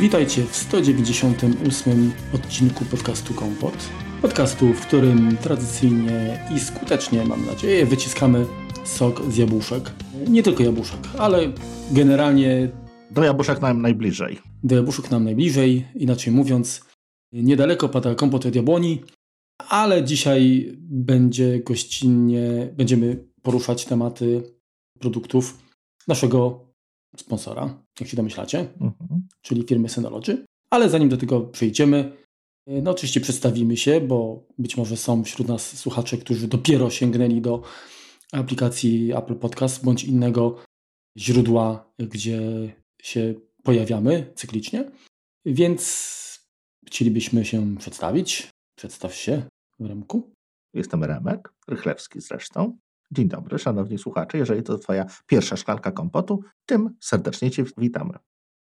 [0.00, 3.74] Witajcie w 198 odcinku podcastu Kompot.
[4.22, 8.46] Podcastu, w którym tradycyjnie i skutecznie, mam nadzieję, wyciskamy
[8.84, 9.90] sok z jabłuszek.
[10.28, 11.52] Nie tylko jabłuszek, ale
[11.90, 12.70] generalnie.
[13.10, 14.38] Do jabłuszek nam najbliżej.
[14.62, 16.84] Do jabłuszek nam najbliżej, inaczej mówiąc,
[17.32, 19.02] niedaleko pada kompot od jabłoni,
[19.68, 24.42] ale dzisiaj będzie gościnnie, będziemy poruszać tematy
[24.98, 25.58] produktów
[26.08, 26.68] naszego
[27.16, 29.28] sponsora, jak się domyślacie, mhm.
[29.42, 30.44] czyli firmy Synology.
[30.70, 32.12] Ale zanim do tego przejdziemy,
[32.66, 37.62] no oczywiście przedstawimy się, bo być może są wśród nas słuchacze, którzy dopiero sięgnęli do
[38.32, 40.62] aplikacji Apple Podcast bądź innego
[41.18, 42.40] źródła, gdzie
[43.02, 44.90] się pojawiamy cyklicznie.
[45.44, 46.08] Więc
[46.86, 48.48] chcielibyśmy się przedstawić.
[48.78, 49.42] Przedstaw się,
[49.80, 50.30] Remku.
[50.74, 52.78] Jestem Remek, Rychlewski zresztą.
[53.10, 54.38] Dzień dobry, szanowni słuchacze.
[54.38, 58.14] Jeżeli to Twoja pierwsza szklanka kompotu, tym serdecznie Cię witamy.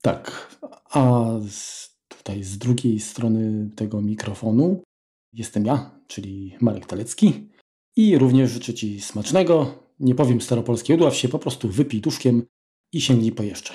[0.02, 0.58] Tak,
[0.90, 1.26] a
[2.08, 4.84] tutaj z drugiej strony tego mikrofonu
[5.34, 7.50] jestem ja, czyli Marek Talecki.
[7.96, 9.84] I również życzę Ci smacznego.
[10.00, 12.44] Nie powiem staropolskiego, udław się, po prostu wypij duszkiem
[12.94, 13.74] i sięgnij po jeszcze.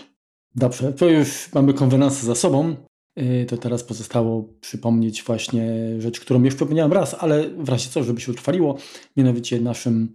[0.54, 2.76] Dobrze, to już mamy konwenansę za sobą.
[3.18, 5.66] Y, to teraz pozostało przypomnieć właśnie
[5.98, 8.78] rzecz, którą już przypomniałem raz, ale w razie co, żeby się utrwaliło,
[9.16, 10.14] mianowicie naszym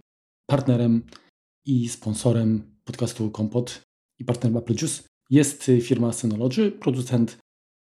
[0.52, 1.02] partnerem
[1.66, 3.82] i sponsorem podcastu Kompot
[4.18, 7.38] i partnerem Apple Juice jest firma Synology, producent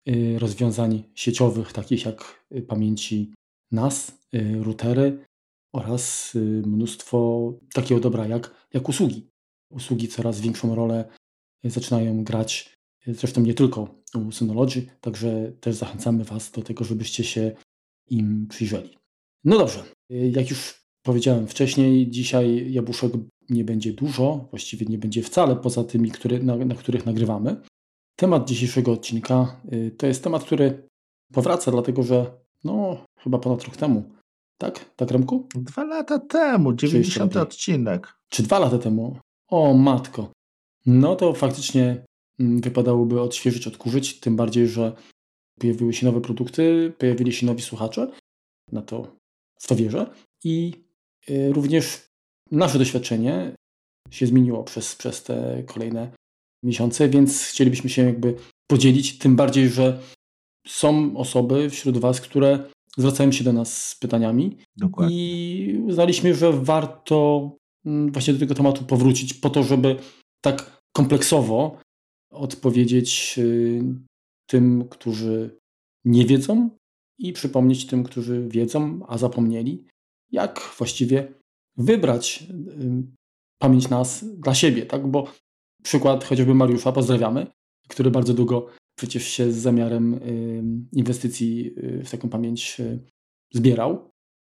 [0.09, 3.33] y, rozwiązań sieciowych takich jak y, pamięci
[3.71, 5.25] NAS, y, routery
[5.73, 6.33] oraz
[6.65, 9.29] mnóstwo takiego dobra jak, jak usługi.
[9.69, 11.09] Usługi coraz większą rolę
[11.63, 12.73] zaczynają grać,
[13.07, 17.51] zresztą nie tylko u Synology, także też zachęcamy Was do tego, żebyście się
[18.09, 18.97] im przyjrzeli.
[19.43, 23.11] No dobrze, jak już powiedziałem wcześniej, dzisiaj jabłuszek
[23.50, 27.61] nie będzie dużo, właściwie nie będzie wcale poza tymi, który, na, na których nagrywamy.
[28.15, 30.89] Temat dzisiejszego odcinka y, to jest temat, który
[31.33, 32.32] powraca, dlatego że
[32.64, 34.04] no, chyba ponad rok temu.
[34.58, 34.95] Tak?
[34.95, 35.48] Tak, Remku?
[35.55, 38.14] Dwa lata temu, 90 odcinek.
[38.30, 39.20] Czy dwa lata temu?
[39.48, 40.32] O matko.
[40.86, 42.05] No to faktycznie
[42.39, 44.93] mm, wypadałoby odświeżyć, odkurzyć, tym bardziej, że
[45.59, 48.11] pojawiły się nowe produkty, pojawili się nowi słuchacze.
[48.71, 49.15] Na to
[49.59, 50.11] w to wierzę.
[50.43, 50.73] I
[51.51, 52.09] również
[52.51, 53.55] nasze doświadczenie
[54.11, 56.11] się zmieniło przez, przez te kolejne
[56.63, 58.35] miesiące, więc chcielibyśmy się jakby
[58.67, 59.99] podzielić, tym bardziej, że
[60.67, 65.15] są osoby wśród Was, które zwracają się do nas z pytaniami Dokładnie.
[65.15, 67.49] i uznaliśmy, że warto
[67.85, 69.95] mm, właśnie do tego tematu powrócić po to, żeby
[70.41, 71.79] tak kompleksowo
[72.31, 73.83] odpowiedzieć y,
[74.49, 75.57] tym, którzy
[76.05, 76.69] nie wiedzą
[77.19, 79.85] i przypomnieć tym, którzy wiedzą, a zapomnieli,
[80.31, 81.33] jak właściwie
[81.77, 82.43] wybrać
[83.59, 85.07] pamięć nas dla siebie, tak?
[85.07, 85.27] Bo
[85.83, 87.47] przykład chociażby Mariusza, pozdrawiamy,
[87.87, 88.69] który bardzo długo
[88.99, 90.19] przecież się z zamiarem
[90.93, 92.99] inwestycji y, w taką pamięć y,
[93.53, 94.09] zbierał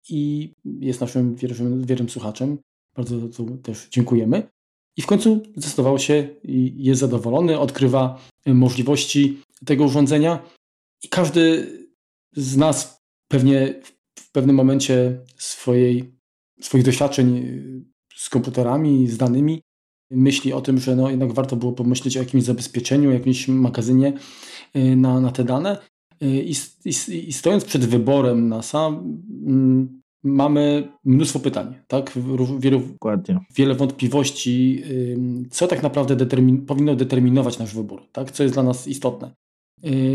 [0.10, 2.58] i jest naszym wiernym, wiernym słuchaczem.
[2.96, 3.16] Bardzo
[3.64, 4.50] też dziękujemy.
[4.98, 10.44] I w końcu zdecydował się i jest zadowolony, odkrywa y, możliwości tego urządzenia
[11.04, 11.68] i każdy
[12.34, 13.99] z nas pewnie w
[14.32, 16.14] pewnym momencie swojej,
[16.62, 17.86] swoich doświadczeń y,
[18.16, 19.62] z komputerami, z danymi,
[20.12, 24.14] myśli o tym, że no jednak warto było pomyśleć o jakimś zabezpieczeniu, jakimś magazynie
[24.76, 25.78] y, na, na te dane.
[26.24, 26.54] Y, I,
[26.86, 32.12] i, I, stojąc przed wyborem NASA, mm, mamy mnóstwo pytań, tak?
[32.60, 32.80] Wielu,
[33.56, 34.84] wiele wątpliwości,
[35.52, 38.32] co tak naprawdę determin powinno determinować nasz wybór, tak?
[38.32, 39.32] co jest dla nas istotne.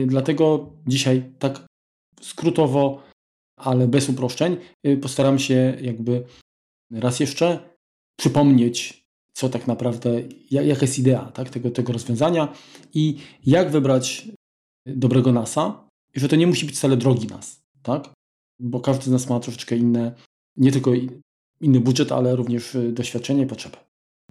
[0.06, 1.66] Dlatego dzisiaj tak
[2.20, 3.03] skrótowo
[3.64, 4.56] ale bez uproszczeń.
[4.86, 6.25] Y, postaram się jakby
[6.92, 7.75] raz jeszcze
[8.16, 12.52] przypomnieć, co tak naprawdę, jaka jest idea tak, tego, tego rozwiązania
[12.94, 14.28] i jak wybrać
[14.86, 18.10] dobrego NASA, i że to nie musi być wcale drogi nas, tak?
[18.60, 20.14] Bo każdy z nas ma troszeczkę inne,
[20.56, 20.92] nie tylko
[21.60, 23.76] inny budżet, ale również y, doświadczenie i potrzeby.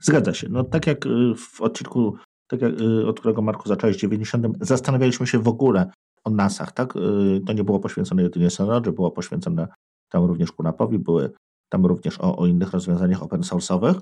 [0.02, 0.48] Zgadza się.
[0.50, 2.74] No tak jak y, w odcinku, tak jak,
[3.08, 5.92] od którego Marku zacząłeś, 90, zastanawialiśmy się w ogóle,
[6.24, 6.96] o NASach, tak?
[6.96, 9.68] Y, to nie było poświęcone jedynie Synology, było poświęcone
[10.10, 11.32] tam również Kunapowi, były
[11.70, 14.02] tam również o, o innych rozwiązaniach open source'owych.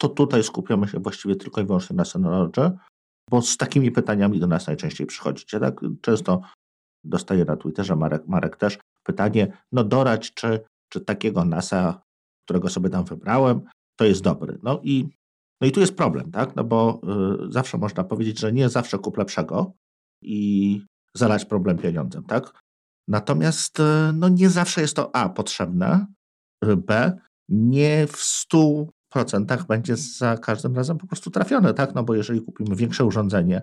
[0.00, 2.70] To tutaj skupiamy się właściwie tylko i wyłącznie na Synology,
[3.30, 5.80] bo z takimi pytaniami do nas najczęściej przychodzicie, tak?
[6.00, 6.40] Często
[7.04, 10.60] dostaję na Twitterze, Marek, Marek też, pytanie, no dorać, czy,
[10.92, 12.02] czy takiego NASA,
[12.44, 13.60] którego sobie tam wybrałem,
[13.96, 14.58] to jest dobry.
[14.62, 15.08] No i,
[15.60, 16.56] no i tu jest problem, tak?
[16.56, 17.00] No bo
[17.48, 19.72] y, zawsze można powiedzieć, że nie zawsze kup lepszego
[20.22, 20.80] i
[21.16, 22.62] zalać problem pieniądzem, tak?
[23.08, 26.06] Natomiast e, no, nie zawsze jest to A potrzebne,
[26.76, 27.18] B
[27.48, 28.44] nie w
[29.16, 31.94] 100% będzie za każdym razem po prostu trafione, tak?
[31.94, 33.62] No bo jeżeli kupimy większe urządzenie,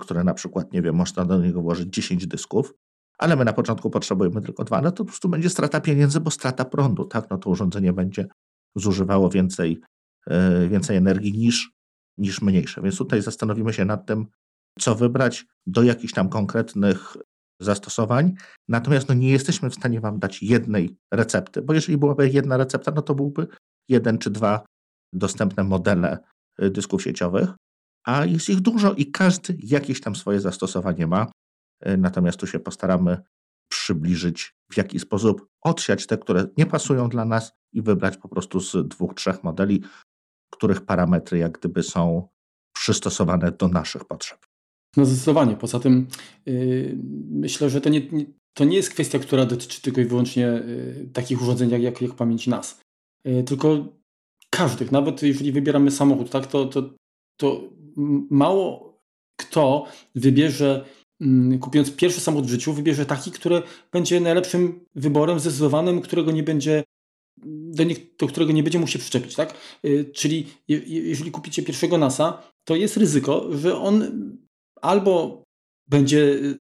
[0.00, 2.74] które na przykład, nie wiem, można do niego włożyć 10 dysków,
[3.18, 6.30] ale my na początku potrzebujemy tylko dwa, no to po prostu będzie strata pieniędzy, bo
[6.30, 7.30] strata prądu, tak?
[7.30, 8.26] No to urządzenie będzie
[8.76, 9.80] zużywało więcej,
[10.26, 11.70] yy, więcej energii niż,
[12.18, 12.82] niż mniejsze.
[12.82, 14.26] Więc tutaj zastanowimy się nad tym,
[14.78, 17.16] co wybrać do jakichś tam konkretnych
[17.60, 18.34] zastosowań.
[18.68, 22.92] Natomiast no, nie jesteśmy w stanie Wam dać jednej recepty, bo jeżeli byłaby jedna recepta,
[22.94, 23.46] no to byłby
[23.88, 24.64] jeden czy dwa
[25.12, 26.18] dostępne modele
[26.62, 27.48] y, dysków sieciowych,
[28.06, 31.26] a jest ich dużo i każdy jakieś tam swoje zastosowanie ma.
[31.86, 33.22] Y, natomiast tu się postaramy
[33.68, 38.60] przybliżyć, w jaki sposób odsiać te, które nie pasują dla nas i wybrać po prostu
[38.60, 39.82] z dwóch, trzech modeli,
[40.50, 42.28] których parametry jak gdyby są
[42.74, 44.51] przystosowane do naszych potrzeb.
[44.96, 45.56] No zdecydowanie.
[45.56, 46.06] Poza tym
[46.46, 46.98] yy,
[47.30, 51.08] myślę, że to nie, nie, to nie jest kwestia, która dotyczy tylko i wyłącznie yy,
[51.12, 52.80] takich urządzeń jak, jak, jak pamięci NAS.
[53.24, 53.86] Yy, tylko
[54.50, 56.94] każdych, nawet jeżeli wybieramy samochód, tak, to, to,
[57.40, 57.60] to
[58.30, 58.92] mało
[59.36, 60.84] kto wybierze,
[61.20, 63.62] mm, kupując pierwszy samochód w życiu, wybierze taki, który
[63.92, 66.84] będzie najlepszym wyborem, zdecydowanym, którego nie będzie
[67.76, 69.54] do, nie, do którego nie będzie mógł się przyczepić, tak?
[69.84, 74.04] Y, czyli jeżeli kupicie pierwszego NASA, to jest ryzyko, że on
[74.82, 75.42] albo
[75.88, 76.58] będzie y,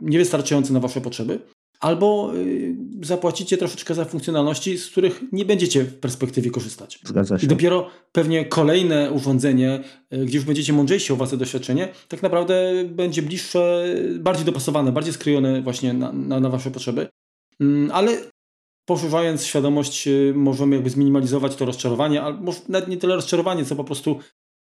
[0.00, 1.40] niewystarczający na Wasze potrzeby,
[1.80, 6.98] albo y, zapłacicie troszeczkę za funkcjonalności, z których nie będziecie w perspektywie korzystać.
[7.04, 7.46] Zgadza się.
[7.46, 9.84] I dopiero pewnie kolejne urządzenie,
[10.14, 13.84] y, gdzie już będziecie mądrzejsi o własne doświadczenie, tak naprawdę będzie bliższe,
[14.18, 17.08] bardziej dopasowane, bardziej skrojone właśnie na, na, na Wasze potrzeby.
[17.60, 18.16] Mm, ale
[18.86, 24.18] poszerzając świadomość, możemy jakby zminimalizować to rozczarowanie, albo nawet nie tyle rozczarowanie, co po prostu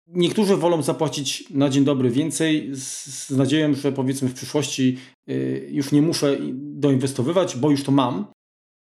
[0.07, 4.97] Niektórzy wolą zapłacić na dzień dobry więcej z, z nadzieją, że powiedzmy w przyszłości
[5.29, 8.27] y, już nie muszę doinwestowywać, bo już to mam.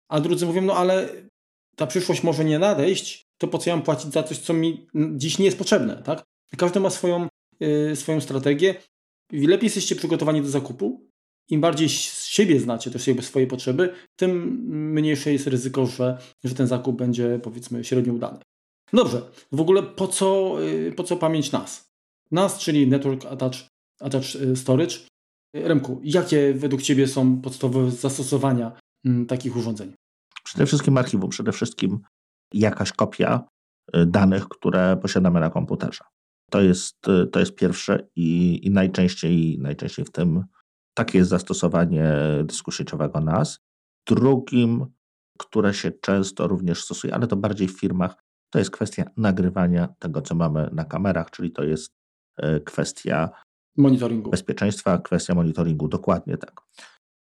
[0.08, 1.08] A drudzy mówią, no ale
[1.76, 4.86] ta przyszłość może nie nadejść, to po co ja mam płacić za coś, co mi
[4.94, 6.24] dziś nie jest potrzebne, tak?
[6.56, 7.28] Każdy ma swoją,
[7.62, 8.74] y, swoją strategię.
[9.32, 11.06] Lepiej jesteście przygotowani do zakupu.
[11.50, 14.60] Im bardziej siebie znacie, też jakby swoje potrzeby, tym
[14.94, 18.38] mniejsze jest ryzyko, że, że ten zakup będzie powiedzmy średnio udany.
[18.92, 19.22] Dobrze,
[19.52, 21.90] w ogóle po co, y, po co pamięć NAS?
[22.30, 23.68] NAS, czyli Network Attached,
[24.00, 24.96] Attached y, Storage.
[25.54, 28.72] Remku, jakie według Ciebie są podstawowe zastosowania
[29.04, 29.92] mm, takich urządzeń?
[30.44, 32.00] Przede wszystkim archiwum, przede wszystkim
[32.54, 33.44] jakaś kopia
[33.96, 36.04] y, danych, które posiadamy na komputerze.
[36.50, 36.96] To jest,
[37.32, 40.44] to jest pierwsze i, i najczęściej, najczęściej w tym
[40.94, 43.58] takie jest zastosowanie dysku sieciowego NAS.
[44.08, 44.86] Drugim,
[45.38, 50.22] które się często również stosuje, ale to bardziej w firmach, to jest kwestia nagrywania tego,
[50.22, 51.92] co mamy na kamerach, czyli to jest
[52.36, 53.30] e, kwestia
[53.76, 54.30] monitoringu.
[54.30, 56.60] Bezpieczeństwa, kwestia monitoringu, dokładnie tak.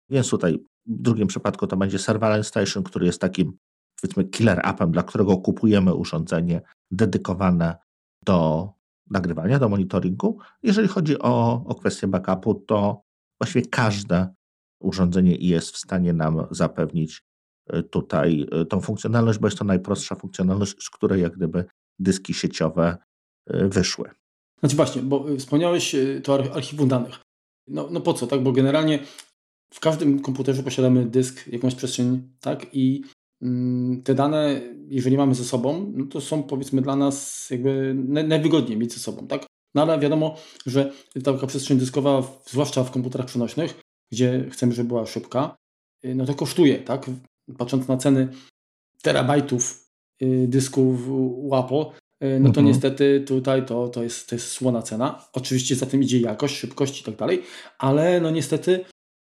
[0.10, 3.58] Więc tutaj w drugim przypadku to będzie Surveillance Station, który jest takim
[4.02, 6.62] powiedzmy killer appem, dla którego kupujemy urządzenie
[6.92, 7.78] dedykowane
[8.25, 8.69] do
[9.10, 10.40] nagrywania, do monitoringu.
[10.64, 13.02] Jeżeli chodzi o, o kwestię backupu, to
[13.42, 14.34] właściwie każde
[14.81, 17.26] urządzenie jest w stanie nam zapewnić
[17.90, 21.66] tutaj y, tą funkcjonalność, bo jest to najprostsza funkcjonalność, z której jak gdyby
[22.00, 22.98] dyski sieciowe
[23.54, 24.10] y, wyszły.
[24.60, 27.19] Znaczy właśnie, bo wspomniałeś to archiwum danych.
[27.68, 28.44] No, no po co, tak?
[28.44, 29.00] Bo generalnie
[29.74, 32.68] w każdym komputerze posiadamy dysk, jakąś przestrzeń, tak?
[32.74, 33.04] I
[33.42, 38.78] mm, te dane, jeżeli mamy ze sobą, no to są powiedzmy dla nas jakby najwygodniej
[38.78, 39.45] mieć ze sobą, tak?
[39.76, 40.92] No ale wiadomo, że
[41.24, 43.81] taka przestrzeń dyskowa, zwłaszcza w komputerach przenośnych,
[44.12, 45.56] gdzie chcemy, żeby była szybka,
[46.04, 47.09] no to kosztuje, tak?
[47.57, 48.27] Patrząc na ceny
[49.01, 49.87] terabajtów
[50.21, 51.09] y, dysków
[51.49, 51.92] WAPO,
[52.23, 52.66] y, no to mhm.
[52.66, 55.27] niestety tutaj to, to, jest, to jest słona cena.
[55.33, 57.44] Oczywiście za tym idzie jakość, szybkość i tak dalej,
[57.77, 58.85] ale no niestety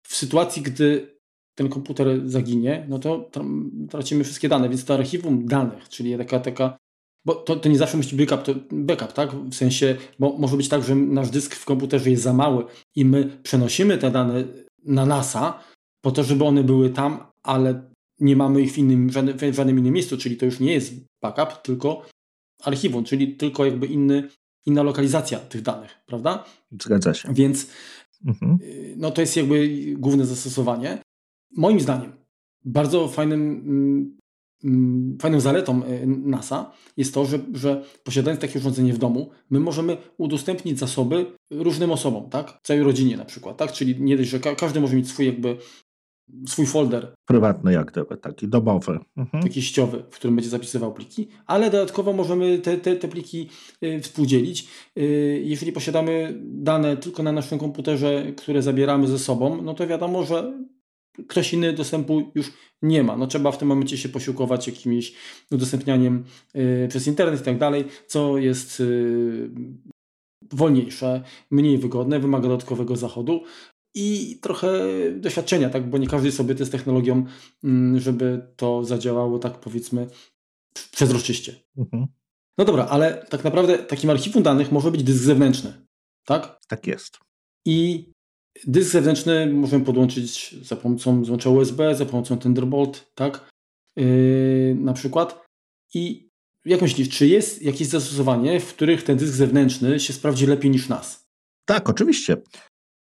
[0.06, 1.16] w sytuacji, gdy
[1.54, 3.30] ten komputer zaginie, no to
[3.90, 6.78] tracimy wszystkie dane, więc to archiwum danych, czyli taka, taka
[7.24, 9.34] bo to, to nie zawsze musi być backup, to backup, tak?
[9.34, 12.64] W sensie, bo może być tak, że nasz dysk w komputerze jest za mały
[12.96, 14.44] i my przenosimy te dane
[14.84, 15.60] na NASA
[16.00, 17.89] po to, żeby one były tam, ale
[18.20, 19.08] nie mamy ich w, innym,
[19.52, 22.02] w żadnym innym miejscu, czyli to już nie jest backup, tylko
[22.62, 24.28] archiwum, czyli tylko jakby inny,
[24.66, 26.44] inna lokalizacja tych danych, prawda?
[26.82, 27.34] Zgadza się.
[27.34, 27.66] Więc
[28.26, 28.58] mhm.
[28.62, 31.02] Y, no to jest jakby główne zastosowanie.
[31.56, 32.12] Moim zdaniem
[32.64, 34.16] bardzo fajnym, mm,
[34.64, 39.60] mm, fajną zaletą y, NASA jest to, że, że posiadając takie urządzenie w domu, my
[39.60, 42.58] możemy udostępnić zasoby różnym osobom, tak?
[42.62, 43.72] Całej rodzinie na przykład, tak?
[43.72, 45.56] Czyli nie dość, że każdy może mieć swój jakby
[46.46, 47.14] swój folder.
[47.26, 48.98] Prywatny jak gdyby, taki domowy.
[49.16, 49.42] Mhm.
[49.42, 53.48] Taki ściowy, w którym będzie zapisywał pliki, ale dodatkowo możemy te, te, te pliki
[53.84, 54.68] y, współdzielić.
[54.98, 60.24] Y, jeżeli posiadamy dane tylko na naszym komputerze, które zabieramy ze sobą, no to wiadomo,
[60.24, 60.52] że
[61.28, 63.16] ktoś inny dostępu już nie ma.
[63.16, 65.12] No trzeba w tym momencie się posiłkować jakimś
[65.50, 66.24] udostępnianiem
[66.56, 68.82] y, przez internet i tak dalej, co jest
[70.52, 73.42] wolniejsze, mniej wygodne, wymaga dodatkowego zachodu
[73.94, 74.70] i trochę
[75.16, 75.90] doświadczenia, tak?
[75.90, 77.24] bo nie każdy sobie to jest technologią,
[77.64, 80.06] mm, żeby to zadziałało tak powiedzmy
[80.92, 81.54] przezroczyście.
[81.76, 82.06] Mhm.
[82.58, 85.86] No dobra, ale tak naprawdę takim archiwum danych może być dysk zewnętrzny,
[86.24, 86.58] tak?
[86.68, 87.18] Tak jest.
[87.66, 88.10] I
[88.66, 93.50] dysk zewnętrzny możemy podłączyć za pomocą złącza USB, za pomocą Thunderbolt, tak?
[93.96, 95.44] Yy, na przykład.
[95.94, 96.30] I
[96.64, 100.88] jak myślisz, czy jest jakieś zastosowanie, w których ten dysk zewnętrzny się sprawdzi lepiej niż
[100.88, 101.26] nas?
[101.64, 102.36] Tak, oczywiście.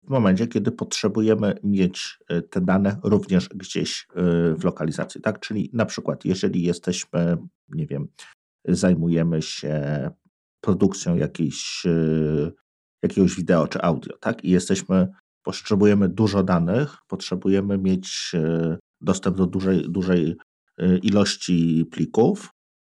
[0.02, 4.22] W momencie, kiedy potrzebujemy mieć e, te dane również gdzieś e,
[4.54, 5.40] w lokalizacji, tak?
[5.40, 7.36] Czyli na przykład, jeżeli jesteśmy,
[7.68, 8.08] nie wiem,
[8.64, 10.10] zajmujemy się
[10.60, 12.50] produkcją jakiejś, e,
[13.02, 14.44] jakiegoś wideo czy audio, tak?
[14.44, 15.08] I jesteśmy,
[15.42, 18.32] potrzebujemy dużo danych, potrzebujemy mieć
[19.00, 20.36] dostęp do dużej, dużej
[21.02, 22.50] ilości plików,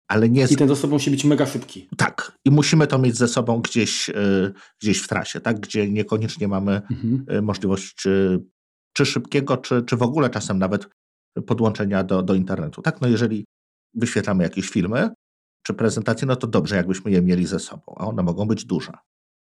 [0.09, 0.47] ale nie...
[0.51, 1.89] I ten dostęp musi być mega szybki.
[1.97, 2.39] Tak.
[2.45, 5.61] I musimy to mieć ze sobą gdzieś, e, gdzieś w trasie, tak?
[5.61, 7.25] gdzie niekoniecznie mamy mhm.
[7.29, 8.45] E, możliwość czy,
[8.93, 10.89] czy szybkiego, czy, czy w ogóle czasem nawet
[11.47, 12.83] podłączenia do, do internetu.
[12.83, 13.01] Tak?
[13.01, 13.45] No jeżeli
[13.95, 15.11] wyświetlamy jakieś filmy
[15.67, 18.93] czy prezentacje, no to dobrze, jakbyśmy je mieli ze sobą, a one mogą być duże.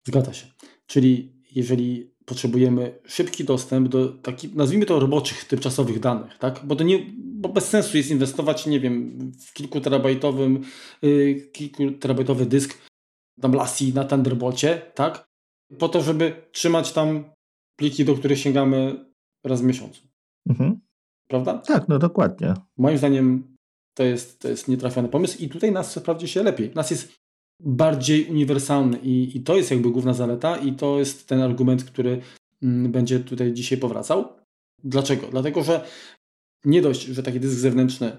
[0.07, 0.47] Zgadza się.
[0.85, 6.61] Czyli jeżeli potrzebujemy szybki dostęp do takich, nazwijmy to roboczych, tymczasowych danych, tak?
[6.63, 10.61] Bo to nie, bo bez sensu jest inwestować, nie wiem, w kilkuterabajtowym,
[11.01, 12.77] yy, kilkuterabajtowy dysk
[13.41, 15.25] tam LASI na Thunderbolcie, tak?
[15.79, 17.23] Po to, żeby trzymać tam
[17.75, 19.05] pliki, do których sięgamy
[19.43, 20.01] raz w miesiącu.
[20.49, 20.79] Mhm.
[21.27, 21.57] Prawda?
[21.57, 22.53] Tak, no dokładnie.
[22.77, 23.55] Moim zdaniem
[23.93, 26.71] to jest, to jest nietrafiony pomysł i tutaj nas sprawdzi się lepiej.
[26.75, 27.22] Nas jest
[27.63, 32.21] bardziej uniwersalny i, i to jest jakby główna zaleta i to jest ten argument, który
[32.63, 34.25] mm, będzie tutaj dzisiaj powracał.
[34.83, 35.27] Dlaczego?
[35.27, 35.85] Dlatego, że
[36.65, 38.17] nie dość, że taki dysk zewnętrzny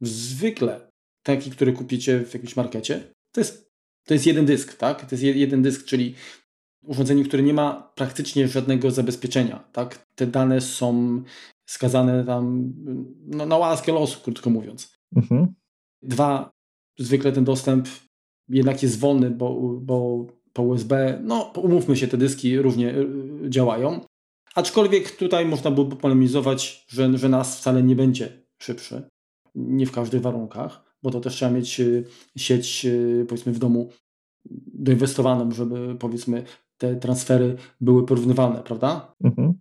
[0.00, 0.90] zwykle
[1.22, 3.70] taki, który kupicie w jakimś markecie, to jest,
[4.06, 5.00] to jest jeden dysk, tak?
[5.00, 6.14] To jest jeden dysk, czyli
[6.82, 10.06] urządzenie, które nie ma praktycznie żadnego zabezpieczenia, tak?
[10.14, 11.22] Te dane są
[11.66, 12.72] skazane tam
[13.26, 14.98] no, na łaskę losu, krótko mówiąc.
[15.16, 15.54] Mhm.
[16.02, 16.50] Dwa,
[16.98, 17.88] zwykle ten dostęp
[18.48, 23.06] jednak jest wolny, bo, bo po USB, no umówmy się, te dyski równie y,
[23.48, 24.00] działają.
[24.54, 29.02] Aczkolwiek tutaj można byłoby polemizować, że, że NAS wcale nie będzie szybszy.
[29.54, 32.04] Nie w każdych warunkach, bo to też trzeba mieć y,
[32.36, 33.90] sieć, y, powiedzmy, w domu
[34.74, 36.44] doinwestowaną, żeby powiedzmy
[36.78, 39.14] te transfery były porównywalne, prawda?
[39.24, 39.54] Mhm.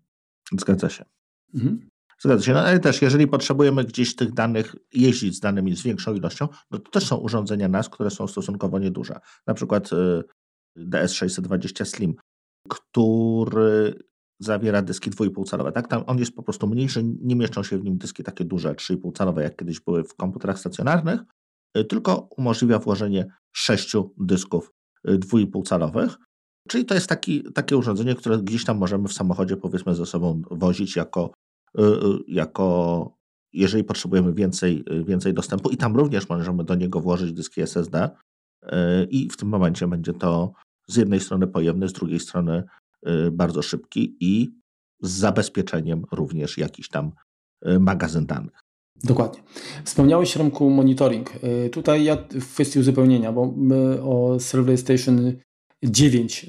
[0.59, 1.05] Zgadza się.
[1.53, 1.89] Mhm.
[2.21, 2.53] Zgadza się.
[2.53, 6.79] No ale też, jeżeli potrzebujemy gdzieś tych danych, jeździć z danymi z większą ilością, no
[6.79, 9.19] to też są urządzenia NAS, które są stosunkowo nieduże.
[9.47, 10.23] Na przykład y,
[10.77, 12.15] DS620 Slim,
[12.69, 13.99] który
[14.39, 15.71] zawiera dyski 2,5 calowe.
[15.71, 15.87] Tak?
[15.87, 19.17] Tam on jest po prostu mniejszy, nie mieszczą się w nim dyski takie duże, 3,5
[19.17, 21.19] calowe, jak kiedyś były w komputerach stacjonarnych,
[21.77, 24.71] y, tylko umożliwia włożenie sześciu dysków
[25.07, 26.15] 2,5 y.
[26.69, 30.41] Czyli to jest taki, takie urządzenie, które gdzieś tam możemy w samochodzie powiedzmy ze sobą
[30.51, 31.33] wozić jako
[32.27, 33.15] jako
[33.53, 38.09] jeżeli potrzebujemy więcej, y, więcej dostępu i tam również możemy do niego włożyć dyski SSD
[39.09, 40.53] i w tym momencie będzie to
[40.87, 42.63] z jednej strony pojemny, z drugiej strony
[43.31, 44.51] bardzo szybki i
[45.01, 47.11] z zabezpieczeniem również jakiś tam
[47.79, 48.59] magazyn danych.
[49.03, 49.43] Dokładnie.
[49.83, 51.29] Wspomniałeś Romku monitoring.
[51.71, 53.53] Tutaj ja w kwestii uzupełnienia, bo
[54.03, 55.33] o Server Station
[55.83, 56.45] 9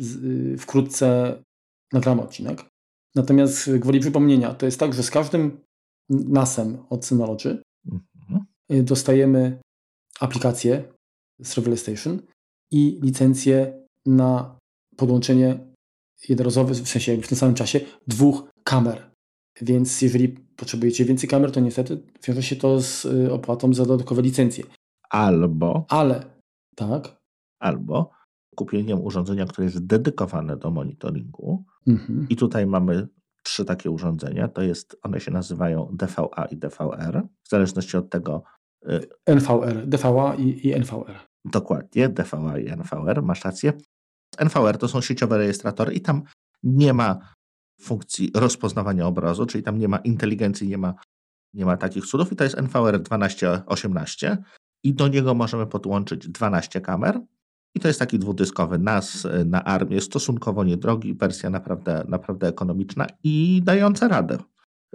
[0.59, 1.38] wkrótce
[1.92, 2.64] nagramy odcinek.
[3.17, 5.61] Natomiast gwoli przypomnienia, to jest tak, że z każdym
[6.11, 8.45] NASem od Synology mhm.
[8.85, 9.59] dostajemy
[10.21, 10.85] aplikację
[11.43, 12.23] z Revel Station
[12.71, 14.59] i licencję na
[14.97, 15.59] podłączenie
[16.29, 19.11] jednorazowe, w sensie w tym samym czasie, dwóch kamer.
[19.61, 24.23] Więc jeżeli potrzebujecie więcej kamer, to niestety wiąże się to z y, opłatą za dodatkowe
[24.23, 24.65] licencje.
[25.11, 25.87] Albo.
[25.89, 26.25] Ale,
[26.75, 27.17] tak.
[27.61, 28.16] Albo
[28.57, 31.65] kupieniem urządzenia, które jest dedykowane do monitoringu.
[31.87, 32.27] Mhm.
[32.29, 33.09] I tutaj mamy
[33.43, 34.49] trzy takie urządzenia.
[34.49, 38.43] To jest, one się nazywają DVA i DVR, w zależności od tego.
[38.89, 41.15] Y, NVR, DVA i, i NVR.
[41.45, 43.73] Dokładnie, DVA i NVR, masz rację.
[44.39, 46.23] NVR to są sieciowe rejestratory i tam
[46.63, 47.19] nie ma
[47.81, 50.95] funkcji rozpoznawania obrazu, czyli tam nie ma inteligencji, nie ma,
[51.55, 54.39] nie ma takich cudów i to jest NVR 1218
[54.83, 57.21] i do niego możemy podłączyć 12 kamer
[57.75, 63.07] i to jest taki dwudyskowy NAS y, na armię, stosunkowo niedrogi, wersja naprawdę, naprawdę ekonomiczna
[63.25, 64.39] i dająca radę.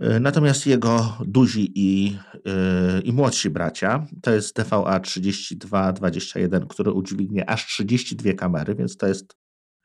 [0.04, 7.50] Y, natomiast jego duzi i, yy, i młodsi bracia to jest DVA 3221, który udźwignie
[7.50, 9.38] aż 32 kamery, więc to jest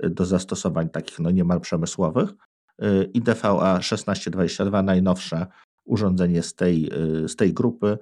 [0.02, 2.30] do zastosowań takich no niemal przemysłowych.
[2.78, 5.46] Yy, I DVA 1622, najnowsze
[5.84, 7.98] urządzenie z tej, yy, z tej grupy,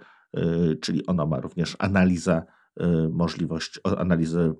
[0.81, 2.47] czyli ono ma również analizę Y,
[3.11, 4.55] możliwość analizy y,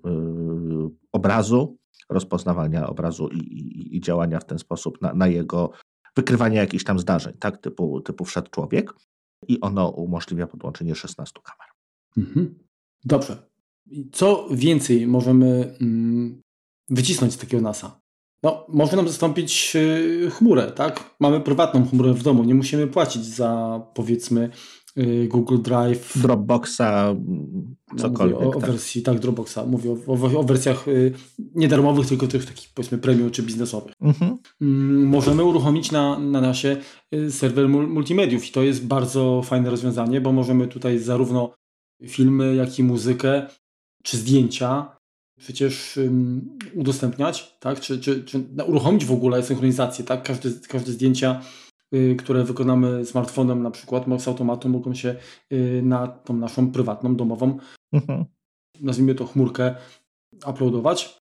[1.13, 1.77] obrazu
[2.09, 5.71] rozpoznawania obrazu i, i, i działania w ten sposób na, na, jego
[6.17, 8.95] wykrywanie jakichś tam zdarzeń, tak, typu, typu wszedł człowiek
[9.49, 11.69] i ono umożliwia podłączenie 16 kamer.
[12.17, 12.59] Mhm.
[13.05, 13.51] Dobrze.
[14.13, 16.43] Co więcej możemy mm,
[16.89, 18.01] wycisnąć z takiego NASA?
[18.43, 21.17] No, może nam zastąpić y, chmurę, tak?
[21.21, 24.51] Mamy prywatną chmurę w domu, nie musimy płacić za powiedzmy y,
[25.29, 26.13] Google Drive.
[26.17, 27.15] Dropboxa,
[27.97, 28.41] cokolwiek.
[28.41, 28.71] No, o, o tak.
[28.71, 29.59] wersji, tak, Dropboxa.
[29.67, 31.13] Mówię o, o, o wersjach y,
[31.55, 33.93] nie darmowych, tylko tych takich powiedzmy premium czy biznesowych.
[34.01, 34.39] Mhm.
[34.61, 36.77] Mm, możemy uruchomić na, na nasie
[37.31, 41.55] serwer multimediów i to jest bardzo fajne rozwiązanie, bo możemy tutaj zarówno
[42.07, 43.47] filmy, jak i muzykę
[44.03, 44.95] czy zdjęcia
[45.39, 47.81] przecież um, udostępniać, tak?
[47.81, 50.23] Czy, czy, czy uruchomić w ogóle synchronizację, tak?
[50.23, 51.64] Każde, każde zdjęcia, y,
[52.19, 55.17] które wykonamy smartfonem na przykład z automatu mogą się
[55.53, 57.59] y, na tą naszą prywatną, domową,
[57.93, 58.25] mhm.
[58.81, 59.75] nazwijmy to chmurkę,
[60.47, 61.19] uploadować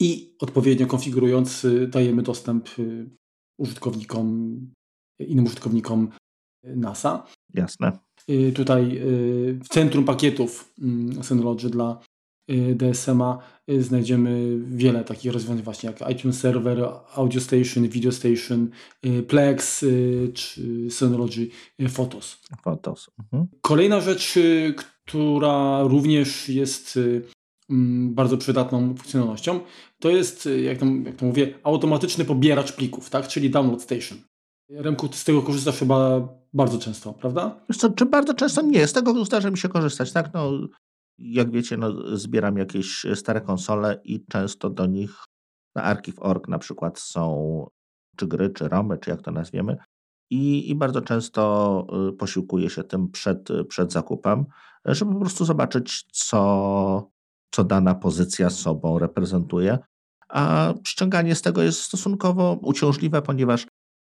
[0.00, 3.10] i odpowiednio konfigurując y, dajemy dostęp y,
[3.58, 4.58] użytkownikom,
[5.18, 6.08] innym użytkownikom
[6.64, 7.26] y, NASA.
[7.54, 7.98] Jasne.
[8.30, 9.00] Y, tutaj
[9.64, 12.13] w centrum pakietów mm, Synology dla Y,
[12.74, 13.38] DSM-a
[13.70, 18.68] y, znajdziemy wiele takich rozwiązań właśnie jak iTunes Server, Audio Station, Video Station,
[19.06, 19.84] y, Plex
[20.34, 21.48] czy Synology
[21.88, 22.38] Photos.
[22.62, 23.10] Photos.
[23.18, 23.46] Mhm.
[23.60, 24.34] Kolejna rzecz,
[24.76, 26.98] która również jest
[27.70, 29.60] mm, bardzo przydatną funkcjonalnością,
[30.00, 33.28] to jest, jak to, jak to mówię, automatyczny pobieracz plików, tak?
[33.28, 34.18] czyli Download Station.
[34.70, 37.60] Remku, ty z tego korzystasz chyba bardzo często, prawda?
[37.78, 40.30] Co, czy bardzo często nie, z tego zdarza mi się korzystać, tak?
[40.34, 40.50] No,
[41.18, 45.24] jak wiecie, no, zbieram jakieś stare konsole i często do nich
[45.74, 47.66] na archive.org na przykład są
[48.16, 49.76] czy gry, czy romy, czy jak to nazwiemy.
[50.30, 54.44] I, i bardzo często y, posiłkuję się tym przed, przed zakupem,
[54.84, 57.10] żeby po prostu zobaczyć, co,
[57.50, 59.78] co dana pozycja sobą reprezentuje.
[60.28, 63.66] A ściąganie z tego jest stosunkowo uciążliwe, ponieważ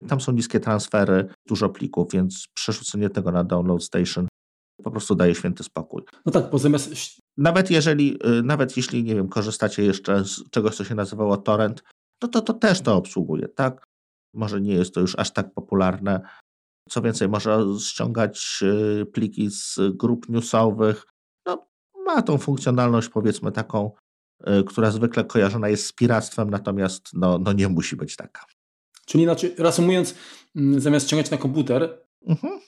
[0.07, 4.27] tam są niskie transfery, dużo plików, więc przerzucenie tego na Download Station
[4.83, 6.03] po prostu daje święty spokój.
[6.25, 6.91] No tak, bo zamiast...
[7.37, 11.83] Nawet jeżeli, y, nawet jeśli, nie wiem, korzystacie jeszcze z czegoś, co się nazywało torrent,
[12.21, 13.83] no to to też to obsługuje, tak?
[14.33, 16.21] Może nie jest to już aż tak popularne.
[16.89, 18.59] Co więcej, może ściągać
[19.01, 21.05] y, pliki z grup newsowych.
[21.45, 21.67] No,
[22.05, 23.91] ma tą funkcjonalność, powiedzmy, taką,
[24.47, 28.45] y, która zwykle kojarzona jest z piractwem, natomiast no, no nie musi być taka.
[29.05, 30.15] Czyli inaczej, reasumując,
[30.55, 32.59] mm, zamiast ściągać na komputer, mhm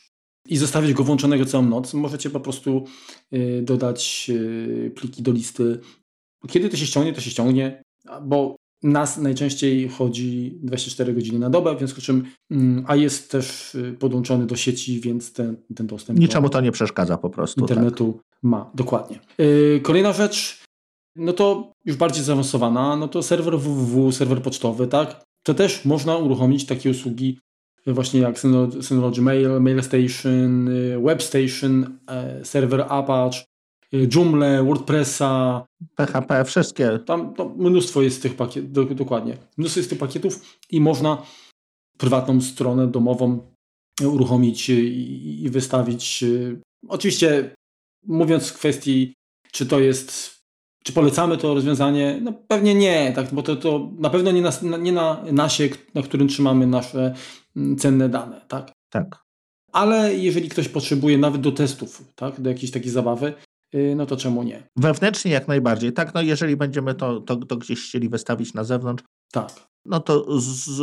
[0.50, 1.94] i zostawić go włączonego całą noc.
[1.94, 2.84] Możecie po prostu
[3.34, 5.80] y, dodać y, pliki do listy.
[6.50, 7.84] Kiedy to się ściągnie, to się ściągnie,
[8.22, 13.32] bo nas najczęściej chodzi 24 godziny na dobę, w związku z czym, mm, a jest
[13.32, 16.20] też y, podłączony do sieci, więc ten, ten dostęp.
[16.20, 17.62] Niczemu to nie przeszkadza po prostu.
[17.62, 18.24] Internetu tak.
[18.44, 19.20] ma, dokładnie.
[19.84, 20.64] Kolejna rzecz,
[21.16, 25.24] no to już bardziej zaawansowana, no to serwer www, serwer pocztowy, tak?
[25.44, 27.40] To też można uruchomić takie usługi
[27.88, 28.40] właśnie jak
[28.82, 33.46] Synology Mail, Mail Station, y, Web Station, e, serwer Apache,
[33.94, 35.66] y, Joomla, WordPressa.
[35.96, 37.00] PHP, wszystkie.
[37.06, 39.38] Tam mnóstwo jest tych pakietów, dokładnie.
[39.58, 41.24] Mnóstwo jest tych pakietów i można
[41.98, 43.54] prywatną stronę domową
[44.04, 46.24] uruchomić i, i wystawić.
[46.24, 47.56] Y, oczywiście
[48.08, 49.14] mówiąc w kwestii,
[49.52, 50.40] czy to jest
[50.84, 52.20] czy polecamy to rozwiązanie?
[52.22, 56.02] No pewnie nie, tak, bo to, to na pewno nie na, nie na nasie, na
[56.02, 57.16] którym trzymamy nasze
[57.78, 58.42] cenne dane.
[58.48, 58.72] Tak?
[58.90, 59.24] tak.
[59.72, 63.34] Ale jeżeli ktoś potrzebuje nawet do testów, tak, do jakiejś takiej zabawy,
[63.76, 64.64] y, no to czemu nie?
[64.76, 65.94] Wewnętrznie jak najbardziej.
[65.94, 69.52] Tak, no jeżeli będziemy to, to, to gdzieś chcieli wystawić na zewnątrz, tak.
[69.86, 70.80] no to z,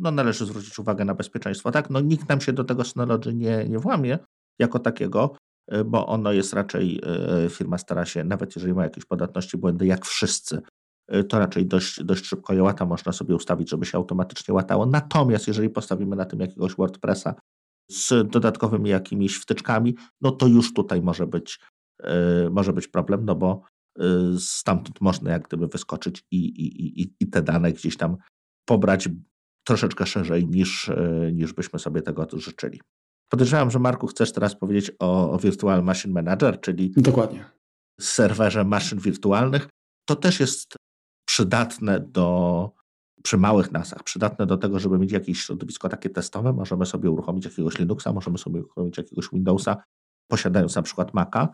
[0.00, 1.70] no należy zwrócić uwagę na bezpieczeństwo.
[1.70, 4.18] Tak, no nikt nam się do tego Synology nie, nie włamie
[4.58, 5.36] jako takiego,
[5.66, 7.00] E, bo ono jest raczej,
[7.44, 10.62] e, firma stara się, nawet jeżeli ma jakieś podatności, błędy, jak wszyscy,
[11.28, 14.86] to raczej dość, dość szybko je łata, można sobie ustawić, żeby się automatycznie łatało.
[14.86, 17.34] Natomiast jeżeli postawimy na tym jakiegoś WordPressa
[17.90, 21.60] z dodatkowymi jakimiś wtyczkami, no to już tutaj może być,
[22.50, 23.62] może być problem, no bo
[24.38, 28.16] stamtąd można jak gdyby wyskoczyć i, i, i, i te dane gdzieś tam
[28.68, 29.08] pobrać
[29.66, 30.90] troszeczkę szerzej niż,
[31.32, 32.80] niż byśmy sobie tego życzyli.
[33.30, 37.44] Podejrzewam, że Marku chcesz teraz powiedzieć o, o Virtual Machine Manager, czyli Dokładnie.
[38.00, 39.68] serwerze maszyn wirtualnych.
[40.08, 40.76] To też jest
[41.34, 42.70] przydatne do,
[43.22, 46.52] przy małych nasach, przydatne do tego, żeby mieć jakieś środowisko takie testowe.
[46.52, 49.76] Możemy sobie uruchomić jakiegoś Linuxa, możemy sobie uruchomić jakiegoś Windowsa,
[50.28, 51.48] posiadając na przykład Maca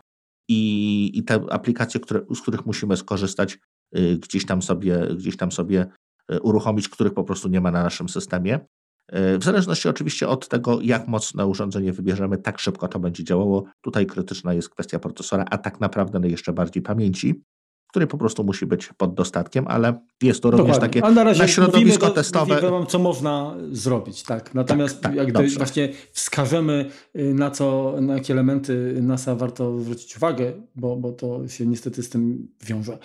[0.49, 3.59] i, i te aplikacje, które, z których musimy skorzystać,
[3.97, 5.85] y, gdzieś tam sobie, gdzieś tam sobie
[6.31, 8.59] y, uruchomić, których po prostu nie ma na naszym systemie.
[9.07, 13.63] E, w zależności oczywiście od tego, jak mocne urządzenie wybierzemy, tak szybko to będzie działało.
[13.81, 17.43] Tutaj krytyczna jest kwestia procesora, a tak naprawdę jeszcze bardziej pamięci,
[17.91, 22.05] który po prostu musi być pod dostatkiem, ale jest to również takie na, na środowisko
[22.05, 22.55] mówimy, testowe.
[22.55, 24.53] Mówimy wam, co można zrobić, tak.
[24.53, 30.17] Natomiast tak, tak, jak właśnie wskażemy, y, na co, na jakie elementy NASA warto zwrócić
[30.17, 32.97] uwagę, bo, bo to się niestety z tym wiąże.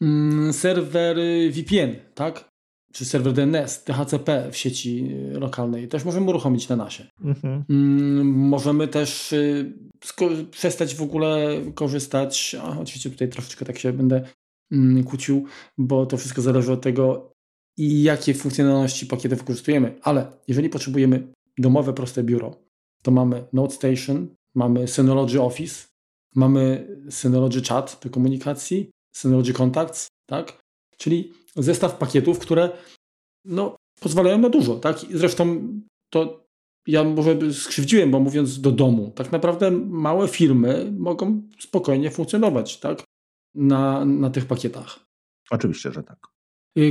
[0.00, 1.16] Mm, serwer
[1.50, 2.54] VPN, tak?
[2.94, 7.06] czy serwer DNS, DHCP w sieci y, lokalnej też możemy uruchomić na nasie.
[7.24, 7.64] Mhm.
[7.70, 9.72] Mm, możemy też y,
[10.50, 14.22] przestać w ogóle korzystać, a oczywiście tutaj troszeczkę tak się będę
[14.72, 15.46] mm, kłócił,
[15.78, 17.32] bo to wszystko zależy od tego,
[17.78, 19.98] jakie funkcjonalności pakietów wykorzystujemy.
[20.02, 22.56] Ale jeżeli potrzebujemy domowe, proste biuro,
[23.02, 25.86] to mamy NoteStation, mamy Synology Office,
[26.34, 30.60] mamy Synology Chat do komunikacji, Synology Contacts, tak?
[30.96, 32.70] Czyli zestaw pakietów, które
[33.44, 34.76] no, pozwalają na dużo.
[34.76, 34.98] Tak?
[35.10, 35.68] Zresztą
[36.10, 36.43] to
[36.86, 43.02] ja może skrzywdziłem, bo mówiąc do domu, tak naprawdę małe firmy mogą spokojnie funkcjonować tak?
[43.54, 45.00] na, na tych pakietach.
[45.50, 46.34] Oczywiście, że tak.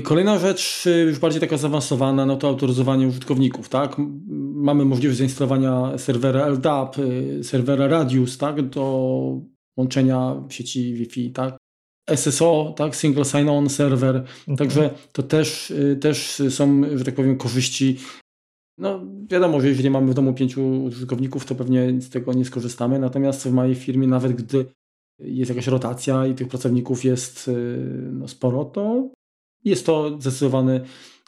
[0.04, 3.96] Kolejna rzecz, y, już bardziej taka zaawansowana, no to autoryzowanie użytkowników, tak?
[4.54, 8.70] Mamy możliwość zainstalowania serwera LDAP, y, serwera Radius, tak?
[8.70, 9.42] Do
[9.78, 11.58] łączenia w sieci Wi-Fi, tak?
[12.16, 14.58] SSO, tak, Single Sign-On Server, mhm.
[14.58, 17.98] także to też, y, też są, że tak powiem, korzyści.
[18.78, 23.00] No wiadomo, że jeżeli mamy w domu pięciu użytkowników, to pewnie z tego nie skorzystamy,
[23.00, 24.66] natomiast w mojej firmie nawet gdy
[25.20, 27.78] jest jakaś rotacja i tych pracowników jest y,
[28.12, 29.10] no, sporo, to
[29.64, 30.82] jest to zdecydowany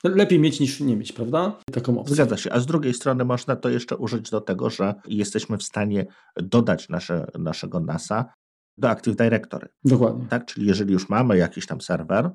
[0.04, 1.60] lepiej mieć niż nie mieć, prawda?
[1.72, 2.16] Taką opcję.
[2.16, 2.52] Zgadza się.
[2.52, 6.06] A z drugiej strony można to jeszcze użyć do tego, że jesteśmy w stanie
[6.38, 8.34] dodać nasze, naszego NASA
[8.78, 9.68] do Active Directory.
[9.84, 10.26] Dokładnie.
[10.30, 12.32] Tak, czyli jeżeli już mamy jakiś tam serwer,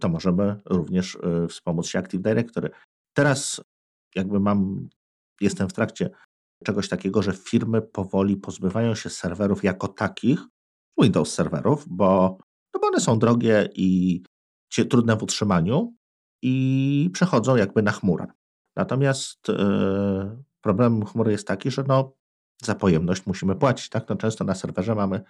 [0.00, 2.70] to możemy również y, wspomóc się Active Directory.
[3.14, 3.60] Teraz
[4.18, 4.88] jakby mam,
[5.40, 6.10] jestem w trakcie
[6.64, 10.40] czegoś takiego, że firmy powoli pozbywają się serwerów jako takich,
[11.02, 12.38] Windows serwerów, bo,
[12.74, 14.22] no bo one są drogie i
[14.90, 15.94] trudne w utrzymaniu
[16.42, 18.26] i przechodzą jakby na chmurę.
[18.76, 22.12] Natomiast yy, problemem chmury jest taki, że no,
[22.62, 23.88] za pojemność musimy płacić.
[23.88, 24.08] Tak?
[24.08, 25.20] No, często na serwerze mamy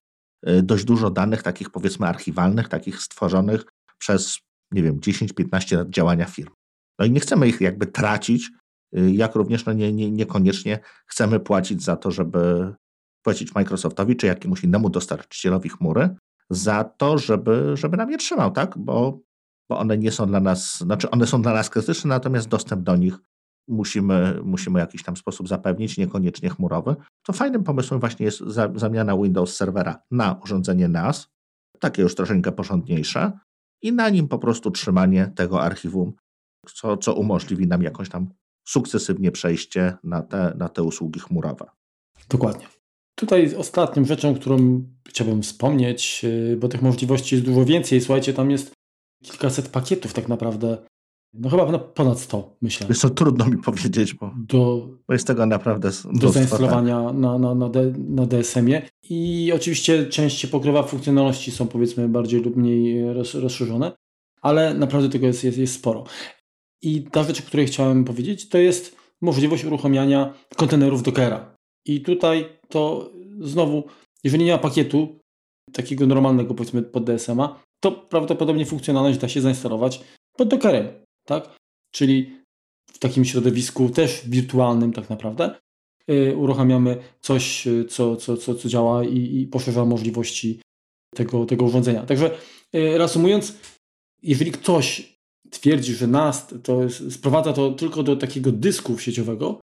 [0.46, 3.64] Y, dość dużo danych takich powiedzmy archiwalnych, takich stworzonych
[3.98, 4.38] przez,
[4.72, 6.54] nie wiem, 10-15 lat działania firm.
[6.98, 8.50] No i nie chcemy ich jakby tracić,
[8.92, 12.74] jak również no nie, nie, niekoniecznie chcemy płacić za to, żeby
[13.22, 16.16] płacić Microsoftowi czy jakiemuś innemu dostarczycielowi chmury
[16.50, 18.78] za to, żeby, żeby nam je trzymał, tak?
[18.78, 19.20] Bo,
[19.70, 22.96] bo one nie są dla nas, znaczy one są dla nas krytyczne, natomiast dostęp do
[22.96, 23.18] nich
[23.68, 26.96] musimy, musimy jakiś tam sposób zapewnić, niekoniecznie chmurowy,
[27.26, 31.28] to fajnym pomysłem właśnie jest za, zamiana Windows serwera na urządzenie NAS,
[31.80, 33.32] takie już troszeczkę porządniejsze
[33.82, 36.12] i na nim po prostu trzymanie tego archiwum,
[36.74, 38.28] co, co umożliwi nam jakąś tam
[38.68, 41.66] sukcesywnie przejście na te, na te usługi chmurowe.
[42.28, 42.66] Dokładnie.
[43.14, 48.00] Tutaj ostatnią rzeczą, którą chciałbym wspomnieć, y, bo tych możliwości jest dużo więcej.
[48.00, 48.72] Słuchajcie, tam jest
[49.24, 50.78] kilkaset pakietów tak naprawdę
[51.34, 52.86] no chyba ponad 100, myślę.
[52.88, 57.14] Jest to trudno mi powiedzieć, bo, do, bo jest tego naprawdę Do zainstalowania tak.
[57.16, 58.82] na, na, na, D, na DSM-ie.
[59.10, 63.92] I oczywiście część się pokrywa, funkcjonalności są powiedzmy bardziej lub mniej roz, rozszerzone,
[64.42, 66.04] ale naprawdę tego jest, jest, jest sporo.
[66.82, 71.56] I ta rzecz, o której chciałem powiedzieć, to jest możliwość uruchamiania kontenerów Dockera.
[71.86, 73.84] I tutaj to znowu,
[74.24, 75.18] jeżeli nie ma pakietu
[75.72, 80.00] takiego normalnego powiedzmy pod DSM-a, to prawdopodobnie funkcjonalność da się zainstalować
[80.36, 80.88] pod Dockerem
[81.28, 81.56] tak?
[81.90, 82.38] Czyli
[82.92, 85.54] w takim środowisku też wirtualnym tak naprawdę
[86.08, 90.60] yy, uruchamiamy coś, y, co, co, co, co działa i, i poszerza możliwości
[91.14, 92.06] tego, tego urządzenia.
[92.06, 92.38] Także
[92.72, 93.58] yy, reasumując,
[94.22, 95.17] jeżeli ktoś
[95.50, 99.60] twierdzi, że NAST to jest, sprowadza to tylko do takiego dysku sieciowego,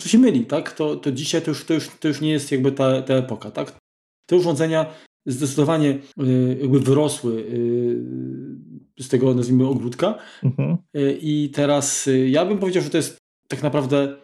[0.00, 0.72] to się myli, tak?
[0.72, 3.50] To, to dzisiaj to już, to, już, to już nie jest jakby ta, ta epoka,
[3.50, 3.78] tak?
[4.26, 4.86] Te urządzenia
[5.26, 10.18] zdecydowanie y, jakby wyrosły y, z tego, nazwijmy, ogródka.
[10.42, 10.76] Mhm.
[10.96, 13.18] Y, I teraz ja bym powiedział, że to jest
[13.48, 14.16] tak naprawdę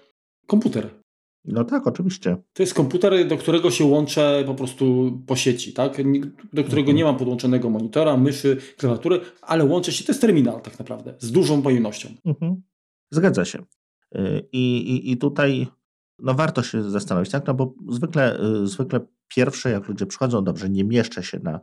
[0.47, 0.91] komputer.
[1.45, 2.37] No tak, oczywiście.
[2.53, 5.97] To jest komputer, do którego się łączę po prostu po sieci, tak?
[6.53, 6.97] Do którego mhm.
[6.97, 11.33] nie mam podłączonego monitora, myszy, klawiatury, ale łączę się, to jest terminal tak naprawdę, z
[11.33, 12.09] dużą pojemnością.
[12.25, 12.63] Mhm.
[13.11, 13.65] Zgadza się.
[14.53, 15.67] I, i, I tutaj
[16.19, 17.47] no warto się zastanowić, tak?
[17.47, 21.61] No bo zwykle, zwykle pierwsze, jak ludzie przychodzą, dobrze, nie mieszczę się na,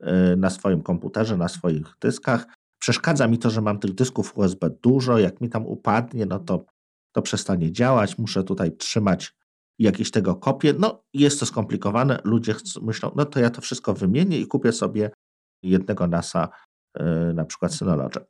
[0.00, 2.46] e, na swoim komputerze, na swoich dyskach.
[2.78, 5.18] Przeszkadza mi to, że mam tych dysków USB dużo.
[5.18, 6.64] Jak mi tam upadnie, no to,
[7.18, 8.18] to przestanie działać.
[8.18, 9.34] Muszę tutaj trzymać
[9.78, 10.74] jakieś tego kopie.
[10.78, 12.20] No, jest to skomplikowane.
[12.24, 15.10] Ludzie myślą, no to ja to wszystko wymienię i kupię sobie
[15.62, 16.48] jednego NASA,
[16.98, 18.20] yy, na przykład Synology.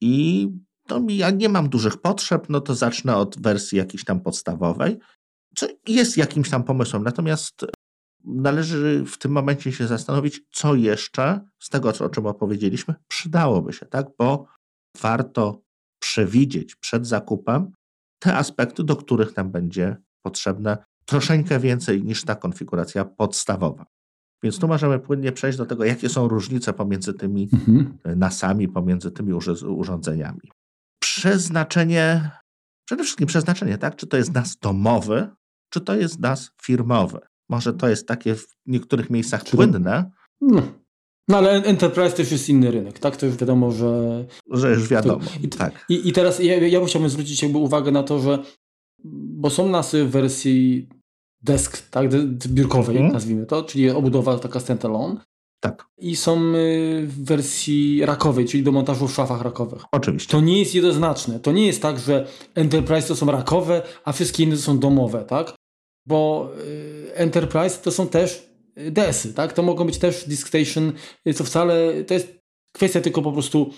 [0.00, 0.48] I
[0.88, 4.98] to mi, ja nie mam dużych potrzeb, no to zacznę od wersji jakiejś tam podstawowej,
[5.56, 7.02] co jest jakimś tam pomysłem.
[7.02, 7.66] Natomiast
[8.24, 13.86] należy w tym momencie się zastanowić, co jeszcze z tego, o czym opowiedzieliśmy, przydałoby się,
[13.86, 14.06] tak?
[14.18, 14.46] Bo
[15.00, 15.62] warto
[15.98, 17.72] przewidzieć przed zakupem
[18.18, 23.86] te aspekty, do których nam będzie potrzebne troszeczkę więcej niż ta konfiguracja podstawowa.
[24.42, 27.98] Więc tu możemy płynnie przejść do tego, jakie są różnice pomiędzy tymi mhm.
[28.18, 29.32] nasami, pomiędzy tymi
[29.68, 30.50] urządzeniami.
[31.02, 32.30] Przeznaczenie,
[32.84, 33.96] przede wszystkim przeznaczenie, tak?
[33.96, 35.28] Czy to jest nas domowy,
[35.70, 37.18] czy to jest nas firmowy.
[37.48, 40.10] Może to jest takie w niektórych miejscach płynne.
[40.40, 40.62] No.
[41.28, 41.36] No.
[41.36, 43.16] ale Enterprise też jest inny rynek, tak?
[43.16, 44.24] To już wiadomo, że...
[44.50, 45.84] Że już wiadomo, i, tak.
[45.88, 48.38] I, I, teraz ja, ja bym chciałbym zwrócić jakby uwagę na to, że
[49.08, 50.88] bo są nasy w wersji
[51.42, 52.08] desk, tak,
[52.48, 53.12] biurkowej, hmm.
[53.12, 55.20] nazwijmy to, czyli obudowa taka standalone.
[55.60, 55.86] Tak.
[55.98, 59.82] I są y, w wersji rakowej, czyli do montażu w szafach rakowych.
[59.92, 60.32] Oczywiście.
[60.32, 61.40] To nie jest jednoznaczne.
[61.40, 65.24] To nie jest tak, że Enterprise to są rakowe, a wszystkie inne to są domowe,
[65.24, 65.54] tak?
[66.06, 68.45] Bo y, Enterprise to są też
[68.90, 69.52] DS-y, tak?
[69.52, 70.92] To mogą być też Disk Station,
[71.34, 72.38] co wcale, to jest
[72.72, 73.70] kwestia tylko po prostu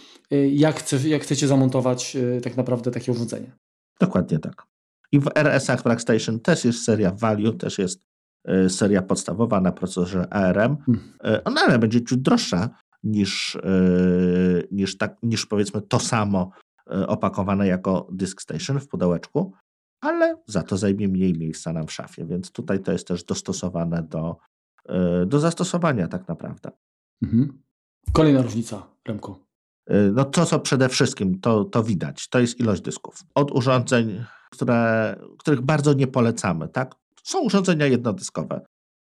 [0.51, 3.53] jak, chce, jak chcecie zamontować tak naprawdę takie urządzenie.
[4.01, 4.63] Dokładnie tak.
[5.13, 8.03] I w RS-ach Workstation też jest seria Value, też jest
[8.69, 10.77] seria podstawowa na procesorze ARM.
[10.77, 11.15] Hmm.
[11.45, 12.71] Ona ale będzie ciut droższa
[13.03, 13.59] niż,
[14.71, 16.51] niż, tak, niż powiedzmy to samo
[17.07, 19.53] opakowane jako Disk Station w pudełeczku,
[20.01, 24.03] ale za to zajmie mniej miejsca nam w szafie, więc tutaj to jest też dostosowane
[24.03, 24.37] do,
[25.27, 26.71] do zastosowania tak naprawdę.
[27.23, 27.63] Mhm.
[28.13, 29.37] Kolejna różnica, Remku.
[30.13, 33.23] No to, co przede wszystkim to, to widać, to jest ilość dysków.
[33.35, 36.69] Od urządzeń które, których bardzo nie polecamy.
[36.69, 36.95] Tak?
[37.23, 38.61] Są urządzenia jednodyskowe.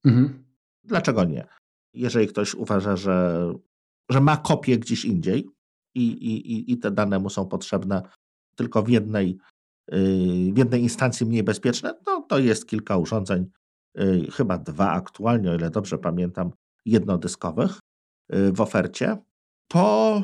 [0.05, 0.43] Mhm.
[0.83, 1.47] Dlaczego nie?
[1.93, 3.47] Jeżeli ktoś uważa, że,
[4.09, 5.49] że ma kopię gdzieś indziej
[5.95, 8.01] i, i, i te dane mu są potrzebne
[8.55, 9.37] tylko w jednej,
[9.91, 13.45] yy, w jednej instancji mniej bezpieczne, no to jest kilka urządzeń,
[14.31, 16.51] chyba dwa aktualnie, o ile dobrze pamiętam,
[16.85, 17.79] jednodyskowych
[18.29, 19.17] yy, w ofercie.
[19.67, 20.21] Po,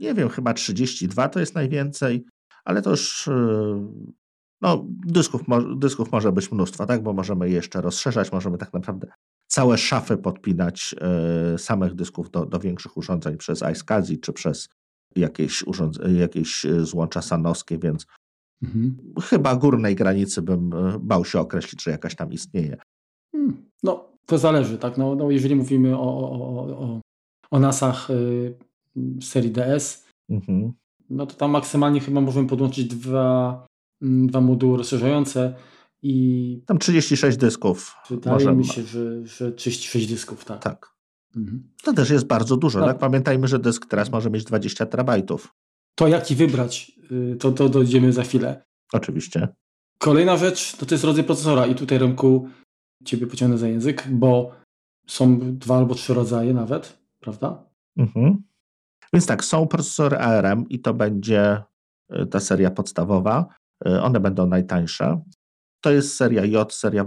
[0.00, 2.24] nie wiem, chyba 32 to jest najwięcej,
[2.64, 3.28] ale to już
[4.62, 5.42] no, dysków,
[5.76, 7.02] dysków może być mnóstwo, tak?
[7.02, 9.08] bo możemy je jeszcze rozszerzać, możemy tak naprawdę
[9.46, 10.94] całe szafy podpinać
[11.54, 14.68] y, samych dysków do, do większych urządzeń przez iSCSI czy przez
[15.16, 15.64] jakieś,
[16.18, 18.06] jakieś złącza sanowskie, więc
[18.62, 18.96] mhm.
[19.22, 22.76] chyba górnej granicy bym e, bał się określić, że jakaś tam istnieje.
[23.32, 23.70] Hmm.
[23.82, 24.98] No, to zależy, tak?
[24.98, 27.00] No, no jeżeli mówimy o, o, o,
[27.50, 28.54] o NASach y,
[29.20, 30.72] serii DS, mhm.
[31.10, 33.66] no to tam maksymalnie chyba możemy podłączyć dwa
[34.02, 35.54] Mm, dwa moduły rozszerzające
[36.02, 36.62] i...
[36.66, 37.94] Tam 36 dysków.
[38.10, 40.62] Wydaje mi się, że, że 36 dysków, tak.
[40.62, 40.92] Tak.
[41.36, 41.68] Mhm.
[41.84, 42.88] To też jest bardzo dużo, tak.
[42.88, 42.98] tak?
[42.98, 45.54] Pamiętajmy, że dysk teraz może mieć 20 terabajtów.
[45.94, 48.62] To jaki wybrać, y, to, to dojdziemy za chwilę.
[48.92, 49.48] Oczywiście.
[49.98, 52.48] Kolejna rzecz to, to jest rodzaj procesora i tutaj Remku
[53.04, 54.50] Ciebie pociągnę za język, bo
[55.06, 57.64] są dwa albo trzy rodzaje nawet, prawda?
[57.96, 58.42] Mhm.
[59.12, 61.62] Więc tak, są procesory ARM i to będzie
[62.22, 63.46] y, ta seria podstawowa.
[63.86, 65.22] E, one będą najtańsze.
[65.80, 67.06] To jest seria J, seria.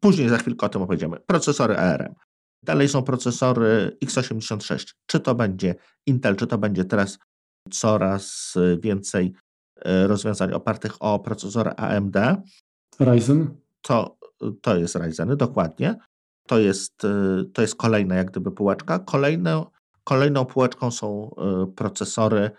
[0.00, 1.16] Później za chwilkę o tym opowiedziemy.
[1.26, 2.14] Procesory ARM.
[2.62, 4.94] Dalej są procesory x86.
[5.06, 5.74] Czy to będzie
[6.06, 7.18] Intel, czy to będzie teraz
[7.70, 9.32] coraz więcej
[9.76, 12.16] e, rozwiązań opartych o procesory AMD.
[13.00, 13.56] Ryzen?
[13.82, 14.18] To,
[14.62, 15.96] to jest Ryzeny, dokładnie.
[16.46, 17.02] To jest,
[17.52, 18.98] to jest kolejna jak gdyby półeczka.
[18.98, 19.64] Kolejne,
[20.04, 21.34] kolejną półeczką są
[21.76, 22.50] procesory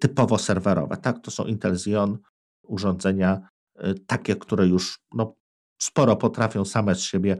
[0.00, 0.96] typowo serwerowe.
[0.96, 2.18] Tak, to są Intel Xeon
[2.62, 3.48] urządzenia
[3.84, 5.34] y, takie, które już no,
[5.82, 7.38] sporo potrafią same z siebie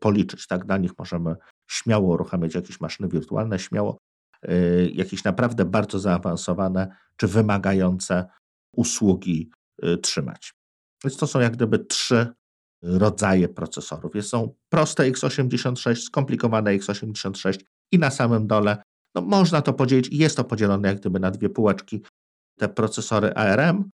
[0.00, 0.46] policzyć.
[0.46, 0.66] Tak?
[0.66, 1.36] Dla nich możemy
[1.70, 3.98] śmiało uruchamiać jakieś maszyny wirtualne, śmiało y,
[4.92, 8.26] jakieś naprawdę bardzo zaawansowane czy wymagające
[8.72, 9.50] usługi
[9.84, 10.54] y, trzymać.
[11.04, 12.26] Więc to są jak gdyby trzy
[12.82, 14.14] rodzaje procesorów.
[14.14, 17.60] Jest, są proste x86, skomplikowane x86
[17.92, 18.82] i na samym dole
[19.14, 22.02] no, można to podzielić i jest to podzielone jak gdyby na dwie półeczki.
[22.58, 23.90] Te procesory ARM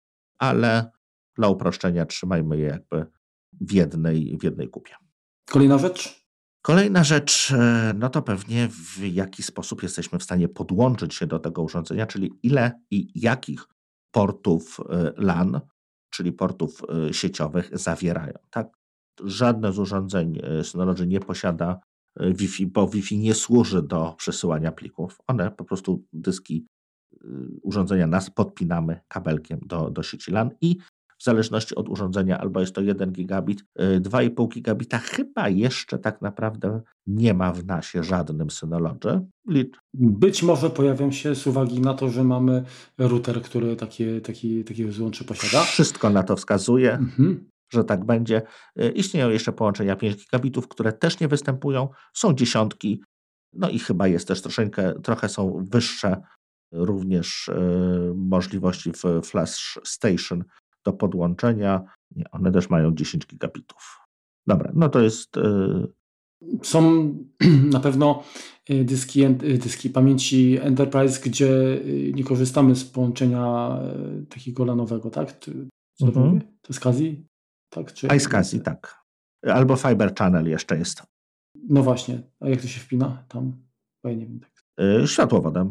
[0.42, 0.90] ale
[1.36, 3.06] dla uproszczenia trzymajmy je jakby
[3.60, 4.94] w jednej, w jednej kupie.
[5.50, 6.21] Kolejna rzecz?
[6.62, 11.38] Kolejna rzecz, e, no to pewnie w jaki sposób jesteśmy w stanie podłączyć się do
[11.38, 13.64] tego urządzenia, czyli ile i jakich
[14.10, 15.60] portów e, LAN,
[16.10, 18.34] czyli portów e, sieciowych zawierają.
[18.50, 18.68] Tak?
[19.24, 21.80] Żadne z urządzeń Synology nie posiada
[22.20, 25.18] Wi-Fi, bo Wi-Fi nie służy do przesyłania plików.
[25.26, 26.66] One po prostu dyski
[27.62, 30.76] urządzenia NAS podpinamy kabelkiem do, do sieci LAN i
[31.22, 36.22] w zależności od urządzenia albo jest to 1 gigabit, 2,5 y, gigabita, chyba jeszcze tak
[36.22, 39.20] naprawdę nie ma w NASie żadnym Synology.
[39.94, 42.64] Być może pojawią się z uwagi na to, że mamy
[42.98, 45.64] router, który takie, taki, takie złącze posiada.
[45.64, 46.92] Wszystko na to wskazuje.
[46.92, 47.48] Mhm.
[47.72, 48.42] że tak będzie.
[48.94, 51.88] Istnieją jeszcze połączenia 5 gigabitów, które też nie występują.
[52.14, 53.02] Są dziesiątki,
[53.52, 56.22] no i chyba jest też troszeczkę, trochę są wyższe
[56.72, 57.50] również
[58.14, 60.44] możliwości w Flash Station
[60.84, 61.84] do podłączenia.
[62.16, 63.98] Nie, one też mają 10 gigabitów.
[64.46, 65.36] Dobra, no to jest
[66.62, 67.14] są
[67.76, 68.22] na pewno
[68.70, 73.78] y, dyski, y, dyski pamięci Enterprise, gdzie y, nie korzystamy z połączenia
[74.28, 75.38] takiego lanowego, tak?
[75.94, 76.40] Co mhm.
[76.40, 77.26] to jest Kazi?
[77.70, 77.92] Tak?
[77.92, 78.06] Czy...
[78.16, 79.02] iSCSI, tak.
[79.46, 81.02] Albo Fiber Channel jeszcze jest.
[81.68, 83.52] No właśnie, a jak to się wpina tam?
[84.04, 84.40] Bo ja nie wiem.
[84.40, 84.52] Tak.
[85.06, 85.68] Światłowodem,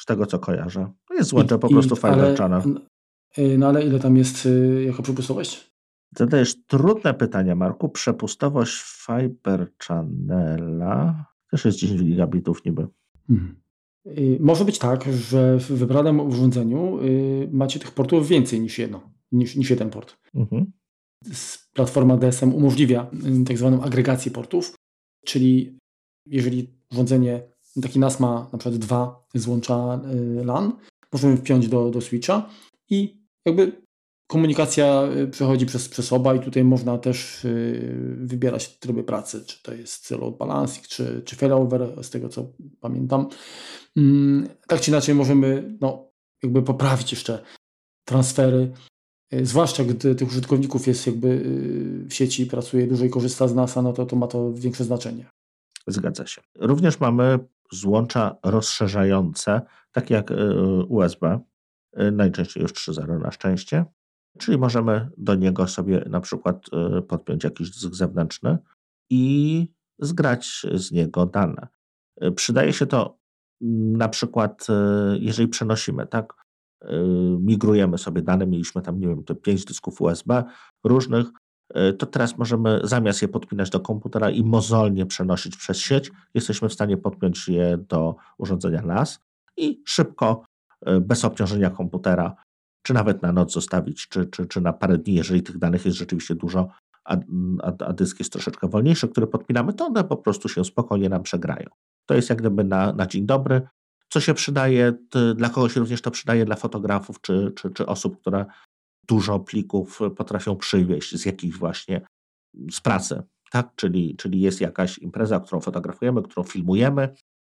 [0.00, 0.92] z tego co kojarzę.
[1.10, 2.80] Jest złącze po prostu Fiber ale, Channel.
[3.58, 4.48] No ale ile tam jest
[4.86, 5.70] jako przepustowość?
[6.16, 7.88] Zadajesz trudne pytania, Marku.
[7.88, 12.86] Przepustowość Fiber Channela też jest 10 gigabitów niby.
[13.28, 13.60] Hmm.
[14.40, 19.56] Może być tak, że w wybranym urządzeniu y, macie tych portów więcej niż jedno, niż,
[19.56, 20.16] niż jeden port.
[20.34, 20.72] Mhm.
[21.72, 23.10] Platforma DSM umożliwia
[23.40, 24.74] y, tak zwaną agregację portów,
[25.24, 25.78] czyli
[26.26, 27.42] jeżeli urządzenie,
[27.82, 30.00] taki NAS ma na przykład dwa złącza
[30.40, 30.72] y, LAN,
[31.12, 32.48] możemy wpiąć do, do switcha
[32.90, 33.72] i jakby
[34.28, 39.62] komunikacja y, przechodzi przez, przez oba i tutaj można też y, wybierać tryby pracy, czy
[39.62, 43.28] to jest load balancing, czy, czy failover, z tego co pamiętam.
[43.96, 46.10] Mm, tak czy inaczej możemy no,
[46.42, 47.42] jakby poprawić jeszcze
[48.04, 48.72] transfery,
[49.34, 51.42] y, zwłaszcza gdy tych użytkowników jest jakby
[52.08, 55.26] w sieci, pracuje dużo i korzysta z NASA, no to, to ma to większe znaczenie.
[55.86, 56.40] Zgadza się.
[56.54, 57.38] Również mamy
[57.72, 59.60] złącza rozszerzające,
[59.92, 60.32] takie jak
[60.88, 61.40] USB,
[62.12, 63.84] najczęściej już 3.0 na szczęście,
[64.38, 66.66] Czyli możemy do niego sobie na przykład
[66.98, 68.58] y, podpiąć jakiś dysk zewnętrzny
[69.10, 71.68] i zgrać z niego dane.
[72.24, 73.18] Y, przydaje się to
[73.62, 76.48] mm, na przykład, y, jeżeli przenosimy, tak?
[77.40, 80.44] Migrujemy sobie dane, mieliśmy tam, nie wiem, te pięć dysków USB
[80.84, 81.26] różnych,
[81.98, 86.72] to teraz możemy zamiast je podpinać do komputera i mozolnie przenosić przez sieć, jesteśmy w
[86.72, 89.20] stanie podpiąć je do urządzenia NAS
[89.56, 90.44] i szybko,
[91.00, 92.36] bez obciążenia komputera,
[92.82, 95.96] czy nawet na noc zostawić, czy, czy, czy na parę dni, jeżeli tych danych jest
[95.96, 96.68] rzeczywiście dużo,
[97.04, 97.16] a,
[97.62, 101.22] a, a dysk jest troszeczkę wolniejszy, który podpinamy, to one po prostu się spokojnie nam
[101.22, 101.66] przegrają.
[102.06, 103.68] To jest jak gdyby na, na dzień dobry.
[104.08, 104.92] Co się przydaje,
[105.34, 108.46] dla kogoś również to przydaje, dla fotografów czy, czy, czy osób, które
[109.08, 112.00] dużo plików potrafią przywieźć z jakichś właśnie
[112.70, 113.72] z pracy, tak?
[113.76, 117.14] Czyli, czyli jest jakaś impreza, którą fotografujemy, którą filmujemy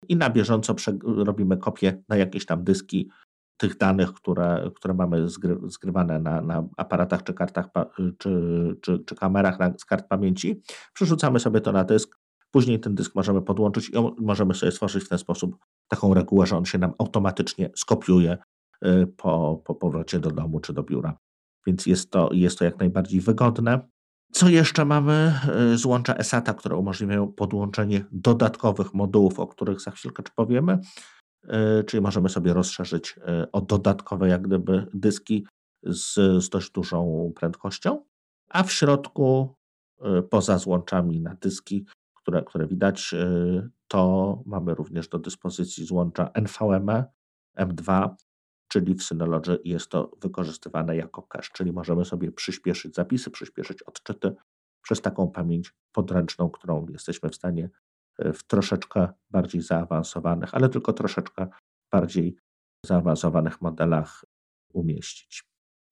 [0.07, 3.09] i na bieżąco robimy kopię na jakieś tam dyski
[3.57, 7.69] tych danych, które, które mamy zgry, zgrywane na, na aparatach czy kartach
[8.17, 8.31] czy,
[8.81, 10.62] czy, czy kamerach na, z kart pamięci,
[10.93, 12.19] przerzucamy sobie to na dysk.
[12.51, 15.57] Później ten dysk możemy podłączyć i możemy sobie stworzyć w ten sposób
[15.88, 18.38] taką regułę, że on się nam automatycznie skopiuje
[18.85, 21.17] y, po, po powrocie do domu czy do biura.
[21.67, 23.89] Więc jest to, jest to jak najbardziej wygodne.
[24.31, 25.33] Co jeszcze mamy?
[25.73, 30.79] Y, złącza ESATA, które umożliwiają podłączenie dodatkowych modułów, o których za chwilkę powiemy.
[31.47, 35.47] E, czyli możemy sobie rozszerzyć e, o dodatkowe jak gdyby dyski
[35.83, 36.13] z,
[36.43, 38.05] z dość dużą prędkością,
[38.49, 39.55] a w środku
[40.29, 43.15] poza złączami na dyski, które, które widać,
[43.87, 47.03] to mamy również do dyspozycji złącza NVMe
[47.57, 48.09] M2,
[48.69, 54.36] czyli w Synology jest to wykorzystywane jako cache, czyli możemy sobie przyspieszyć zapisy, przyspieszyć odczyty
[54.82, 57.69] przez taką pamięć podręczną, którą jesteśmy w stanie
[58.34, 61.47] w troszeczkę bardziej zaawansowanych, ale tylko troszeczkę
[61.91, 62.36] bardziej
[62.86, 64.25] zaawansowanych modelach
[64.73, 65.43] umieścić.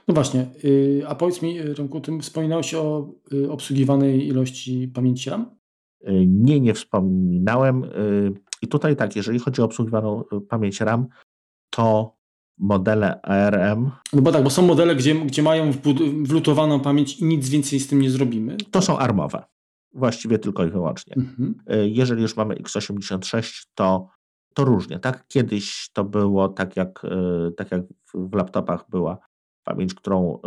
[0.08, 5.58] No właśnie, y, a powiedz mi, Remku, ty wspominałeś o y, obsługiwanej ilości pamięci RAM?
[6.08, 7.84] Y, nie, nie wspominałem.
[8.62, 11.08] I tutaj tak, jeżeli chodzi o obsługiwaną pamięć RAM,
[11.70, 12.17] to
[12.58, 13.91] modele ARM.
[14.13, 15.72] No bo tak, bo są modele, gdzie, gdzie mają
[16.24, 18.58] wlutowaną pamięć i nic więcej z tym nie zrobimy.
[18.72, 19.43] To są armowe.
[19.93, 21.15] Właściwie tylko i wyłącznie.
[21.17, 21.56] Mhm.
[21.67, 24.10] E, jeżeli już mamy x86, to,
[24.54, 25.00] to różnie.
[25.00, 25.28] Tak?
[25.28, 27.82] Kiedyś to było tak jak, e, tak jak
[28.13, 29.17] w laptopach była
[29.63, 30.39] pamięć, którą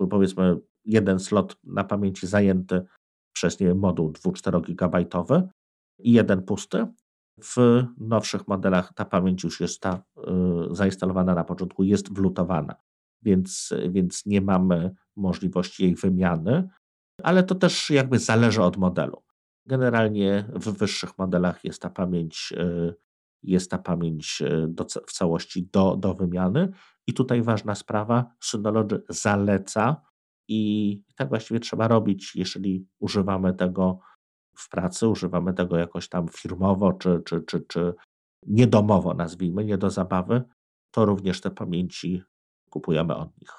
[0.00, 2.82] e, powiedzmy jeden slot na pamięci zajęty
[3.32, 5.48] przez nie wiem, moduł 2-4 gigabajtowy
[5.98, 6.86] i jeden pusty.
[7.42, 7.56] W
[7.98, 10.02] nowszych modelach ta pamięć już jest ta
[10.70, 12.74] zainstalowana na początku, jest wlutowana,
[13.22, 16.68] więc, więc nie mamy możliwości jej wymiany
[17.22, 19.22] ale to też jakby zależy od modelu.
[19.66, 22.94] Generalnie w wyższych modelach jest ta pamięć, y,
[23.42, 26.68] jest ta pamięć y, do, w całości do, do wymiany.
[27.06, 30.02] I tutaj ważna sprawa, Synology zaleca
[30.48, 33.98] i tak właściwie trzeba robić, jeżeli używamy tego
[34.60, 37.94] w pracy, używamy tego jakoś tam firmowo czy, czy, czy, czy
[38.46, 40.42] niedomowo, nazwijmy, nie do zabawy,
[40.90, 42.22] to również te pamięci
[42.70, 43.50] kupujemy od nich.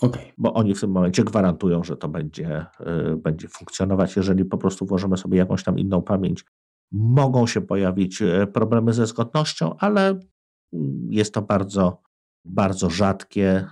[0.00, 0.32] Okay.
[0.38, 2.66] Bo oni w tym momencie gwarantują, że to będzie,
[3.12, 4.16] y, będzie funkcjonować.
[4.16, 6.44] Jeżeli po prostu włożymy sobie jakąś tam inną pamięć,
[6.92, 12.02] mogą się pojawić y, problemy ze zgodnością, ale mm, jest to bardzo,
[12.44, 13.66] bardzo rzadkie.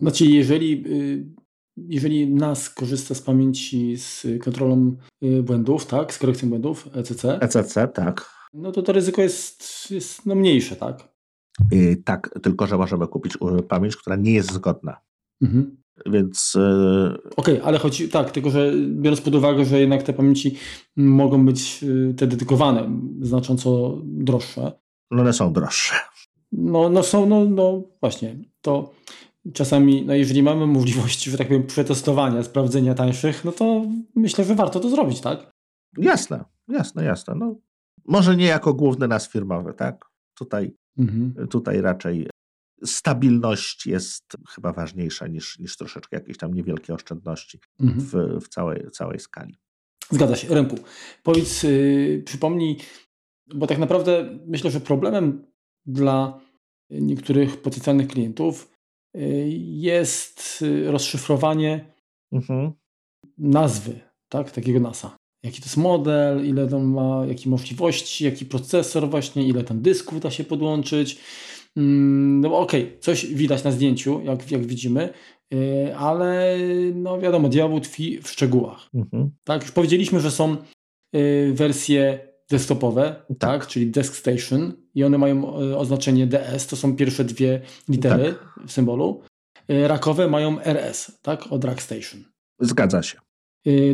[0.00, 1.26] Znaczy, jeżeli, y,
[1.88, 4.96] jeżeli NAS korzysta z pamięci z kontrolą
[5.42, 7.24] błędów, tak, z korekcją błędów, ECC.
[7.40, 8.30] ECC, tak.
[8.54, 11.08] No to to ryzyko jest, jest no mniejsze, tak?
[12.04, 14.96] tak, tylko że możemy kupić pamięć, która nie jest zgodna.
[15.42, 15.76] Mhm.
[16.06, 16.56] Więc.
[16.56, 20.56] E, Okej, okay, ale chodzi tak, tylko że biorąc pod uwagę, że jednak te pamięci
[20.96, 24.72] mogą być e, te dedykowane znacząco droższe.
[25.10, 25.94] No one są droższe.
[26.52, 28.36] No, no są, no, no właśnie.
[28.60, 28.90] To
[29.52, 34.54] czasami, no jeżeli mamy możliwość, że tak powiem, przetestowania, sprawdzenia tańszych, no to myślę, że
[34.54, 35.50] warto to zrobić, tak?
[35.98, 37.34] Jasne, jasne, jasne.
[37.34, 37.54] No,
[38.06, 40.04] może nie jako główny nas firmowy, tak?
[40.34, 41.48] Tutaj, mhm.
[41.48, 42.28] tutaj raczej
[42.84, 48.00] stabilność jest chyba ważniejsza niż, niż troszeczkę jakieś tam niewielkie oszczędności mhm.
[48.00, 49.54] w, w całej, całej skali.
[50.10, 50.48] Zgadza się.
[50.48, 50.76] Remku,
[51.22, 52.76] powiedz, yy, przypomnij,
[53.54, 55.46] bo tak naprawdę myślę, że problemem
[55.86, 56.40] dla
[56.90, 58.77] niektórych potencjalnych klientów
[59.58, 61.84] jest y, rozszyfrowanie
[62.32, 62.72] mhm.
[63.38, 65.16] nazwy tak, takiego NASA.
[65.42, 70.20] Jaki to jest model, ile tam ma, jakie możliwości, jaki procesor właśnie, ile tam dysków
[70.20, 71.20] da się podłączyć.
[71.76, 75.12] Mm, no okej, okay, coś widać na zdjęciu, jak, jak widzimy,
[75.54, 76.58] y, ale
[76.94, 78.88] no wiadomo, diabeł tkwi w szczegółach.
[78.94, 79.30] Mhm.
[79.44, 80.56] Tak, już powiedzieliśmy, że są
[81.16, 83.38] y, wersje desktopowe, tak.
[83.38, 83.66] tak.
[83.66, 88.66] czyli Desk Station i one mają y, oznaczenie DS, to są pierwsze dwie litery tak.
[88.66, 89.22] w symbolu.
[89.68, 92.24] Rakowe mają RS, tak, od Rack Station.
[92.60, 93.18] Zgadza się.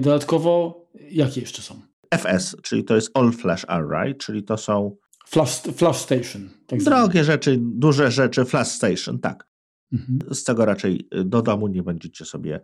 [0.00, 1.80] Dodatkowo, jakie jeszcze są?
[2.14, 4.96] FS, czyli to jest All Flash Array, czyli to są
[5.26, 6.50] Flash, flash Station.
[6.66, 9.48] Tak Drogie rzeczy, duże rzeczy, Flash Station, tak.
[9.92, 10.34] Mhm.
[10.34, 12.60] Z tego raczej do domu nie będziecie sobie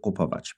[0.00, 0.54] kupować.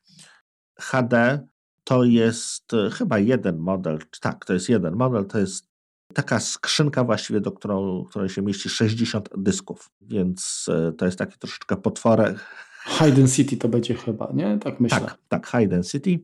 [0.80, 1.40] HD
[1.84, 5.69] to jest chyba jeden model, tak, to jest jeden model, to jest
[6.14, 11.38] taka skrzynka właściwie, do którą, której się mieści 60 dysków, więc y, to jest taki
[11.38, 12.44] troszeczkę potworek.
[12.86, 14.58] High Density to będzie chyba, nie?
[14.58, 15.00] Tak myślę.
[15.00, 16.20] Tak, tak, High Density.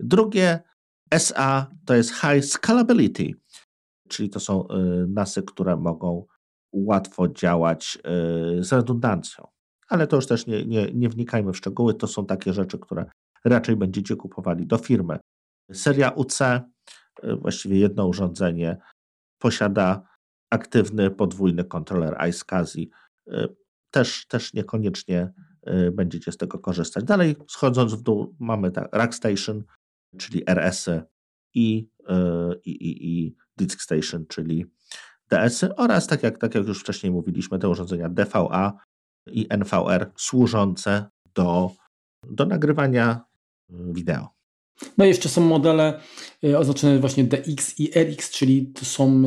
[0.00, 0.60] Drugie
[1.10, 3.34] SA to jest High Scalability
[4.08, 6.26] czyli to są y, NASy, które mogą
[6.72, 7.98] łatwo działać
[8.58, 9.46] y, z redundancją.
[9.88, 13.04] Ale to już też nie, nie, nie wnikajmy w szczegóły, to są takie rzeczy, które
[13.44, 15.18] raczej będziecie kupowali do firmy.
[15.72, 16.38] Seria UC,
[17.40, 18.76] właściwie jedno urządzenie,
[19.44, 20.02] posiada
[20.50, 22.90] aktywny podwójny kontroler iSCSI.
[23.90, 25.32] Też, też niekoniecznie
[25.92, 27.04] będziecie z tego korzystać.
[27.04, 29.64] Dalej, schodząc w dół, mamy tak, Rackstation,
[30.18, 31.02] czyli RS-y
[31.54, 31.88] i,
[32.64, 34.66] i, i, i Disk Station, czyli
[35.30, 38.72] DS-y oraz, tak jak, tak jak już wcześniej mówiliśmy, te urządzenia DVA
[39.26, 41.70] i NVR służące do,
[42.22, 43.24] do nagrywania
[43.68, 44.28] wideo.
[44.98, 46.00] No i jeszcze są modele
[46.44, 49.22] y, oznaczone właśnie DX i RX, czyli to są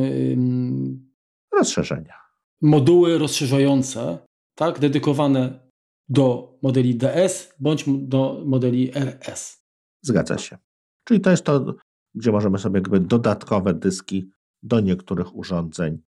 [1.52, 2.14] rozszerzenia.
[2.60, 4.18] Moduły rozszerzające,
[4.54, 5.68] tak, dedykowane
[6.08, 9.62] do modeli DS bądź do modeli RS.
[10.02, 10.58] Zgadza się.
[11.04, 11.74] Czyli to jest to
[12.14, 14.30] gdzie możemy sobie jakby dodatkowe dyski
[14.62, 15.98] do niektórych urządzeń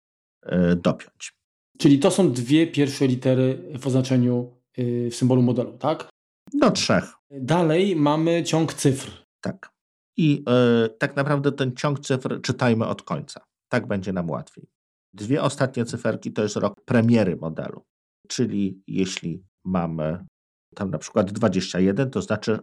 [0.43, 1.33] e, dopiąć.
[1.79, 6.09] Czyli to są dwie pierwsze litery w oznaczeniu e, w symbolu modelu, tak?
[6.53, 7.05] Do trzech.
[7.31, 9.11] Dalej mamy ciąg cyfr.
[9.41, 9.71] Tak.
[10.17, 13.41] I yy, tak naprawdę ten ciąg cyfr czytajmy od końca.
[13.69, 14.71] Tak będzie nam łatwiej.
[15.15, 17.85] Dwie ostatnie cyferki to jest rok premiery modelu.
[18.29, 20.27] Czyli jeśli mamy
[20.75, 22.59] tam na przykład 21, to znaczy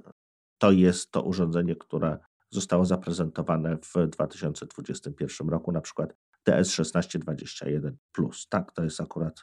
[0.57, 2.17] to jest to urządzenie, które
[2.49, 6.13] zostało zaprezentowane w 2021 roku, na przykład
[6.49, 8.47] DS1621 Plus.
[8.49, 9.41] Tak, to jest akurat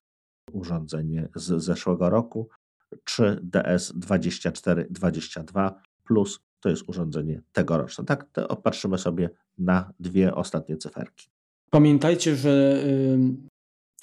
[0.52, 2.48] urządzenie z zeszłego roku,
[3.04, 5.72] czy DS2422
[6.04, 8.04] Plus to jest urządzenie tegoroczne.
[8.04, 11.26] Tak, to opatrzymy sobie na dwie ostatnie cyferki.
[11.70, 12.84] Pamiętajcie, że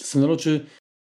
[0.01, 0.65] Synology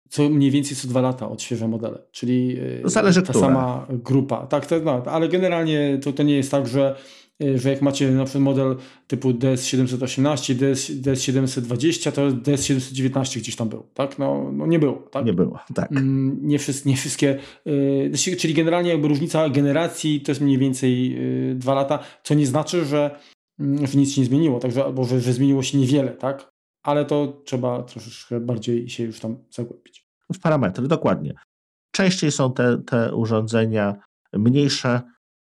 [0.08, 3.46] co mniej więcej co dwa lata odświeża modele, czyli Zależy ta która.
[3.46, 4.46] sama grupa.
[4.46, 8.10] Tak, to, no, ale generalnie to, to nie jest tak, że Y, że jak macie
[8.10, 8.76] na przykład model
[9.06, 14.18] typu DS718, DS, DS720, to DS719 gdzieś tam był, tak?
[14.18, 15.26] No, no nie było, tak?
[15.26, 15.92] Nie było, tak.
[15.92, 21.10] Mm, nie, wszystkie, nie wszystkie yy, czyli generalnie jakby różnica generacji to jest mniej więcej
[21.10, 23.18] yy, dwa lata, co nie znaczy, że,
[23.58, 26.52] yy, że nic się nie zmieniło, także, albo że, że zmieniło się niewiele, tak?
[26.82, 30.06] Ale to trzeba troszeczkę bardziej się już tam zagłębić.
[30.34, 31.34] W parametry, dokładnie.
[31.90, 33.94] Częściej są te, te urządzenia
[34.32, 35.00] mniejsze,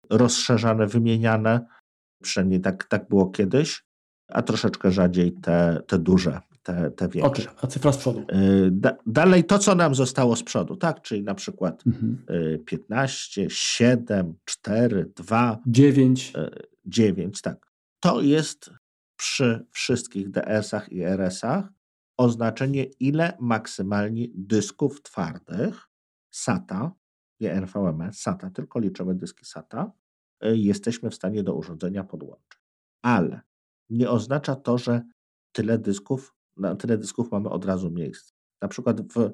[0.10, 1.66] rozszerzane, wymieniane.
[2.24, 3.84] Przynajmniej tak, tak było kiedyś,
[4.28, 7.43] a troszeczkę rzadziej te, te duże, te te, większe.
[7.43, 7.55] Okay.
[7.62, 8.26] A cyfra z przodu?
[8.72, 11.01] Da, dalej to, co nam zostało z przodu, tak?
[11.01, 12.26] Czyli na przykład mhm.
[12.66, 16.34] 15, 7, 4, 2, 9.
[16.86, 17.72] 9, tak.
[17.99, 18.72] To jest
[19.16, 21.70] przy wszystkich DS-ach i RS-ach
[22.18, 25.89] oznaczenie, ile maksymalnie dysków twardych
[26.32, 26.91] SATA,
[27.40, 29.92] nie NVMe, SATA, tylko liczymy dyski SATA,
[30.46, 32.60] y, jesteśmy w stanie do urządzenia podłączyć.
[33.02, 33.42] Ale
[33.90, 35.02] nie oznacza to, że
[35.52, 38.34] tyle dysków, na tyle dysków mamy od razu miejsce.
[38.62, 39.32] Na przykład w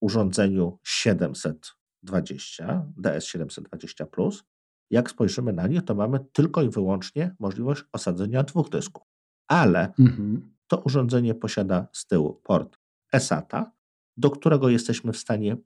[0.00, 4.42] urządzeniu 720, DS720,
[4.90, 9.02] jak spojrzymy na nie, to mamy tylko i wyłącznie możliwość osadzenia dwóch dysków.
[9.48, 10.54] Ale mhm.
[10.66, 12.78] to urządzenie posiada z tyłu port
[13.12, 13.72] eSATA,
[14.16, 15.56] do którego jesteśmy w stanie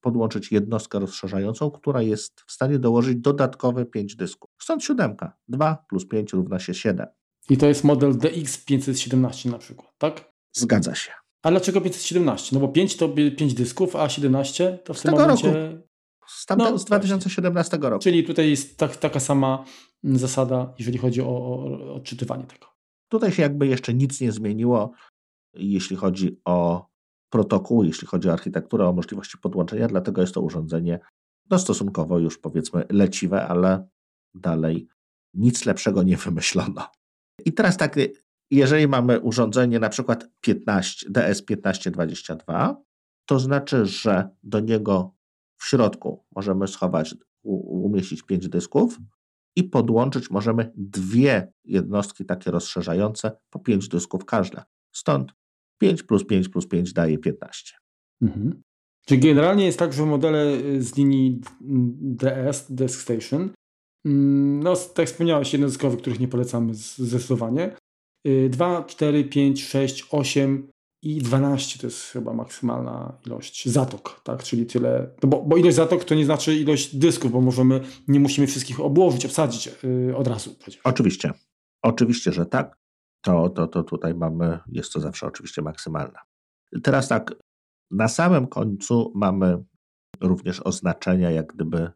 [0.00, 4.50] podłączyć jednostkę rozszerzającą, która jest w stanie dołożyć dodatkowe 5 dysków.
[4.62, 5.36] Stąd siódemka.
[5.48, 7.06] 2 plus 5 równa się 7.
[7.50, 10.32] I to jest model DX517 na przykład, tak?
[10.52, 11.12] Zgadza się.
[11.42, 12.56] A dlaczego 517?
[12.56, 15.70] No bo 5 to 5 dysków, a 17 to w z tym momencie...
[15.70, 15.90] Roku.
[16.26, 17.90] Z, tamte, no, z 2017 właśnie.
[17.90, 18.02] roku.
[18.02, 19.64] Czyli tutaj jest tak, taka sama
[20.04, 22.66] zasada, jeżeli chodzi o, o odczytywanie tego.
[23.08, 24.92] Tutaj się jakby jeszcze nic nie zmieniło,
[25.54, 26.89] jeśli chodzi o
[27.30, 31.00] protokół, jeśli chodzi o architekturę, o możliwości podłączenia, dlatego jest to urządzenie
[31.50, 33.88] no stosunkowo już powiedzmy leciwe, ale
[34.34, 34.88] dalej
[35.34, 36.86] nic lepszego nie wymyślono.
[37.44, 37.96] I teraz tak,
[38.50, 42.74] jeżeli mamy urządzenie na przykład 15, DS1522,
[43.26, 45.14] to znaczy, że do niego
[45.56, 48.98] w środku możemy schować, umieścić 5 dysków
[49.56, 54.64] i podłączyć możemy dwie jednostki takie rozszerzające po 5 dysków każda.
[54.92, 55.32] Stąd
[55.80, 57.74] 5 plus 5 plus 5 daje 15.
[58.22, 58.62] Mhm.
[59.06, 61.40] Czyli generalnie jest tak, że modele y, z linii
[62.00, 63.50] DS, Desk Station,
[64.06, 67.76] mm, no tak wspomniałeś, jednostkowe, których nie polecamy zdecydowanie.
[68.50, 70.68] 2, 4, 5, 6, 8
[71.02, 74.42] i 12 to jest chyba maksymalna ilość zatok, tak?
[74.42, 75.10] Czyli tyle.
[75.22, 78.80] No bo, bo ilość zatok to nie znaczy ilość dysków, bo możemy, nie musimy wszystkich
[78.80, 80.54] obłożyć, obsadzić yy, od razu.
[80.58, 80.80] Przecież.
[80.84, 81.32] Oczywiście.
[81.82, 82.79] Oczywiście, że tak
[83.20, 86.20] to, to, to tutaj mamy, jest to zawsze oczywiście maksymalna.
[86.82, 87.34] Teraz tak,
[87.90, 89.64] na samym końcu mamy
[90.20, 91.90] również oznaczenia jak gdyby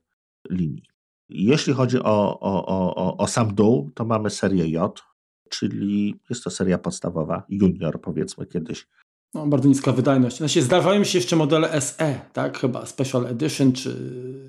[0.51, 0.87] linii.
[1.29, 5.03] Jeśli chodzi o, o, o, o sam dół, to mamy serię J,
[5.51, 8.87] czyli jest to seria podstawowa, junior powiedzmy kiedyś.
[9.35, 10.37] No, bardzo niska wydajność.
[10.37, 12.59] Znaczy, zdarzają się jeszcze modele SE, tak?
[12.59, 13.97] Chyba Special Edition, czy,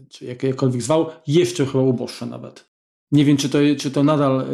[0.10, 2.75] czy jakkolwiek zwał, jeszcze chyba uboższe nawet.
[3.12, 4.46] Nie wiem, czy to, czy to nadal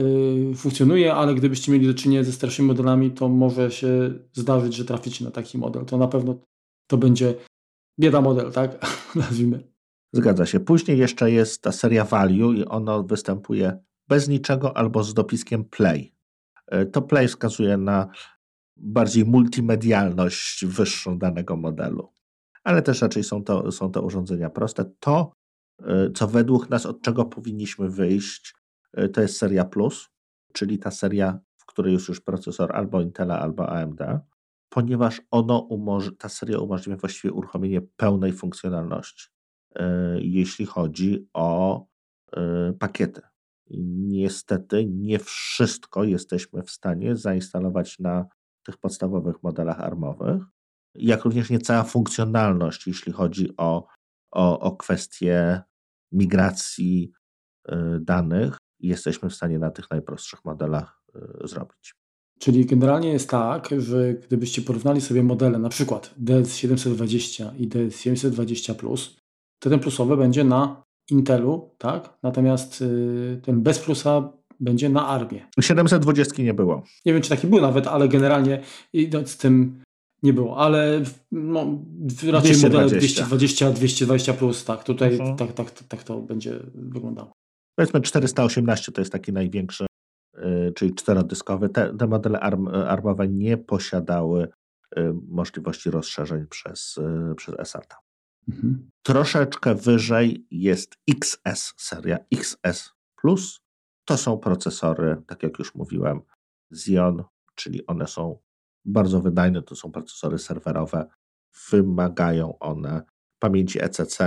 [0.52, 4.86] y, funkcjonuje, ale gdybyście mieli do czynienia ze starszymi modelami, to może się zdarzyć, że
[4.86, 5.86] traficie na taki model.
[5.86, 6.36] To na pewno
[6.88, 7.36] to będzie
[8.00, 8.86] bieda model, tak?
[9.16, 9.72] Nazwijmy.
[10.14, 10.60] Zgadza się.
[10.60, 16.14] Później jeszcze jest ta seria Value i ono występuje bez niczego albo z dopiskiem Play.
[16.74, 18.08] Y, to Play wskazuje na
[18.78, 22.10] bardziej multimedialność wyższą danego modelu.
[22.64, 24.86] Ale też raczej są to, są to urządzenia proste.
[25.00, 25.32] To
[26.16, 28.56] co według nas od czego powinniśmy wyjść,
[28.94, 30.10] e, to jest seria Plus,
[30.54, 34.02] czyli ta seria, w której jest już procesor albo Intela, albo AMD,
[34.70, 35.68] ponieważ ono
[36.18, 39.30] ta seria umożliwia właściwie uruchomienie pełnej funkcjonalności,
[39.76, 41.86] e, jeśli chodzi o
[42.80, 43.22] pakiety.
[43.98, 48.26] Niestety nie wszystko jesteśmy w stanie zainstalować na
[48.66, 50.44] tych podstawowych modelach armowych,
[50.96, 53.88] jak również nie cała funkcjonalność, jeśli chodzi o,
[54.32, 55.62] o, o kwestie
[56.12, 57.12] migracji
[57.68, 61.94] e, danych jesteśmy w stanie na tych najprostszych modelach e, zrobić.
[62.40, 69.16] Czyli generalnie jest tak, że gdybyście porównali sobie modele, na przykład DS720 i DS720,
[69.60, 72.18] to ten plusowy będzie na Intelu, tak?
[72.24, 75.48] Natomiast y, ten bez plusa będzie na ARMie.
[75.62, 76.84] 720 nie było.
[77.06, 78.62] Nie wiem, czy taki był nawet, ale generalnie
[78.94, 79.82] idąc tym
[80.24, 81.02] nie było, ale
[81.32, 81.60] no,
[82.32, 82.68] raczej 220.
[82.68, 85.36] modele 220, 220 plus, tak, tutaj uh-huh.
[85.36, 87.32] tak, tak, tak to będzie wyglądało.
[87.76, 89.86] Powiedzmy 418 to jest taki największy,
[90.38, 91.70] yy, czyli czterodyskowy.
[91.70, 94.48] Te, te modele arm, armowe nie posiadały
[94.96, 97.00] yy, możliwości rozszerzeń przez,
[97.30, 97.98] yy, przez SATA.
[98.50, 98.90] Mhm.
[99.04, 102.92] Troszeczkę wyżej jest XS, seria XS
[103.22, 103.60] Plus.
[104.06, 106.22] To są procesory, tak jak już mówiłem,
[106.72, 107.24] Xeon,
[107.56, 108.38] czyli one są
[108.86, 111.08] bardzo wydajne, to są procesory serwerowe.
[111.72, 113.02] Wymagają one
[113.40, 114.20] pamięci ECC,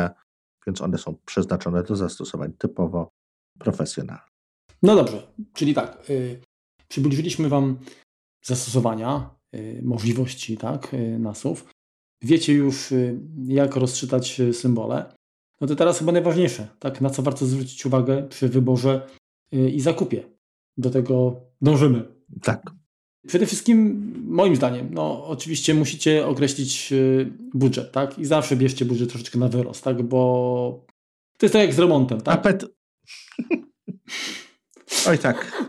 [0.66, 3.10] więc one są przeznaczone do zastosowań typowo
[3.58, 4.28] profesjonalnych.
[4.82, 6.40] No dobrze, czyli tak, yy,
[6.88, 7.78] przybliżyliśmy Wam
[8.44, 11.74] zastosowania, yy, możliwości tak, yy, NASów.
[12.24, 15.14] Wiecie już, y, jak rozczytać y, symbole.
[15.60, 19.08] No to teraz chyba najważniejsze, tak, na co warto zwrócić uwagę przy wyborze
[19.54, 20.24] y, i zakupie.
[20.76, 22.04] Do tego dążymy.
[22.42, 22.62] Tak.
[23.26, 28.18] Przede wszystkim, moim zdaniem, no oczywiście musicie określić y, budżet, tak?
[28.18, 30.02] I zawsze bierzcie budżet troszeczkę na wyrost, tak?
[30.02, 30.84] Bo
[31.38, 32.34] to jest tak jak z remontem, tak?
[32.34, 32.64] Apet...
[35.08, 35.68] Oj tak.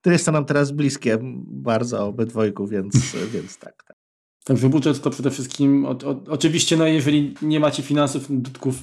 [0.00, 3.93] To jest to nam teraz bliskie bardzo obydwojgu, więc, więc tak, tak.
[4.44, 8.82] Także budżet to przede wszystkim, o, o, oczywiście, no jeżeli nie macie finansów, dotków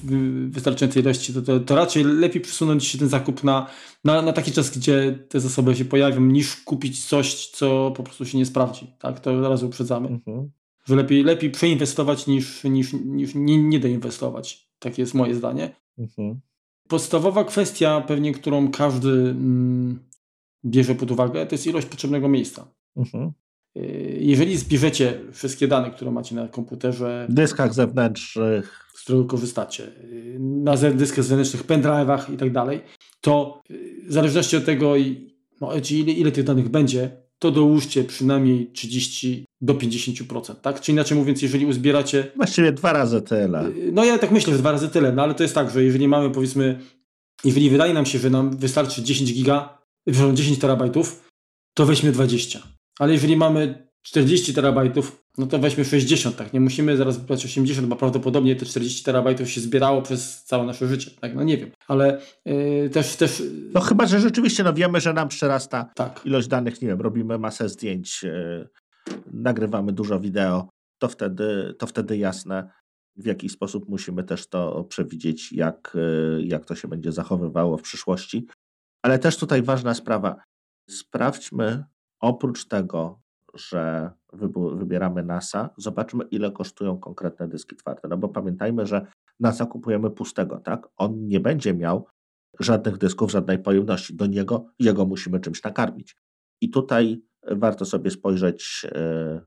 [0.50, 3.66] wystarczającej ilości, to, to, to, raczej lepiej przesunąć się ten zakup na,
[4.04, 8.26] na, na taki czas, gdzie te zasoby się pojawią, niż kupić coś, co po prostu
[8.26, 8.86] się nie sprawdzi.
[8.98, 10.08] Tak, to zaraz uprzedzamy.
[10.08, 10.50] Mhm.
[10.84, 14.68] Że lepiej, lepiej przeinwestować niż, niż, niż nie, nie doinwestować.
[14.78, 15.76] Takie jest moje zdanie.
[15.98, 16.40] Mhm.
[16.88, 19.98] Podstawowa kwestia, pewnie, którą każdy mm,
[20.64, 22.68] bierze pod uwagę, to jest ilość potrzebnego miejsca.
[22.96, 23.32] Mhm.
[23.76, 30.36] Y, jeżeli zbierzecie wszystkie dane, które macie na komputerze, dyskach zewnętrznych, z którego korzystacie, y,
[30.40, 32.80] na dyskach zewnętrznych, pendrive'ach i tak dalej,
[33.20, 34.94] to y, w zależności od tego,
[35.60, 40.80] no, ile, ile tych danych będzie, to dołóżcie przynajmniej 30 do 50%, tak?
[40.80, 42.32] Czy inaczej mówiąc, jeżeli uzbieracie...
[42.36, 43.70] Właściwie dwa razy tyle.
[43.92, 46.08] No ja tak myślę, że dwa razy tyle, no ale to jest tak, że jeżeli
[46.08, 46.80] mamy powiedzmy,
[47.44, 49.78] jeżeli wydaje nam się, że nam wystarczy 10 giga,
[50.34, 51.28] 10 terabajtów,
[51.74, 52.62] to weźmy 20.
[52.98, 56.52] Ale jeżeli mamy 40 terabajtów, no to weźmy 60, tak?
[56.52, 60.88] Nie musimy zaraz wybrać 80, bo prawdopodobnie te 40 terabajtów się zbierało przez całe nasze
[60.88, 61.34] życie, tak?
[61.34, 63.42] No nie wiem, ale yy, też, też...
[63.74, 66.20] No chyba, że rzeczywiście no wiemy, że nam przerasta tak.
[66.24, 68.68] ilość danych, nie wiem, robimy masę zdjęć, yy,
[69.32, 70.68] nagrywamy dużo wideo,
[70.98, 72.70] to wtedy, to wtedy jasne,
[73.16, 77.82] w jaki sposób musimy też to przewidzieć, jak, yy, jak to się będzie zachowywało w
[77.82, 78.46] przyszłości.
[79.02, 80.36] Ale też tutaj ważna sprawa.
[80.90, 81.84] Sprawdźmy,
[82.22, 83.20] Oprócz tego,
[83.54, 84.10] że
[84.74, 88.08] wybieramy NASA, zobaczmy, ile kosztują konkretne dyski twarde.
[88.08, 89.06] No bo pamiętajmy, że
[89.40, 90.88] NASA kupujemy pustego, tak?
[90.96, 92.06] On nie będzie miał
[92.60, 94.16] żadnych dysków, żadnej pojemności.
[94.16, 96.16] Do niego jego musimy czymś nakarmić.
[96.60, 99.40] I tutaj warto sobie spojrzeć e,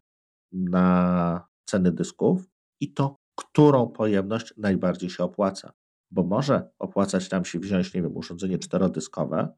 [0.52, 2.50] na ceny dysków
[2.80, 5.74] i to, którą pojemność najbardziej się opłaca.
[6.12, 9.50] Bo może opłacać nam się wziąć, nie wiem, urządzenie czterodyskowe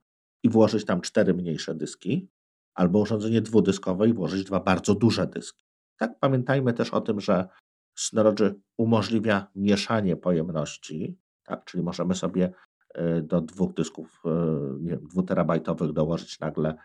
[0.43, 2.29] i włożyć tam cztery mniejsze dyski,
[2.77, 5.59] albo urządzenie dwudyskowe i włożyć dwa bardzo duże dyski.
[5.99, 7.47] Tak, pamiętajmy też o tym, że
[7.97, 12.53] Synology umożliwia mieszanie pojemności, tak, czyli możemy sobie
[12.93, 14.29] e, do dwóch dysków, e,
[14.79, 16.77] nie wiem, dwuterabajtowych dołożyć nagle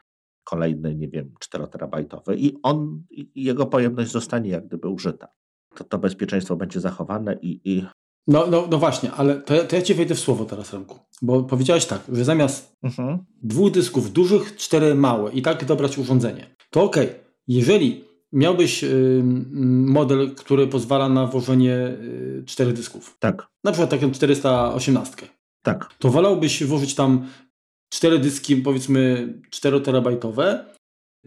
[0.45, 5.29] kolejny, nie wiem, czteroterabajtowy i on, jego pojemność zostanie jak gdyby użyta.
[5.75, 7.87] To, to bezpieczeństwo będzie zachowane i, i
[8.27, 10.99] no, no, no właśnie, ale to, to ja ci wejdę w słowo teraz, Remku.
[11.23, 13.19] Bo powiedziałeś tak, że zamiast mhm.
[13.43, 16.55] dwóch dysków dużych, cztery małe i tak dobrać urządzenie.
[16.71, 16.97] To ok,
[17.49, 19.23] jeżeli miałbyś y,
[19.87, 23.17] model, który pozwala na włożenie y, czterech dysków.
[23.19, 23.47] Tak.
[23.65, 25.17] Na przykład taką 418.
[25.63, 25.95] Tak.
[25.99, 27.29] To wolałbyś włożyć tam
[27.89, 30.65] cztery dyski, powiedzmy 4 terabajtowe,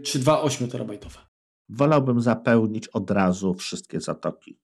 [0.04, 1.20] czy dwa 8 terabajtowe?
[1.70, 4.58] Wolałbym zapełnić od razu wszystkie zatoki.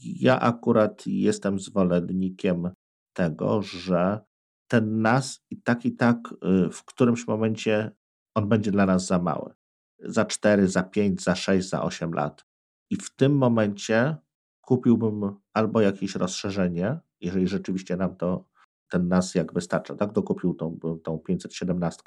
[0.00, 2.70] Ja akurat jestem zwolennikiem
[3.12, 4.20] tego, że
[4.68, 6.18] ten nas i tak i tak
[6.66, 7.90] y, w którymś momencie
[8.34, 9.54] on będzie dla nas za mały.
[9.98, 12.46] Za 4, za 5, za 6, za 8 lat.
[12.90, 14.16] I w tym momencie
[14.60, 18.48] kupiłbym albo jakieś rozszerzenie, jeżeli rzeczywiście nam to
[18.90, 20.12] ten nas jakby starcza, tak?
[20.12, 22.02] Dokupił tą, tą 517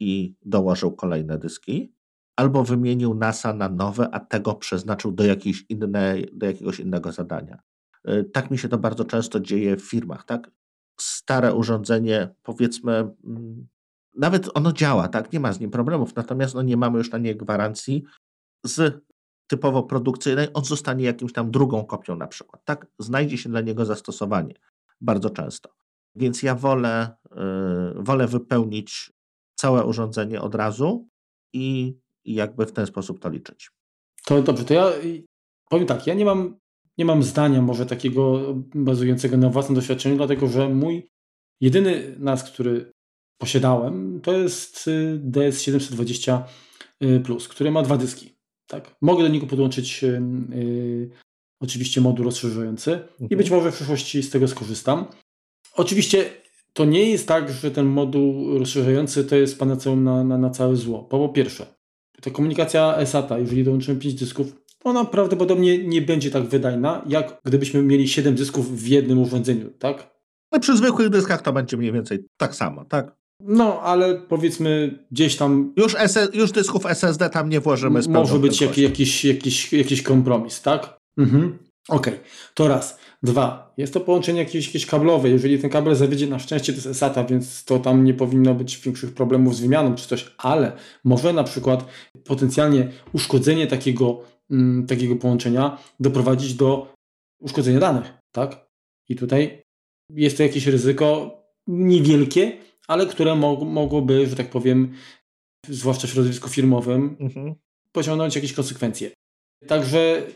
[0.00, 1.94] i dołożył kolejne dyski,
[2.36, 5.24] albo wymienił NASA na nowe, a tego przeznaczył do,
[6.32, 7.58] do jakiegoś innego zadania.
[8.08, 10.50] Y, tak mi się to bardzo często dzieje w firmach, tak?
[11.00, 12.92] Stare urządzenie, powiedzmy,
[13.24, 13.66] mm,
[14.16, 15.32] nawet ono działa, tak?
[15.32, 18.04] Nie ma z nim problemów, natomiast no, nie mamy już na nie gwarancji.
[18.66, 19.04] Z
[19.46, 22.86] typowo produkcyjnej on zostanie jakimś tam drugą kopią na przykład, tak?
[22.98, 24.54] Znajdzie się dla niego zastosowanie
[25.00, 25.70] bardzo często.
[26.16, 29.12] Więc ja wolę, yy, wolę wypełnić
[29.54, 31.08] całe urządzenie od razu
[31.52, 33.70] i i jakby w ten sposób to liczyć.
[34.24, 34.92] To dobrze, to ja
[35.68, 36.56] powiem tak, ja nie mam,
[36.98, 41.10] nie mam zdania może takiego bazującego na własnym doświadczeniu, dlatego że mój
[41.60, 42.92] jedyny NAS, który
[43.38, 46.42] posiadałem, to jest y, DS720
[47.02, 48.34] y, Plus, który ma dwa dyski.
[48.66, 48.96] Tak?
[49.02, 51.10] Mogę do niego podłączyć yy,
[51.60, 53.30] oczywiście moduł rozszerzający mhm.
[53.30, 55.06] i być może w przyszłości z tego skorzystam.
[55.74, 56.30] Oczywiście
[56.72, 60.76] to nie jest tak, że ten moduł rozszerzający to jest panaceum na, na, na całe
[60.76, 61.08] zło.
[61.10, 61.73] Bo po pierwsze,
[62.24, 64.46] ta komunikacja SATA, jeżeli dołączymy 5 dysków,
[64.84, 70.14] ona prawdopodobnie nie będzie tak wydajna, jak gdybyśmy mieli 7 dysków w jednym urządzeniu, tak?
[70.52, 73.16] No przy zwykłych dyskach to będzie mniej więcej tak samo, tak?
[73.40, 75.72] No, ale powiedzmy gdzieś tam...
[75.76, 80.02] Już, SS, już dysków SSD tam nie włożymy z Może być jak, jakiś, jakiś, jakiś
[80.02, 80.98] kompromis, tak?
[81.18, 81.58] Mhm.
[81.88, 82.10] Ok,
[82.54, 82.98] to raz.
[83.22, 85.28] Dwa, jest to połączenie jakieś, jakieś kablowe.
[85.28, 88.78] Jeżeli ten kabel zawiedzie, na szczęście to jest SATA, więc to tam nie powinno być
[88.78, 90.72] większych problemów z wymianą czy coś, ale
[91.04, 91.84] może na przykład
[92.24, 96.94] potencjalnie uszkodzenie takiego, mm, takiego połączenia doprowadzić do
[97.40, 98.66] uszkodzenia danych, tak?
[99.08, 99.62] I tutaj
[100.10, 102.58] jest to jakieś ryzyko niewielkie,
[102.88, 104.94] ale które mog mogłoby, że tak powiem,
[105.68, 107.54] zwłaszcza w środowisku firmowym, mhm.
[107.92, 109.10] pociągnąć jakieś konsekwencje.
[109.66, 110.26] Także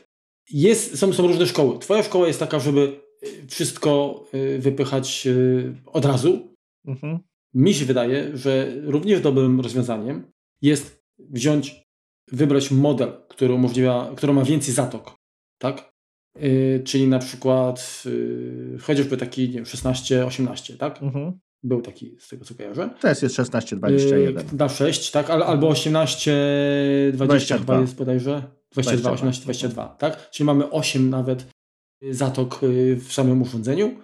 [0.50, 1.78] jest, są, są różne szkoły.
[1.78, 6.54] Twoja szkoła jest taka, żeby y, wszystko y, wypychać y, od razu.
[6.86, 7.18] Mhm.
[7.54, 10.32] Mi się wydaje, że również dobrym rozwiązaniem
[10.62, 11.82] jest wziąć,
[12.32, 15.16] wybrać model, który umożliwia, który ma więcej zatok,
[15.58, 15.92] tak?
[16.40, 21.02] Yy, czyli na przykład yy, chociażby taki, nie wiem, 16-18, tak?
[21.02, 21.38] Mhm.
[21.62, 22.90] Był taki, z tego co kojarzę.
[23.00, 24.16] Teraz jest 16-21.
[24.16, 25.30] Yy, na 6, tak?
[25.30, 28.57] Al, albo 18-20 chyba jest bodajże.
[28.72, 30.30] 22, 18, 22, tak?
[30.30, 31.46] Czyli mamy 8 nawet
[32.10, 34.00] zatok y, w samym urządzeniu.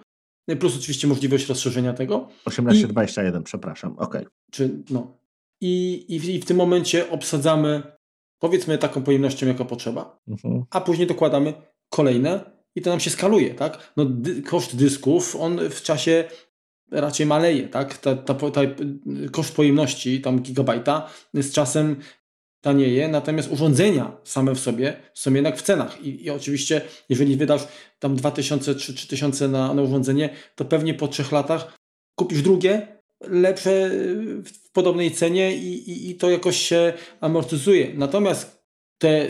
[0.59, 2.29] Plus oczywiście możliwość rozszerzenia tego.
[2.45, 4.17] 18, I, 21, przepraszam, ok.
[4.51, 5.17] Czy, no.
[5.61, 7.83] I, i, w, I w tym momencie obsadzamy
[8.39, 10.63] powiedzmy taką pojemnością, jaka potrzeba, mhm.
[10.69, 11.53] a później dokładamy
[11.89, 13.93] kolejne i to nam się skaluje, tak?
[13.97, 16.23] No, dy, koszt dysków, on w czasie
[16.91, 17.97] raczej maleje, tak?
[17.97, 18.61] Ta, ta, ta,
[19.31, 21.95] koszt pojemności, tam gigabajta, z czasem
[22.65, 26.01] tanieje, natomiast urządzenia same w sobie są jednak w cenach.
[26.01, 27.67] I, i oczywiście, jeżeli wydasz
[27.99, 31.77] tam 2000 czy 3000 na, na urządzenie, to pewnie po trzech latach
[32.15, 32.87] kupisz drugie,
[33.21, 33.89] lepsze
[34.45, 37.93] w podobnej cenie i, i, i to jakoś się amortyzuje.
[37.93, 38.65] Natomiast
[38.97, 39.27] te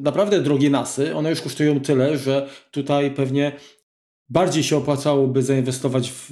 [0.00, 3.52] naprawdę drogie NASy, one już kosztują tyle, że tutaj pewnie
[4.28, 6.30] bardziej się opłacałoby zainwestować w,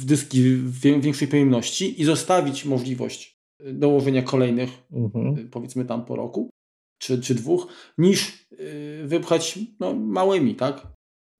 [0.00, 5.38] w dyski w większej pojemności i zostawić możliwość dołożenia kolejnych, mhm.
[5.38, 6.50] Y, powiedzmy tam po roku
[6.98, 7.66] czy, czy dwóch,
[7.98, 10.86] niż y, wypchać no, małymi, tak?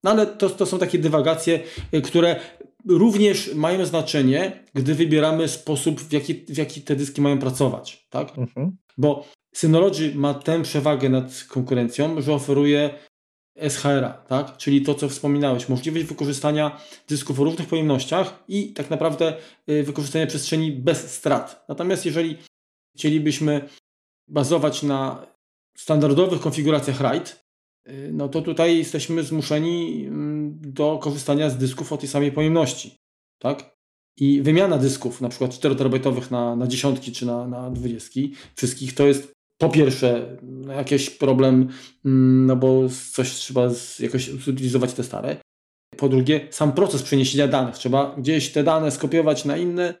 [0.03, 1.59] No ale to, to są takie dywagacje,
[1.93, 2.39] y, które
[2.87, 8.37] również mają znaczenie, gdy wybieramy sposób, w jaki, w jaki te dyski mają pracować, tak?
[8.37, 8.77] Mhm.
[8.97, 12.89] Bo Synology ma tę przewagę nad konkurencją, że oferuje
[13.69, 14.57] SHR-a, tak?
[14.57, 19.37] czyli to, co wspominałeś, możliwość wykorzystania dysków o różnych pojemnościach i tak naprawdę
[19.69, 21.65] y, wykorzystania przestrzeni bez strat.
[21.69, 22.37] Natomiast jeżeli
[22.95, 23.69] chcielibyśmy
[24.27, 25.27] bazować na
[25.77, 27.45] standardowych konfiguracjach RAID,
[27.89, 32.95] y, no to tutaj jesteśmy zmuszeni mm, do korzystania z dysków o tej samej pojemności.
[33.39, 33.75] Tak?
[34.17, 38.19] I wymiana dysków, na przykład 4 terabajtowych na, na dziesiątki czy na, na 20
[38.55, 39.31] wszystkich, to jest
[39.61, 40.37] po pierwsze
[40.75, 41.69] jakiś problem,
[42.05, 42.81] mm, no bo
[43.11, 45.37] coś trzeba jakoś zutylizować te stare.
[45.97, 47.75] Po drugie, sam proces przeniesienia danych.
[47.75, 49.93] Trzeba gdzieś te dane skopiować na inne,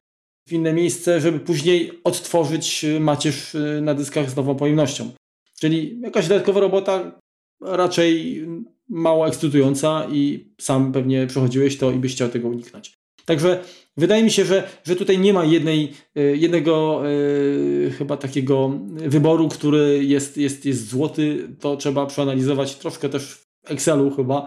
[0.49, 5.11] w inne miejsce, żeby później odtworzyć y, macierz y, na dyskach z nową pojemnością.
[5.59, 7.19] Czyli jakaś dodatkowa robota,
[7.61, 8.45] raczej
[8.89, 12.93] mało ekscytująca i sam pewnie przechodziłeś to i byś chciał tego uniknąć.
[13.25, 13.63] Także
[13.97, 19.49] wydaje mi się, że, że tutaj nie ma jednej, e, jednego e, chyba takiego wyboru,
[19.49, 21.55] który jest, jest, jest złoty.
[21.59, 24.45] To trzeba przeanalizować troszkę też w Excelu chyba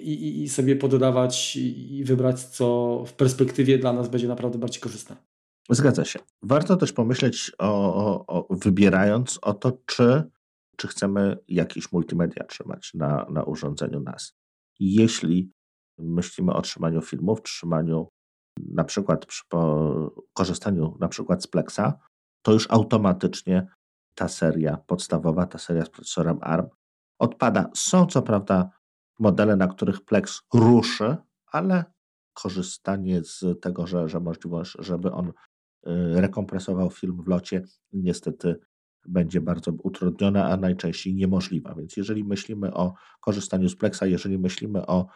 [0.00, 5.16] i, i sobie pododawać i wybrać, co w perspektywie dla nas będzie naprawdę bardziej korzystne.
[5.70, 6.18] Zgadza się.
[6.42, 10.22] Warto też pomyśleć o, o, o wybierając o to, czy,
[10.76, 14.32] czy chcemy jakiś multimedia trzymać na, na urządzeniu NAS.
[14.80, 15.50] Jeśli
[15.98, 18.08] myślimy o trzymaniu filmów, trzymaniu
[18.58, 19.44] na przykład przy
[20.32, 21.92] korzystaniu na przykład z Plexa,
[22.42, 23.66] to już automatycznie
[24.14, 26.66] ta seria podstawowa, ta seria z procesorem ARM
[27.18, 27.70] odpada.
[27.74, 28.70] Są co prawda
[29.18, 31.84] modele, na których Plex ruszy, ale
[32.32, 35.32] korzystanie z tego, że, że możliwość, żeby on y,
[36.20, 38.60] rekompresował film w locie, niestety
[39.08, 41.74] będzie bardzo utrudniona, a najczęściej niemożliwa.
[41.74, 45.06] Więc jeżeli myślimy o korzystaniu z Plexa, jeżeli myślimy o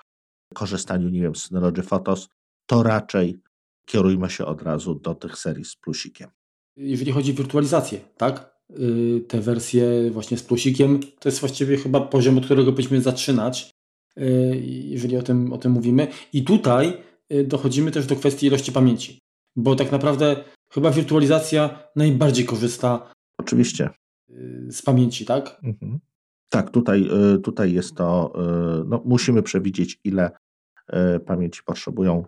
[0.54, 2.28] korzystaniu, nie wiem, z Synology Photos,
[2.66, 3.40] to raczej
[3.86, 6.30] kierujmy się od razu do tych serii z plusikiem.
[6.76, 8.54] Jeżeli chodzi o wirtualizację, tak?
[8.70, 13.70] Y, te wersje właśnie z plusikiem, to jest właściwie chyba poziom, od którego powinniśmy zaczynać,
[14.18, 16.08] y, jeżeli o tym, o tym mówimy.
[16.32, 16.96] I tutaj
[17.32, 19.18] y, dochodzimy też do kwestii ilości pamięci,
[19.56, 23.90] bo tak naprawdę chyba wirtualizacja najbardziej korzysta Oczywiście.
[24.68, 25.60] z pamięci, tak?
[25.62, 25.98] Mhm.
[26.48, 27.08] Tak, tutaj,
[27.42, 28.32] tutaj jest to,
[28.86, 30.30] no, musimy przewidzieć, ile
[31.26, 32.24] pamięci potrzebują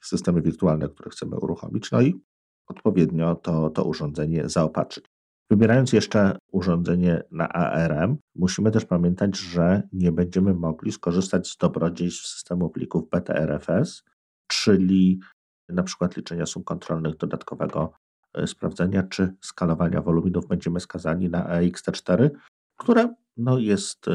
[0.00, 2.20] systemy wirtualne, które chcemy uruchomić, no i
[2.66, 5.04] odpowiednio to, to urządzenie zaopatrzyć.
[5.50, 12.26] Wybierając jeszcze urządzenie na ARM, musimy też pamiętać, że nie będziemy mogli skorzystać z dobrodziejstw
[12.26, 14.02] systemu plików BTRFS,
[14.46, 15.20] czyli
[15.68, 17.92] na przykład liczenia sum kontrolnych dodatkowego
[18.34, 22.30] e, sprawdzenia czy skalowania woluminów będziemy skazani na EXT4,
[22.76, 24.06] które no jest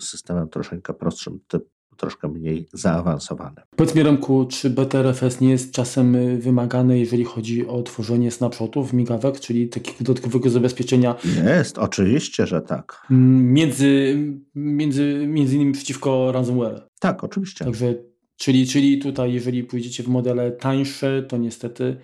[0.00, 3.62] systemem troszeczkę prostszym, typ troszkę mniej zaawansowane.
[3.76, 8.92] Powiedz mi Remku, czy BTRFS nie jest czasem y, wymagany, jeżeli chodzi o tworzenie snapshotów,
[8.92, 11.14] migawek, czyli takiego dodatkowego zabezpieczenia?
[11.44, 13.06] Jest, oczywiście, że tak.
[13.10, 14.16] Między,
[14.54, 16.88] między, między innymi przeciwko ransomware.
[17.00, 17.64] Tak, oczywiście.
[17.64, 17.94] Także,
[18.36, 21.96] czyli, czyli tutaj, jeżeli pójdziecie w modele tańsze, to niestety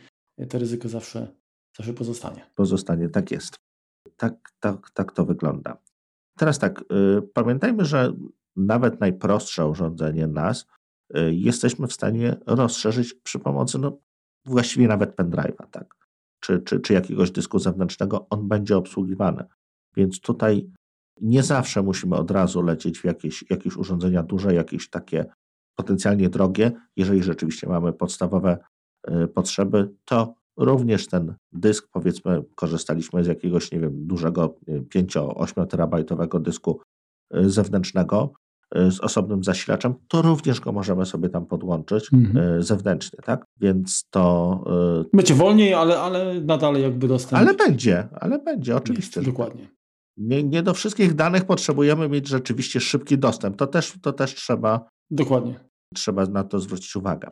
[0.48, 1.28] to ryzyko zawsze,
[1.76, 2.46] zawsze pozostanie.
[2.54, 3.56] Pozostanie, tak jest.
[4.16, 5.76] Tak, tak, tak to wygląda.
[6.38, 8.12] Teraz tak, y, pamiętajmy, że
[8.56, 10.66] nawet najprostsze urządzenie NAS
[11.16, 13.98] y, jesteśmy w stanie rozszerzyć przy pomocy no,
[14.44, 15.94] właściwie nawet pendrive'a, tak?
[16.40, 19.44] Czy, czy, czy jakiegoś dysku zewnętrznego, on będzie obsługiwany.
[19.96, 20.70] Więc tutaj
[21.20, 25.26] nie zawsze musimy od razu lecieć w jakieś, jakieś urządzenia duże, jakieś takie
[25.76, 26.72] potencjalnie drogie.
[26.96, 28.58] Jeżeli rzeczywiście mamy podstawowe
[29.10, 34.54] y, potrzeby, to również ten dysk, powiedzmy, korzystaliśmy z jakiegoś, nie wiem, dużego
[34.94, 36.80] 5-8 terabajtowego dysku
[37.36, 38.32] y, zewnętrznego,
[38.74, 42.58] z osobnym zasilaczem, to również go możemy sobie tam podłączyć mhm.
[42.58, 43.44] E, zewnętrznie, tak?
[43.60, 44.64] Więc to.
[45.00, 47.42] E, będzie wolniej, ale, ale nadal jakby dostęp.
[47.42, 49.20] Ale będzie, ale będzie, oczywiście.
[49.20, 49.68] Jest, dokładnie.
[50.16, 53.56] Nie, nie do wszystkich danych potrzebujemy mieć rzeczywiście szybki dostęp.
[53.56, 54.88] To też, to też trzeba.
[55.10, 55.60] Dokładnie.
[55.94, 57.30] Trzeba na to zwrócić uwagę.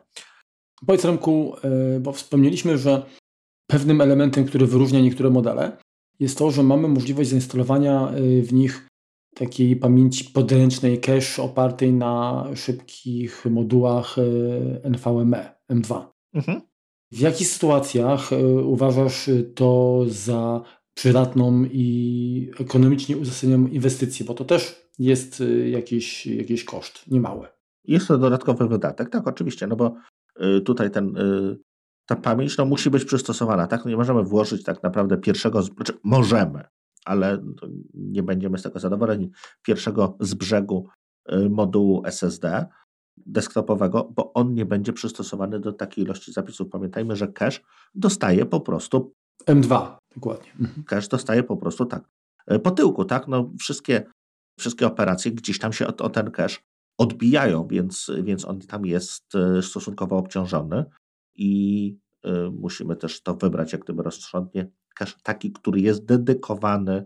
[0.85, 1.55] Powiedz Remku,
[1.99, 3.05] bo wspomnieliśmy, że
[3.67, 5.77] pewnym elementem, który wyróżnia niektóre modele,
[6.19, 8.11] jest to, że mamy możliwość zainstalowania
[8.43, 8.87] w nich
[9.35, 16.05] takiej pamięci podręcznej cache opartej na szybkich modułach e, NVMe M2.
[16.33, 16.61] Mhm.
[17.11, 20.61] W jakich sytuacjach e, uważasz to za
[20.93, 24.25] przydatną i ekonomicznie uzasadnioną inwestycję?
[24.25, 27.47] Bo to też jest e, jakiś, jakiś koszt, niemały.
[27.83, 29.95] Jest to dodatkowy wydatek, tak, oczywiście, no bo
[30.65, 31.13] tutaj ten,
[32.05, 33.85] ta pamięć no, musi być przystosowana, tak?
[33.85, 36.63] No nie możemy włożyć tak naprawdę pierwszego, znaczy możemy,
[37.05, 37.43] ale
[37.93, 39.31] nie będziemy z tego zadowoleni,
[39.61, 40.87] pierwszego z brzegu
[41.31, 42.65] y, modułu SSD
[43.17, 46.69] desktopowego, bo on nie będzie przystosowany do takiej ilości zapisów.
[46.69, 47.59] Pamiętajmy, że cache
[47.95, 49.13] dostaje po prostu
[49.47, 50.51] M2, dokładnie.
[50.59, 50.83] Mhm.
[50.83, 52.09] Cache dostaje po prostu tak.
[52.51, 53.27] Y, po tyłku, tak?
[53.27, 54.03] No, wszystkie,
[54.59, 56.57] wszystkie operacje gdzieś tam się o, o ten cache
[56.97, 60.85] odbijają, więc, więc on tam jest y, stosunkowo obciążony
[61.35, 61.95] i
[62.25, 67.05] y, musimy też to wybrać jak gdyby rozsądnie cache taki, który jest dedykowany,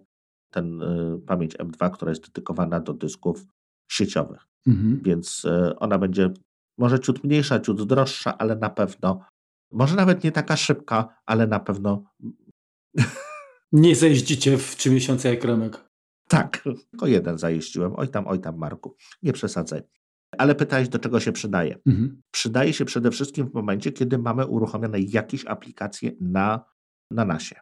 [0.51, 3.45] ten y, pamięć M2, która jest dedykowana do dysków
[3.91, 4.47] sieciowych.
[4.67, 5.01] Mhm.
[5.03, 6.33] Więc y, ona będzie
[6.77, 9.19] może ciut mniejsza, ciut droższa, ale na pewno,
[9.71, 12.03] może nawet nie taka szybka, ale na pewno.
[13.71, 15.89] Nie zajeździcie w trzy miesiące jak Remek.
[16.27, 17.93] Tak, tylko jeden zajeździłem.
[17.95, 18.95] Oj tam, oj tam, Marku.
[19.23, 19.81] Nie przesadzaj.
[20.37, 21.79] Ale pytałeś, do czego się przydaje.
[21.85, 22.21] Mhm.
[22.31, 26.65] Przydaje się przede wszystkim w momencie, kiedy mamy uruchomione jakieś aplikacje na,
[27.11, 27.55] na nasie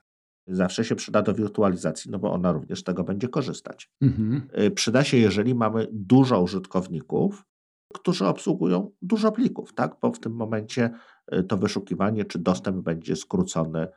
[0.48, 3.92] zawsze się przyda do wirtualizacji, no bo ona również z tego będzie korzystać.
[4.02, 4.48] Mhm.
[4.60, 7.46] Y, przyda się, jeżeli mamy dużo użytkowników,
[7.94, 9.96] którzy obsługują dużo plików, tak?
[10.02, 10.90] bo w tym momencie
[11.34, 13.88] y, to wyszukiwanie czy dostęp będzie skrócony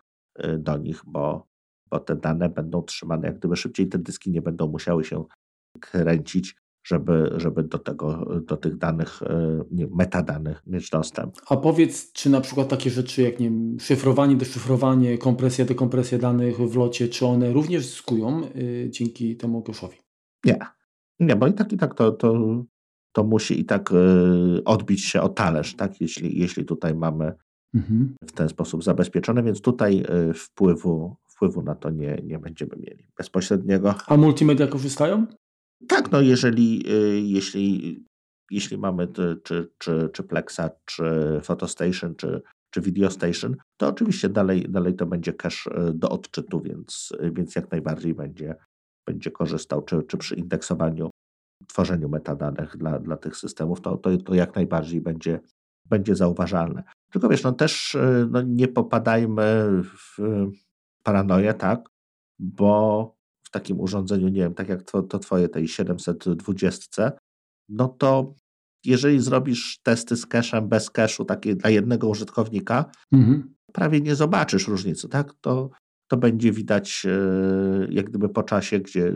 [0.45, 1.47] y, do nich, bo,
[1.91, 5.25] bo te dane będą trzymane jak gdyby szybciej, te dyski nie będą musiały się
[5.81, 11.37] kręcić żeby, żeby do, tego, do tych danych, e, nie, metadanych mieć dostęp.
[11.49, 16.57] A powiedz, czy na przykład takie rzeczy jak nie wiem, szyfrowanie, deszyfrowanie, kompresja, dekompresja danych
[16.57, 19.97] w locie, czy one również zyskują y, dzięki temu koszowi?
[20.45, 20.59] Nie.
[21.21, 22.63] Nie, bo i tak i tak to, to,
[23.13, 26.01] to musi i tak y, odbić się o talerz, tak?
[26.01, 27.33] jeśli, jeśli tutaj mamy
[27.75, 28.15] mhm.
[28.25, 33.95] w ten sposób zabezpieczone, więc tutaj wpływu, wpływu na to nie, nie będziemy mieli bezpośredniego.
[34.07, 35.27] A multimedia korzystają?
[35.89, 38.05] Tak, no jeżeli, y, jeśli,
[38.51, 39.09] jeśli mamy
[39.45, 45.33] czy, czy, czy Plexa, czy PhotoStation, czy, czy VideoStation, to oczywiście dalej, dalej to będzie
[45.33, 48.55] cache y, do odczytu, więc, więc jak najbardziej będzie,
[49.07, 51.11] będzie korzystał, czy, czy przy indeksowaniu,
[51.69, 55.41] tworzeniu metadanych dla, dla tych systemów, to, to, to jak najbardziej będzie,
[55.85, 56.83] będzie zauważalne.
[57.13, 60.19] Tylko wiesz, no też y, no nie popadajmy w
[61.03, 61.89] paranoję, tak,
[62.39, 63.16] bo
[63.57, 67.13] takim urządzeniu, nie wiem, tak jak to, to twoje tej 720,
[67.69, 68.35] no to
[68.85, 73.55] jeżeli zrobisz testy z cachem, bez cache'u, takie dla jednego użytkownika, mhm.
[73.73, 75.33] prawie nie zobaczysz różnicy, tak?
[75.41, 75.71] To,
[76.09, 79.13] to będzie widać e, jak gdyby po czasie, gdzie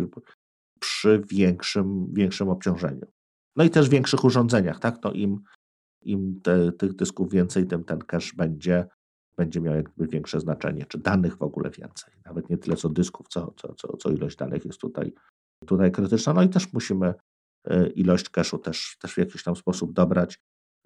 [0.81, 3.07] przy większym, większym obciążeniu.
[3.57, 4.99] No i też w większych urządzeniach, tak?
[5.05, 5.41] No im,
[6.03, 8.87] im te, tych dysków więcej, tym ten cache będzie
[9.41, 12.15] będzie miał jakby większe znaczenie, czy danych w ogóle więcej.
[12.25, 15.13] Nawet nie tyle co dysków, co, co, co, co ilość danych jest tutaj,
[15.67, 16.33] tutaj krytyczna.
[16.33, 17.15] No i też musimy
[17.65, 20.41] e, ilość cache'u też, też w jakiś tam sposób dobrać.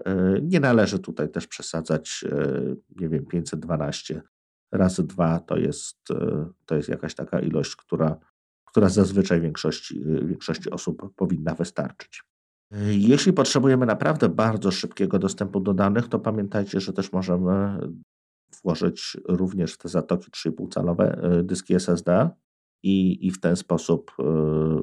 [0.05, 4.23] E, nie należy tutaj też przesadzać, e, nie wiem, 512
[4.73, 5.99] razy 2 to jest,
[6.67, 8.19] to jest jakaś taka ilość, która,
[8.65, 12.23] która zazwyczaj większości, większości osób powinna wystarczyć.
[12.87, 17.79] Jeśli potrzebujemy naprawdę bardzo szybkiego dostępu do danych, to pamiętajcie, że też możemy
[18.63, 22.31] włożyć również w te zatoki 3,5-calowe dyski SSD
[22.83, 24.13] i, i w, ten sposób,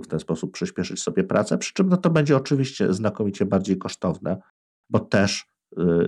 [0.03, 1.57] w ten sposób przyspieszyć sobie pracę.
[1.57, 4.41] Przy czym no to będzie oczywiście znakomicie bardziej kosztowne,
[4.89, 5.51] bo też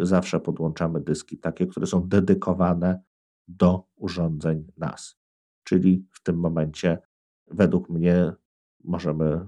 [0.01, 3.01] zawsze podłączamy dyski takie, które są dedykowane
[3.47, 5.15] do urządzeń NAS.
[5.63, 6.97] Czyli w tym momencie,
[7.47, 8.33] według mnie,
[8.83, 9.45] możemy,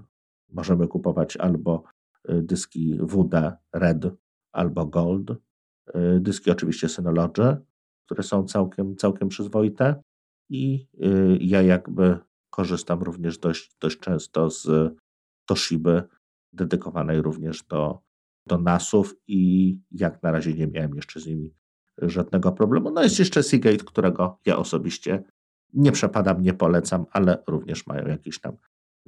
[0.48, 1.84] możemy kupować albo
[2.28, 4.06] dyski WD Red
[4.52, 5.32] albo Gold,
[6.20, 7.56] dyski oczywiście Synology,
[8.06, 10.02] które są całkiem, całkiem przyzwoite
[10.50, 12.18] i y, ja jakby
[12.50, 14.94] korzystam również dość, dość często z
[15.46, 16.02] Toshiby,
[16.52, 18.00] dedykowanej również do,
[18.46, 21.54] do NASów i jak na razie nie miałem jeszcze z nimi
[22.02, 22.90] żadnego problemu.
[22.90, 25.22] No jest jeszcze Seagate, którego ja osobiście
[25.74, 28.56] nie przepadam, nie polecam, ale również mają jakieś tam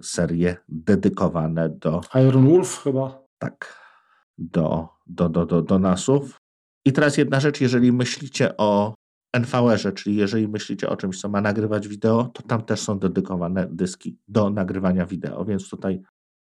[0.02, 2.00] serie dedykowane do.
[2.28, 3.22] Iron Wolf chyba?
[3.38, 3.82] Tak,
[4.38, 6.40] do, do, do, do, do NASów.
[6.88, 8.94] I teraz jedna rzecz, jeżeli myślicie o
[9.36, 13.68] NVR-ze, czyli jeżeli myślicie o czymś, co ma nagrywać wideo, to tam też są dedykowane
[13.70, 16.00] dyski do nagrywania wideo, więc tutaj,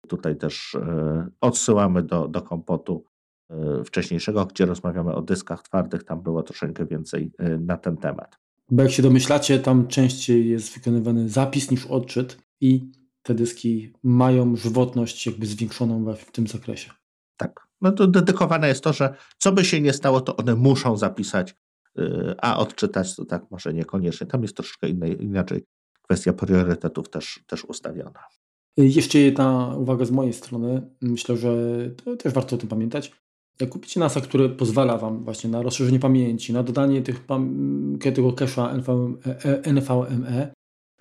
[0.08, 3.04] tutaj też e, odsyłamy do, do kompotu
[3.50, 8.38] e, wcześniejszego, gdzie rozmawiamy o dyskach twardych, tam było troszeczkę więcej e, na ten temat.
[8.70, 12.90] Bo jak się domyślacie, tam częściej jest wykonywany zapis niż odczyt i
[13.22, 16.90] te dyski mają żywotność jakby zwiększoną w tym zakresie.
[17.36, 17.69] Tak.
[17.80, 21.54] No to dedykowane jest to, że co by się nie stało, to one muszą zapisać,
[21.98, 24.26] y, a odczytać to tak może niekoniecznie.
[24.26, 25.64] Tam jest troszeczkę innej, inaczej
[26.02, 28.24] kwestia priorytetów też, też ustawiona.
[28.76, 30.82] Jeszcze jedna uwaga z mojej strony.
[31.00, 31.52] Myślę, że
[32.18, 33.12] też warto o tym pamiętać.
[33.60, 37.26] Jak kupicie NASA, który pozwala Wam właśnie na rozszerzenie pamięci, na dodanie tych,
[38.14, 38.74] tego cache'a
[39.64, 40.52] NVMe, e,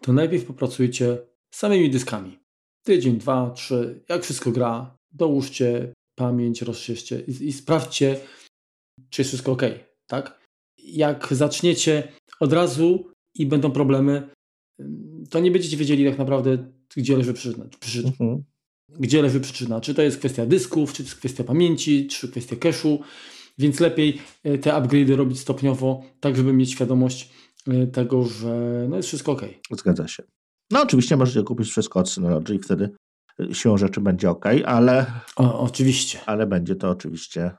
[0.02, 1.18] to najpierw popracujcie
[1.52, 2.40] samymi dyskami.
[2.84, 8.20] Tydzień, dwa, trzy, jak wszystko gra, dołóżcie pamięć, rozszerzcie i, i sprawdźcie,
[9.10, 9.64] czy jest wszystko ok,
[10.08, 10.40] tak?
[10.78, 14.30] Jak zaczniecie od razu i będą problemy,
[15.30, 17.66] to nie będziecie wiedzieli tak naprawdę, gdzie leży przyczyna.
[17.80, 18.10] przyczyna.
[18.10, 18.44] Mhm
[19.00, 19.82] gdzie leży przyczyna.
[19.82, 22.98] Czy to jest kwestia dysków, czy to jest kwestia pamięci, czy kwestia cache'u,
[23.58, 27.30] więc lepiej e, te upgrade'y robić stopniowo, tak żeby mieć świadomość
[27.68, 29.42] e, tego, że no jest wszystko ok.
[29.72, 30.24] Zgadza się.
[30.72, 32.90] No oczywiście możecie kupić wszystko od Synology i wtedy
[33.54, 35.06] siłą rzeczy będzie ok, ale...
[35.36, 36.20] O, oczywiście.
[36.26, 37.52] Ale będzie to oczywiście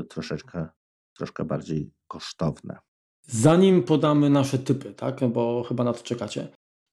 [0.00, 0.68] y, troszeczkę,
[1.16, 2.78] troszkę bardziej kosztowne.
[3.26, 6.48] Zanim podamy nasze typy, tak, bo chyba na to czekacie,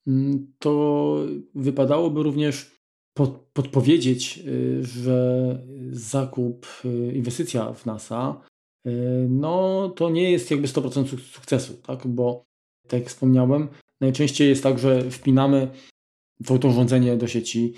[0.08, 1.16] mm, to
[1.56, 2.80] wypadałoby również
[3.14, 5.60] pod, podpowiedzieć, y, że
[5.92, 8.42] zakup, y, inwestycja w NASA,
[8.88, 12.08] y, no to nie jest jakby 100% sukcesu, tak?
[12.08, 12.44] Bo
[12.88, 13.68] tak jak wspomniałem,
[14.02, 15.68] najczęściej jest tak, że wpinamy
[16.46, 17.74] to, to urządzenie do sieci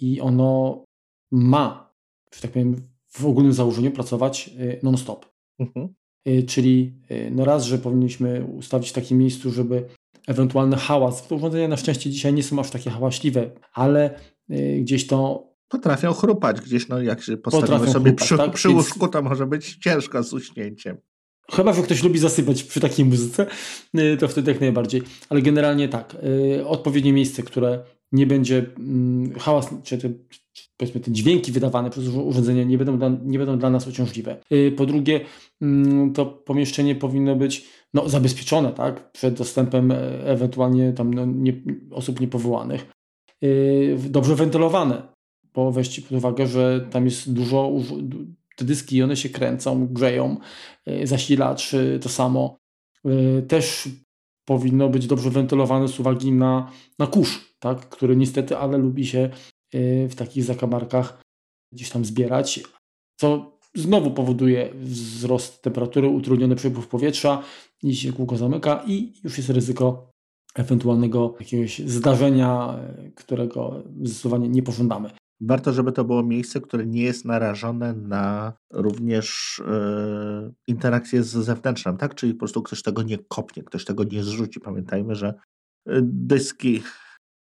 [0.00, 0.84] i ono
[1.32, 1.94] ma,
[2.34, 4.50] że tak powiem, w ogólnym założeniu pracować
[4.82, 5.26] non-stop.
[5.58, 5.94] Mhm.
[6.46, 6.92] Czyli
[7.30, 9.88] no raz, że powinniśmy ustawić w takim miejscu, żeby
[10.26, 14.20] ewentualny hałas, te urządzenia na szczęście dzisiaj nie są aż takie hałaśliwe, ale
[14.50, 18.52] Y, gdzieś to Potrafią chrupać gdzieś, no jak się postawimy sobie chrupać, przy, tak?
[18.52, 20.96] przy łóżku, to może być ciężko z uśnięciem.
[21.52, 23.46] Chyba, że ktoś lubi zasypać przy takiej muzyce,
[23.98, 25.02] y, to wtedy jak najbardziej.
[25.28, 26.16] Ale generalnie tak,
[26.58, 27.84] y, odpowiednie miejsce, które
[28.14, 30.10] nie będzie mm, hałas, czy te,
[30.76, 34.36] powiedzmy te dźwięki wydawane przez urządzenie nie będą dla, nie będą dla nas uciążliwe.
[34.76, 35.20] Po drugie,
[35.60, 41.52] mm, to pomieszczenie powinno być no, zabezpieczone tak, przed dostępem e, ewentualnie tam no, nie,
[41.90, 42.86] osób niepowołanych.
[43.44, 45.02] Y, dobrze wentylowane,
[45.54, 47.72] bo weźcie pod uwagę, że tam jest dużo,
[48.56, 50.36] te dyski one się kręcą, grzeją,
[50.88, 52.56] y, zasilacz to samo.
[53.06, 53.88] Y, też
[54.44, 57.88] powinno być dobrze wentylowane z uwagi na, na kurz, tak?
[57.88, 59.30] który niestety, ale lubi się
[60.08, 61.22] w takich zakamarkach
[61.72, 62.60] gdzieś tam zbierać,
[63.20, 67.42] co znowu powoduje wzrost temperatury, utrudniony przepływ powietrza
[67.82, 70.10] i się kółko zamyka i już jest ryzyko
[70.54, 72.78] ewentualnego jakiegoś zdarzenia,
[73.14, 75.10] którego zdecydowanie nie pożądamy.
[75.40, 81.96] Warto, żeby to było miejsce, które nie jest narażone na również yy, interakcję z zewnętrzem,
[81.96, 82.14] tak?
[82.14, 84.60] Czyli po prostu ktoś tego nie kopnie, ktoś tego nie zrzuci.
[84.60, 86.82] Pamiętajmy, że e, dyski.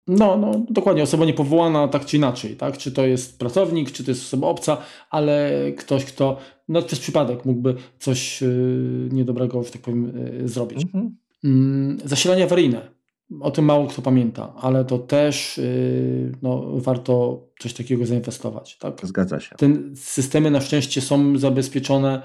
[0.07, 2.77] No, no, dokładnie, osoba niepowołana tak czy inaczej, tak?
[2.77, 4.77] Czy to jest pracownik, czy to jest osoba obca,
[5.09, 6.37] ale ktoś, kto
[6.67, 10.83] no, przez przypadek mógłby coś yy, niedobrego, że tak powiem, yy, zrobić.
[10.83, 11.17] Mhm.
[11.43, 12.93] Mm, zasilanie awaryjne
[13.41, 18.77] o tym mało kto pamięta, ale to też yy, no, warto coś takiego zainwestować.
[18.77, 19.01] Tak?
[19.03, 19.55] Zgadza się.
[19.55, 22.21] Te systemy na szczęście są zabezpieczone.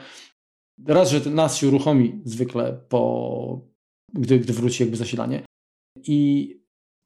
[0.87, 3.61] Raz, że nas się uruchomi zwykle po,
[4.15, 5.43] gdy, gdy wróci jakby zasilanie.
[6.03, 6.55] I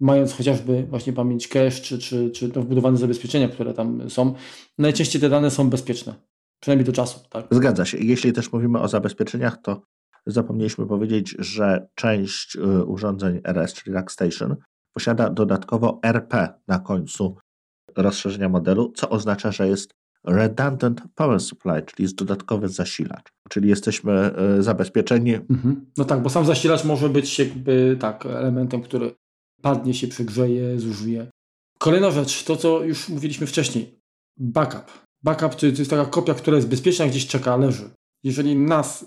[0.02, 4.34] mając chociażby właśnie pamięć cache, czy, czy, czy to wbudowane zabezpieczenia, które tam są,
[4.78, 6.14] najczęściej te dane są bezpieczne.
[6.60, 7.20] Przynajmniej do czasu.
[7.30, 7.46] Tak?
[7.50, 7.98] Zgadza się.
[7.98, 9.82] Jeśli też mówimy o zabezpieczeniach, to
[10.26, 14.56] zapomnieliśmy powiedzieć, że część y, urządzeń RS, czyli Rackstation,
[14.92, 17.36] posiada dodatkowo RP na końcu
[17.96, 19.94] rozszerzenia modelu, co oznacza, że jest
[20.24, 25.34] redundant power supply, czyli jest dodatkowy zasilacz, czyli jesteśmy e, zabezpieczeni.
[25.34, 25.86] Mhm.
[25.96, 29.14] No tak, bo sam zasilacz może być jakby tak elementem, który
[29.62, 31.26] padnie się, przegrzeje, zużyje.
[31.78, 33.98] Kolejna rzecz, to co już mówiliśmy wcześniej,
[34.36, 35.02] backup.
[35.22, 37.90] Backup to, to jest taka kopia, która jest bezpieczna, gdzieś czeka, leży.
[38.24, 39.06] Jeżeli nas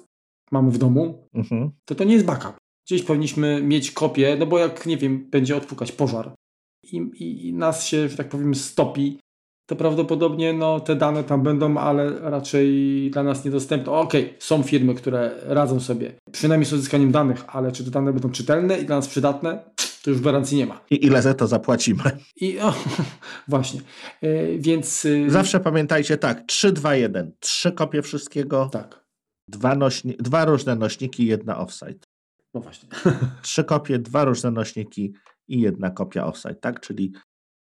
[0.52, 1.72] mamy w domu, mhm.
[1.86, 2.56] to to nie jest backup.
[2.88, 6.36] Gdzieś powinniśmy mieć kopię, no bo jak, nie wiem, będzie odpukać pożar
[6.92, 9.20] i, i, i nas się, że tak powiem, stopi,
[9.66, 13.94] to prawdopodobnie no, te dane tam będą, ale raczej dla nas niedostępne.
[13.94, 18.14] Okej, okay, są firmy, które radzą sobie przynajmniej z uzyskaniem danych, ale czy te dane
[18.14, 19.64] będą czytelne i dla nas przydatne,
[20.06, 20.82] to już gwarancji nie ma.
[20.90, 22.04] I ile za to zapłacimy?
[22.36, 22.74] I o,
[23.48, 23.82] właśnie.
[24.22, 25.06] E, więc.
[25.06, 27.32] Y, Zawsze pamiętajcie tak: 3, 2, 1.
[27.40, 28.70] Trzy kopie wszystkiego.
[28.72, 29.06] Tak.
[29.48, 32.08] Dwa, nośni dwa różne nośniki, jedna offsite.
[32.54, 32.90] No właśnie.
[33.42, 35.14] Trzy kopie, dwa różne nośniki
[35.48, 36.80] i jedna kopia offsite, tak?
[36.80, 37.14] Czyli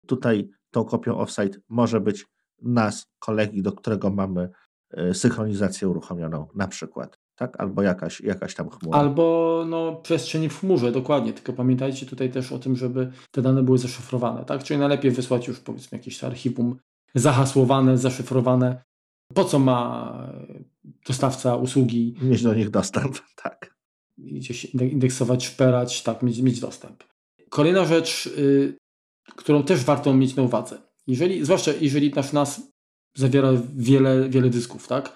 [0.08, 2.26] tutaj tą kopią offsite może być
[2.62, 4.50] nas, kolegi, do którego mamy
[4.94, 7.23] e, synchronizację uruchomioną, na przykład.
[7.36, 7.60] Tak?
[7.60, 9.00] Albo jakaś, jakaś tam chmura.
[9.00, 11.34] Albo no, przestrzeń w chmurze, dokładnie.
[11.34, 14.46] Tylko pamiętajcie tutaj też o tym, żeby te dane były zaszyfrowane.
[14.46, 14.64] Tak?
[14.64, 16.76] Czyli najlepiej wysłać już powiedzmy jakieś archiwum
[17.16, 18.84] zahasłowane, zaszyfrowane.
[19.34, 20.14] Po co ma
[21.08, 22.16] dostawca usługi?
[22.22, 23.76] Mieć do nich dostęp, tak.
[24.18, 27.04] Gdzieś indeksować, szperać, tak, mieć, mieć dostęp.
[27.50, 28.78] Kolejna rzecz, y,
[29.36, 30.82] którą też warto mieć na uwadze.
[31.08, 32.62] Jeżeli, zwłaszcza jeżeli nasz NAS
[33.18, 35.16] zawiera wiele, wiele dysków, tak?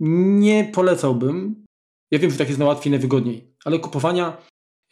[0.00, 1.64] Nie polecałbym,
[2.10, 4.36] ja wiem, że tak jest najłatwiej, najwygodniej, ale kupowania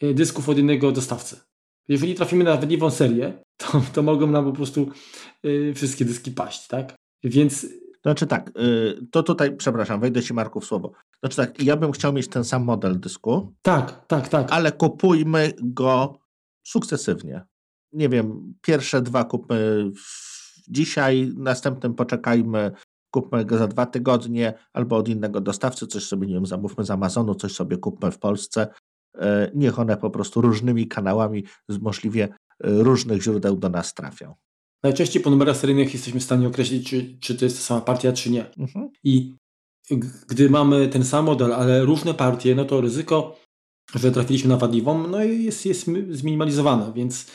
[0.03, 1.39] y, dysków od innego dostawcy.
[1.87, 4.91] Jeżeli trafimy na wadliwą serię, to, to mogą nam po prostu
[5.45, 6.95] y, wszystkie dyski paść, tak?
[7.23, 7.67] Więc
[8.01, 8.51] znaczy tak,
[9.11, 10.91] to tutaj, przepraszam, wejdę Ci Marku w słowo.
[11.19, 13.53] Znaczy tak, ja bym chciał mieć ten sam model dysku.
[13.61, 14.51] Tak, tak, tak.
[14.51, 16.19] Ale kupujmy go
[16.63, 17.45] sukcesywnie.
[17.93, 19.91] Nie wiem, pierwsze dwa kupmy
[20.67, 22.71] dzisiaj, następnym poczekajmy,
[23.21, 26.91] kupmy go za dwa tygodnie, albo od innego dostawcy, coś sobie, nie wiem, zamówmy z
[26.91, 28.67] Amazonu, coś sobie kupmy w Polsce.
[29.17, 34.35] E, niech one po prostu różnymi kanałami z możliwie e, różnych źródeł do nas trafią.
[34.83, 38.13] Najczęściej po numerach seryjnych jesteśmy w stanie określić, czy, czy to jest ta sama partia,
[38.13, 38.45] czy nie.
[38.57, 38.89] Mhm.
[39.03, 39.35] I
[40.27, 43.35] gdy mamy ten sam model, ale różne partie, no to ryzyko
[43.95, 47.25] że trafiliśmy na wadliwą, no jest, jest zminimalizowane, więc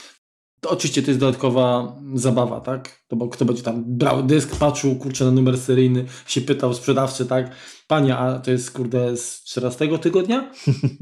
[0.63, 3.03] to oczywiście to jest dodatkowa zabawa, tak?
[3.09, 7.27] To bo kto będzie tam brał dysk, patrzył, kurczę, na numer seryjny, się pytał sprzedawcy,
[7.27, 7.55] tak?
[7.87, 10.53] Panie, a to jest, kurde, z 14 tygodnia?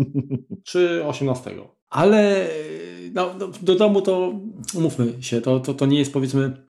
[0.68, 1.56] Czy 18?
[1.90, 2.48] Ale
[3.14, 4.40] no, no, do domu to,
[4.74, 6.66] umówmy się, to, to, to nie jest, powiedzmy,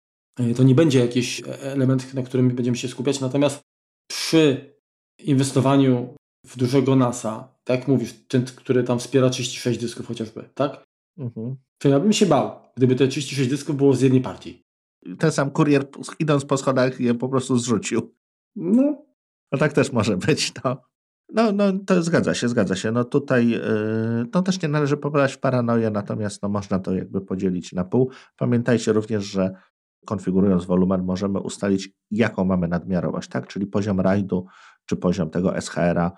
[0.57, 3.61] to nie będzie jakiś element, na którym będziemy się skupiać, natomiast
[4.11, 4.75] przy
[5.19, 6.15] inwestowaniu
[6.47, 10.86] w dużego NASA, tak jak mówisz, ten, który tam wspiera 36 dysków chociażby, tak?
[11.19, 11.57] Mhm.
[11.79, 14.67] To ja bym się bał, gdyby te 36 dysków było z jednej partii.
[15.19, 15.89] Ten sam kurier
[16.19, 18.15] idąc po schodach je po prostu zrzucił.
[18.57, 19.07] No.
[19.53, 20.77] No tak też może być, no.
[21.33, 22.93] No, no to zgadza się, zgadza się.
[22.93, 23.61] No tutaj yy,
[24.35, 28.11] no też nie należy popadać w paranoję, natomiast no, można to jakby podzielić na pół.
[28.37, 29.51] Pamiętajcie również, że
[30.07, 33.47] konfigurując wolumen możemy ustalić, jaką mamy nadmiarowość, tak?
[33.47, 34.47] Czyli poziom rajdu,
[34.87, 36.13] czy poziom tego SHR-a,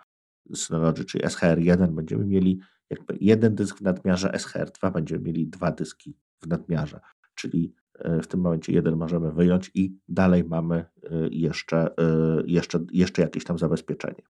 [0.55, 6.17] Synology, czyli SHR1 będziemy mieli jakby jeden dysk w nadmiarze, SHR2 będziemy mieli dwa dyski
[6.41, 7.01] w nadmiarze,
[7.35, 10.85] czyli e, w tym momencie jeden możemy wyjąć i dalej mamy e,
[11.31, 14.23] jeszcze, e, jeszcze, jeszcze jakieś tam zabezpieczenie.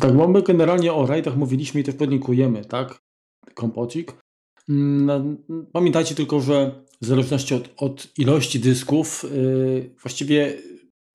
[0.00, 3.02] Tak, bo my generalnie o rajdach mówiliśmy i też podlinkujemy, tak?
[3.54, 4.12] Kompocik.
[4.68, 5.36] Mm,
[5.72, 9.26] pamiętajcie tylko, że w zależności od, od ilości dysków,
[10.02, 10.56] właściwie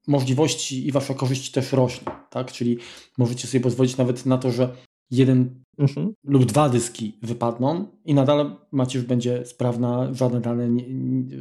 [0.08, 2.52] możliwości i wasza korzyść też rośnie, tak?
[2.52, 2.78] Czyli
[3.18, 4.76] możecie sobie pozwolić nawet na to, że
[5.12, 6.14] jeden mhm.
[6.24, 10.84] lub dwa dyski wypadną i nadal macie już będzie sprawna, żadne dane nie,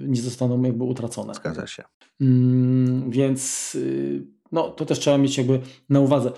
[0.09, 1.35] nie zostaną jakby utracone.
[1.35, 1.83] Zgadza się.
[2.21, 6.33] Mm, więc y, no, to też trzeba mieć jakby na uwadze.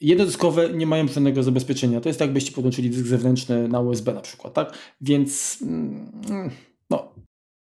[0.00, 2.00] Jednodyskowe nie mają żadnego zabezpieczenia.
[2.00, 4.72] To jest tak, jakbyście podłączyli dysk zewnętrzny na USB na przykład, tak?
[5.00, 6.50] Więc mm,
[6.90, 7.14] no,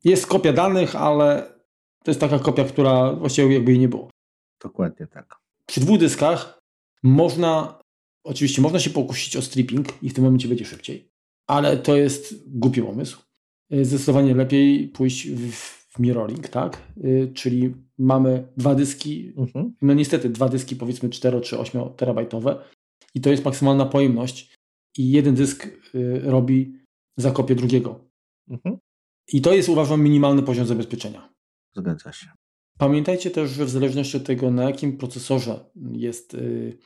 [0.04, 1.59] jest kopia danych, ale
[2.04, 4.10] to jest taka kopia, która właściwie jakby jej nie było.
[4.62, 5.36] Dokładnie tak.
[5.66, 6.58] Przy dwóch dyskach
[7.02, 7.78] można,
[8.24, 11.08] oczywiście można się pokusić o stripping i w tym momencie będzie szybciej,
[11.46, 13.22] ale to jest głupi pomysł.
[13.72, 16.82] Y, zdecydowanie lepiej pójść w, mirroring, tak?
[17.04, 19.74] Y, czyli mamy dwa dyski, mhm.
[19.82, 22.64] no niestety dwa dyski powiedzmy 4 czy 8 terabajtowe
[23.14, 24.54] i to jest maksymalna pojemność
[24.98, 26.78] i jeden dysk y, robi
[27.16, 28.04] zakopię drugiego.
[28.48, 28.78] Mhm.
[29.32, 31.30] I to jest uważam minimalny poziom zabezpieczenia.
[31.76, 32.26] Zgadza się.
[32.78, 36.78] Pamiętajcie też, że w zależności od tego, na jakim procesorze jest y,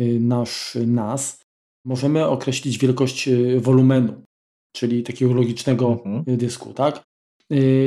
[0.00, 1.44] y, nasz NAS,
[1.84, 4.24] możemy określić wielkość y, wolumenu,
[4.72, 6.36] czyli takiego logicznego mhm.
[6.36, 7.02] dysku, tak?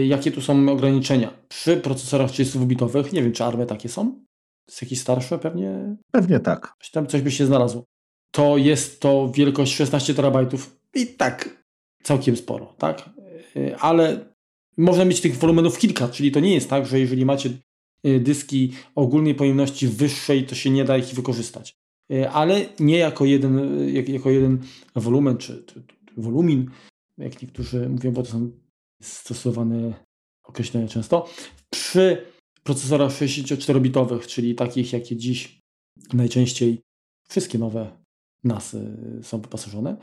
[0.08, 1.34] Jakie tu są ograniczenia?
[1.48, 4.26] Przy procesorach 32-bitowych, nie wiem, czy ARME takie są?
[4.68, 5.96] Jest jakieś starsze pewnie?
[6.12, 6.74] Pewnie tak.
[6.92, 7.84] Tam coś by się znalazło.
[8.32, 11.64] To jest to wielkość 16 terabajtów i tak
[12.04, 13.10] całkiem sporo, tak?
[13.80, 14.34] Ale
[14.78, 17.50] można mieć tych wolumenów kilka, czyli to nie jest tak, że jeżeli macie
[18.06, 21.76] y, dyski ogólnej pojemności wyższej, to się nie da ich wykorzystać.
[22.12, 24.60] Y, ale nie jako jeden, y, jako jeden
[24.96, 25.64] wolumen, czy,
[26.18, 26.70] wolumin,
[27.18, 28.52] jak niektórzy mówią, bo to są
[29.02, 29.94] stosowane
[30.44, 31.30] określenia często.
[31.70, 32.26] Przy
[32.64, 35.60] procesorach 64-bitowych, czyli takich, jakie dziś
[36.14, 36.82] najczęściej
[37.30, 37.98] wszystkie nowe
[38.44, 39.98] NASy są wyposażone,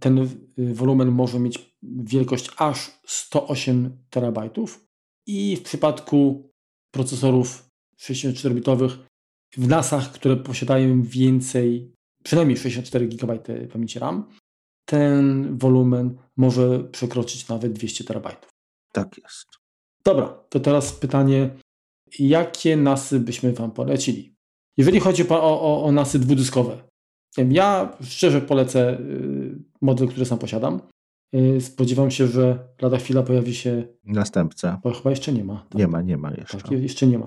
[0.00, 4.86] ten y, wolumen może mieć wielkość aż 108 terabajtów
[5.26, 6.50] i w przypadku
[6.90, 8.90] procesorów 64-bitowych
[9.56, 11.92] w NASach, które posiadają więcej,
[12.24, 13.38] przynajmniej 64 GB
[13.72, 14.28] pamięci RAM,
[14.84, 18.50] ten wolumen może przekroczyć nawet 200 terabajtów.
[18.92, 19.46] Tak jest.
[20.04, 21.50] Dobra, to teraz pytanie,
[22.18, 24.34] jakie NASy byśmy Wam polecili?
[24.76, 26.88] Jeżeli chodzi o, o, o NASy dwudyskowe,
[27.38, 30.80] ja szczerze polecę y, model, który sam posiadam.
[31.34, 33.84] Y, spodziewam się, że lada chwila pojawi się.
[34.04, 34.80] Następca.
[34.82, 35.66] Bo chyba jeszcze nie ma.
[35.68, 35.78] Tak?
[35.78, 36.58] Nie ma, nie ma jeszcze.
[36.58, 37.26] Tak, jeszcze nie ma.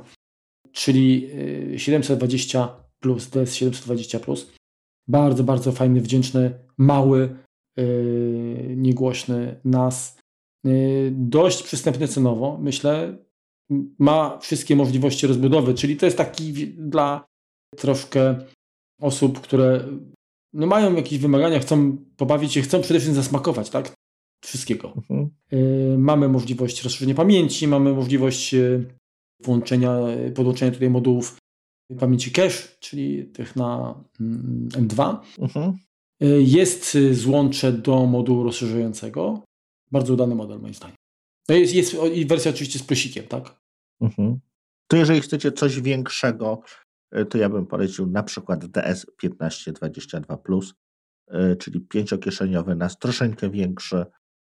[0.72, 1.30] Czyli
[1.78, 2.70] 720 y,
[3.00, 4.52] plus, DS 720 plus.
[5.08, 7.36] Bardzo, bardzo fajny, wdzięczny, mały,
[7.78, 10.18] yy, niegłośny NAS.
[10.64, 13.18] Yy, dość przystępny cenowo, myślę.
[14.00, 17.26] Ma wszystkie możliwości rozbudowy, czyli to jest taki dla
[17.78, 18.36] troszkę
[19.02, 19.88] osób, które
[20.54, 23.94] no mają jakieś wymagania, chcą pobawić się, chcą przede wszystkim zasmakować, tak?
[24.44, 24.94] Wszystkiego.
[24.96, 25.30] Mhm.
[25.54, 28.86] Y, mamy możliwość rozszerzenia pamięci, mamy możliwość y,
[29.44, 29.98] włączenia,
[30.28, 31.38] y, podłączenia tutaj modułów
[32.00, 35.18] pamięci cache, czyli tych na mm, M2.
[35.40, 35.78] Mhm.
[36.40, 39.44] Jest złącze do modułu rozszerzającego.
[39.92, 40.96] Bardzo udany model, moim zdaniem.
[41.50, 41.98] No jest, jest
[42.28, 43.62] wersja oczywiście z plusikiem, tak?
[44.02, 44.40] Mhm.
[44.88, 46.62] To jeżeli chcecie coś większego,
[47.30, 50.74] to ja bym polecił na przykład DS 1522 Plus,
[51.28, 54.06] e, czyli pięciokieszeniowy nas, troszeczkę większy,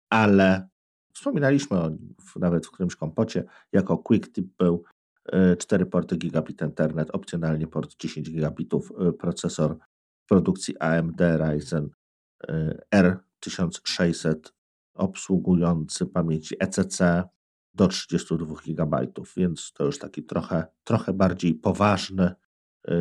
[0.10, 0.68] ale
[1.14, 3.44] wspominaliśmy o nim nawet w którymś kompocie,
[3.74, 4.84] jako Quick Tip był
[5.60, 9.78] 4 e, porty gigabit Ethernet, opcjonalnie port 10 gigabitów, procesor
[10.28, 11.90] produkcji AMD Ryzen
[12.96, 14.36] R1600
[14.94, 17.24] obsługujący pamięci ECC
[17.74, 19.08] do 32 GB,
[19.38, 22.36] więc to już taki trochę, trochę bardziej poważny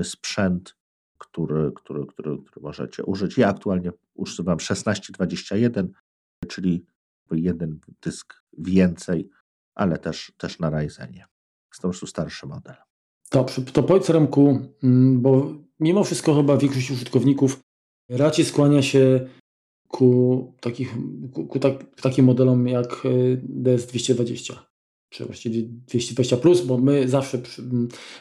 [0.02, 0.76] sprzęt,
[1.18, 3.38] który, który, który, który możecie użyć.
[3.38, 5.92] Ja aktualnie używam 1621,
[6.48, 6.86] czyli
[7.30, 9.30] jeden dysk więcej,
[9.74, 11.26] ale też, też na Ryzenie.
[11.72, 12.74] Jest to po prostu starszy model.
[13.32, 17.60] Dobrze, to powiedz Remku, mm, bo mimo wszystko chyba większość użytkowników
[18.10, 19.28] raczej skłania się
[19.88, 20.94] ku, takich,
[21.32, 24.69] ku, ku tak, takim modelom jak y, DS220
[25.10, 27.40] czy właściwie 220, plus, bo my zawsze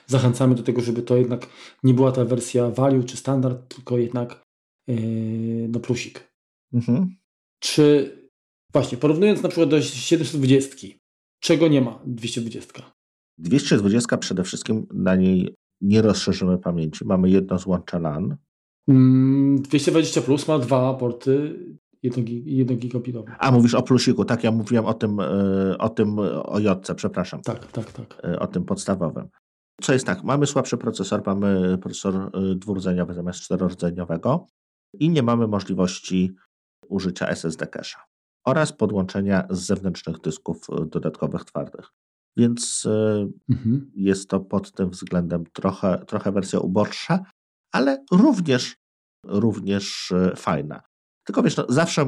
[0.07, 1.47] zachęcamy do tego, żeby to jednak
[1.83, 4.43] nie była ta wersja value czy standard, tylko jednak
[4.87, 6.33] yy, no plusik.
[6.73, 7.15] Mhm.
[7.59, 8.15] Czy
[8.73, 10.87] właśnie porównując na przykład do 720,
[11.39, 12.91] czego nie ma 220?
[13.37, 17.05] 220 przede wszystkim na niej nie rozszerzymy pamięci.
[17.05, 18.37] Mamy jedno złącze LAN.
[18.87, 21.59] 220 mm, plus ma dwa porty
[22.03, 23.31] 1 gigabitowy.
[23.39, 24.43] A mówisz o plusiku, tak?
[24.43, 27.41] Ja mówiłem o tym, e, o tym, o jodce, przepraszam.
[27.41, 28.21] Tak, tak, tak.
[28.23, 29.29] E, o tym podstawowym.
[29.81, 34.47] Co jest tak, mamy słabszy procesor, mamy procesor e, dwurdzeniowy zamiast czterordzeniowego
[34.93, 36.35] i nie mamy możliwości
[36.89, 37.97] użycia SSD cache'a
[38.45, 41.85] oraz podłączenia z zewnętrznych dysków dodatkowych twardych.
[42.37, 42.87] Więc
[43.49, 43.91] mhm.
[43.95, 47.23] jest to pod tym względem trochę, trochę wersja uboższa,
[47.73, 48.75] ale również,
[49.25, 50.88] również fajna.
[51.29, 52.07] Tylko wiesz, no, zawsze,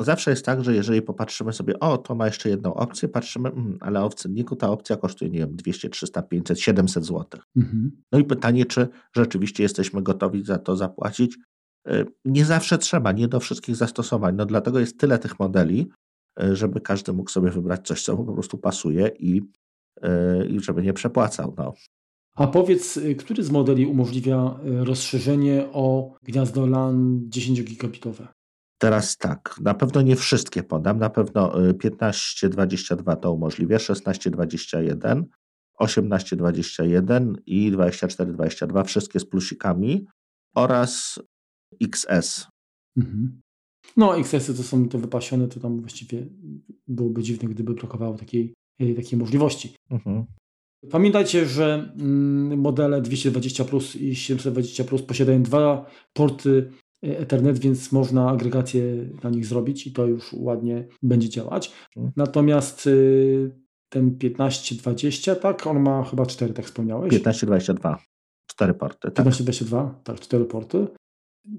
[0.00, 3.78] zawsze jest tak, że jeżeli popatrzymy sobie, o, to ma jeszcze jedną opcję, patrzymy, mm,
[3.80, 7.40] ale w cenniku ta opcja kosztuje, nie wiem, 200, 300, 500, 700 zł.
[7.56, 8.02] Mhm.
[8.12, 11.38] No i pytanie, czy rzeczywiście jesteśmy gotowi za to zapłacić?
[11.88, 14.36] Y, nie zawsze trzeba, nie do wszystkich zastosowań.
[14.36, 15.90] No dlatego jest tyle tych modeli,
[16.42, 19.42] y, żeby każdy mógł sobie wybrać coś, co mu po prostu pasuje i,
[20.04, 21.54] y, i żeby nie przepłacał.
[21.58, 21.72] No.
[22.34, 28.28] A powiedz, y, który z modeli umożliwia y, rozszerzenie o gniazdo LAN 10 gigabitowe?
[28.78, 35.24] Teraz tak, na pewno nie wszystkie podam, na pewno 1522 y, to umożliwia, 1621,
[35.78, 40.06] 1821 i 2422, wszystkie z plusikami
[40.54, 41.20] oraz
[41.80, 42.46] XS.
[42.96, 43.40] Mhm.
[43.96, 46.26] No, XS-y to są te wypasione, to tam właściwie
[46.88, 48.54] byłoby dziwne, gdyby brakowało takiej,
[48.96, 49.76] takiej możliwości.
[49.90, 50.26] Mhm.
[50.90, 56.70] Pamiętajcie, że mm, modele 220 Plus i 720 Plus posiadają dwa porty
[57.04, 58.82] e, Ethernet, więc można agregację
[59.22, 61.72] na nich zrobić i to już ładnie będzie działać.
[61.96, 62.12] Mhm.
[62.16, 63.50] Natomiast y,
[63.88, 67.10] ten 1520, tak, on ma chyba cztery, tak wspomniałeś?
[67.10, 67.98] 1522,
[68.46, 69.10] cztery porty.
[69.10, 69.14] Tak.
[69.14, 70.86] 1522, tak, cztery porty.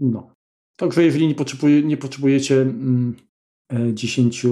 [0.01, 0.33] No.
[0.77, 3.15] Także jeżeli nie, potrzebuje, nie potrzebujecie mm,
[3.93, 4.49] 10 e,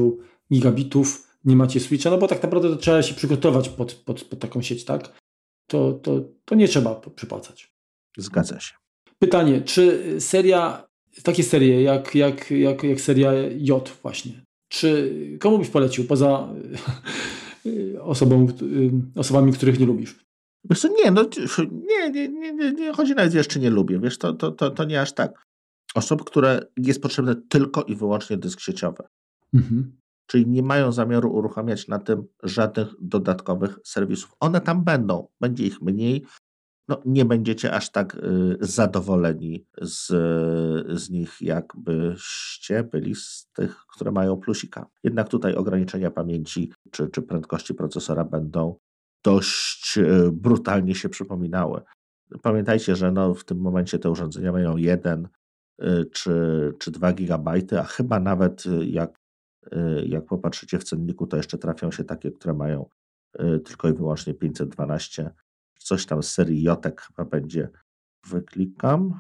[0.53, 4.39] gigabitów, nie macie switcha, no bo tak naprawdę to trzeba się przygotować pod, pod, pod
[4.39, 5.21] taką sieć, tak?
[5.67, 7.71] To, to, to nie trzeba przypłacać.
[8.17, 8.73] Zgadza się.
[9.19, 10.87] Pytanie, czy seria,
[11.23, 16.47] takie serie jak, jak, jak, jak seria J właśnie, czy komu byś polecił poza
[18.01, 18.47] osobą,
[19.15, 20.15] osobami, których nie lubisz?
[20.69, 21.25] Wiesz co, nie, no,
[21.71, 24.83] nie, nie, nie, nie, chodzi nawet wiesz, czy nie lubię, wiesz, to, to, to, to
[24.83, 25.45] nie aż tak.
[25.95, 29.03] Osób, które jest potrzebne tylko i wyłącznie dysk sieciowy.
[29.53, 30.00] Mhm.
[30.31, 34.35] Czyli nie mają zamiaru uruchamiać na tym żadnych dodatkowych serwisów.
[34.39, 36.25] One tam będą, będzie ich mniej,
[36.87, 40.07] no, nie będziecie aż tak y, zadowoleni z,
[41.01, 44.85] z nich, jakbyście byli z tych, które mają plusika.
[45.03, 48.75] Jednak tutaj ograniczenia pamięci czy, czy prędkości procesora będą
[49.23, 51.81] dość y, brutalnie się przypominały.
[52.41, 55.27] Pamiętajcie, że no, w tym momencie te urządzenia mają 1
[55.81, 56.33] y, czy,
[56.79, 59.20] czy 2 gigabajty, a chyba nawet jak,
[60.05, 62.89] jak popatrzycie w cenniku, to jeszcze trafią się takie, które mają
[63.63, 65.31] tylko i wyłącznie 512
[65.83, 67.69] coś tam z serii Jotek chyba będzie.
[68.27, 69.19] Wyklikam.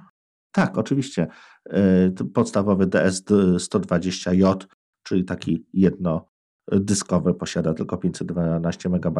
[0.51, 1.27] Tak, oczywiście.
[1.69, 4.65] E, podstawowy DS120J,
[5.03, 9.19] czyli taki jednodyskowy, posiada tylko 512 MB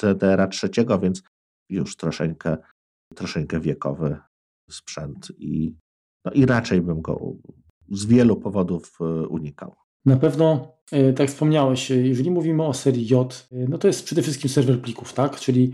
[0.00, 1.22] DDR, trzeciego, więc
[1.68, 2.56] już troszeczkę,
[3.14, 4.18] troszeczkę wiekowy
[4.70, 5.76] sprzęt i,
[6.24, 7.20] no i raczej bym go
[7.90, 8.98] z wielu powodów
[9.28, 9.76] unikał.
[10.06, 14.50] Na pewno, e, tak wspomniałeś, jeżeli mówimy o serii J, no to jest przede wszystkim
[14.50, 15.40] serwer plików, tak?
[15.40, 15.72] Czyli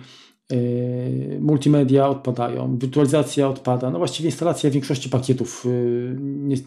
[1.41, 5.67] multimedia odpadają, wirtualizacja odpada, no właściwie instalacja większości pakietów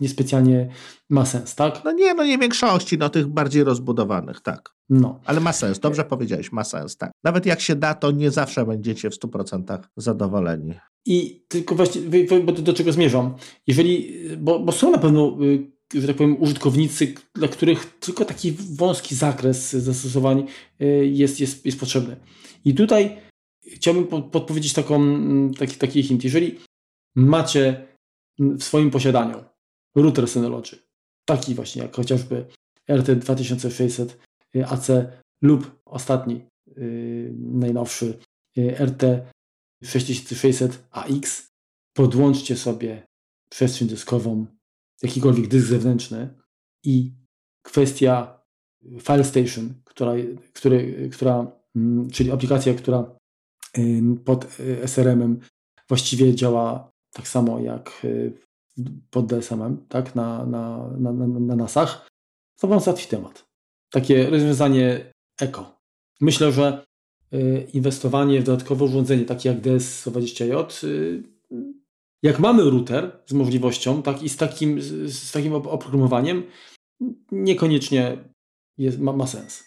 [0.01, 0.69] niespecjalnie
[1.09, 1.81] ma sens, tak?
[1.85, 4.75] No nie, no nie większości, no tych bardziej rozbudowanych, tak.
[4.89, 5.19] No.
[5.25, 7.11] Ale ma sens, dobrze powiedziałeś, ma sens, tak.
[7.23, 10.73] Nawet jak się da, to nie zawsze będziecie w 100% zadowoleni.
[11.05, 12.01] I tylko właśnie,
[12.45, 13.35] bo do czego zmierzam?
[13.67, 18.51] Jeżeli, bo, bo są na pewno yy, że tak powiem, użytkownicy, dla których tylko taki
[18.51, 20.47] wąski zakres zastosowań
[21.01, 22.17] jest, jest, jest potrzebny.
[22.65, 23.17] I tutaj
[23.67, 24.99] chciałbym podpowiedzieć taką,
[25.51, 26.23] taki, taki hint.
[26.23, 26.59] Jeżeli
[27.15, 27.87] macie
[28.39, 29.43] w swoim posiadaniu
[29.95, 30.79] router Synology,
[31.25, 32.45] taki właśnie jak chociażby
[32.89, 34.07] RT2600
[34.65, 34.87] AC
[35.41, 36.41] lub ostatni,
[36.77, 38.19] yy, najnowszy
[38.55, 38.75] yy,
[39.83, 41.47] RT6600 AX,
[41.93, 43.07] podłączcie sobie
[43.49, 44.45] przestrzeń dyskową,
[45.01, 46.33] jakikolwiek dysk zewnętrzny
[46.83, 47.13] i
[47.63, 48.41] kwestia
[49.01, 50.11] File Station, która,
[50.53, 53.17] który, która, mm, czyli aplikacja, która
[54.25, 55.39] pod y, SRM-em
[55.89, 58.33] właściwie działa tak samo jak y,
[59.09, 62.07] pod DSM-em, tak, na, na, na, na, na NASach,
[62.59, 63.45] to Wam załatwi temat.
[63.91, 65.11] Takie rozwiązanie
[65.41, 65.79] eko.
[66.21, 66.85] Myślę, że
[67.33, 70.65] y, inwestowanie w dodatkowe urządzenie, takie jak DS120J,
[72.23, 76.43] jak mamy router z możliwością, tak i z takim, z takim oprogramowaniem,
[77.31, 78.17] niekoniecznie
[78.77, 79.63] jest, ma, ma sens.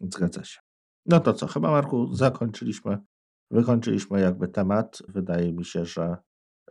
[0.00, 0.60] Zgadza się.
[1.06, 2.98] No to co, chyba Marku zakończyliśmy
[3.52, 5.02] wykończyliśmy jakby temat.
[5.08, 6.16] Wydaje mi się, że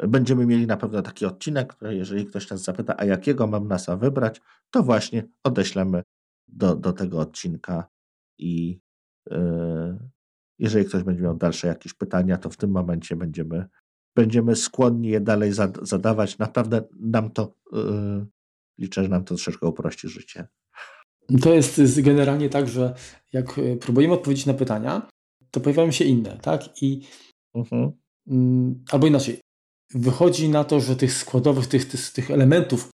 [0.08, 3.98] będziemy mieli na pewno taki odcinek, który jeżeli ktoś nas zapyta, a jakiego mam NASA
[3.98, 4.42] wybrać,
[4.72, 6.04] to właśnie odeślemy
[6.48, 7.88] do, do tego odcinka
[8.40, 8.80] i
[9.30, 10.10] yy,
[10.60, 13.66] jeżeli ktoś będzie miał dalsze jakieś pytania, to w tym momencie będziemy,
[14.16, 15.52] będziemy skłonni je dalej
[15.82, 16.38] zadawać.
[16.38, 18.26] Naprawdę nam to, yy,
[18.78, 20.48] liczę, że nam to troszeczkę uprości życie.
[21.42, 22.96] To jest generalnie tak, że
[23.34, 25.10] jak próbujemy odpowiedzieć na pytania,
[25.52, 26.82] to pojawiają się inne, tak?
[26.82, 27.02] I
[27.56, 27.92] mhm.
[28.28, 29.40] Mm, albo inaczej,
[29.94, 32.90] wychodzi na to, że tych składowych, tych, tych, tych elementów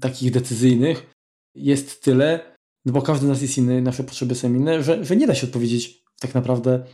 [0.00, 1.14] takich decyzyjnych
[1.54, 5.16] jest tyle, no bo każdy z nas jest inny, nasze potrzeby są inne, że, że
[5.16, 6.84] nie da się odpowiedzieć tak naprawdę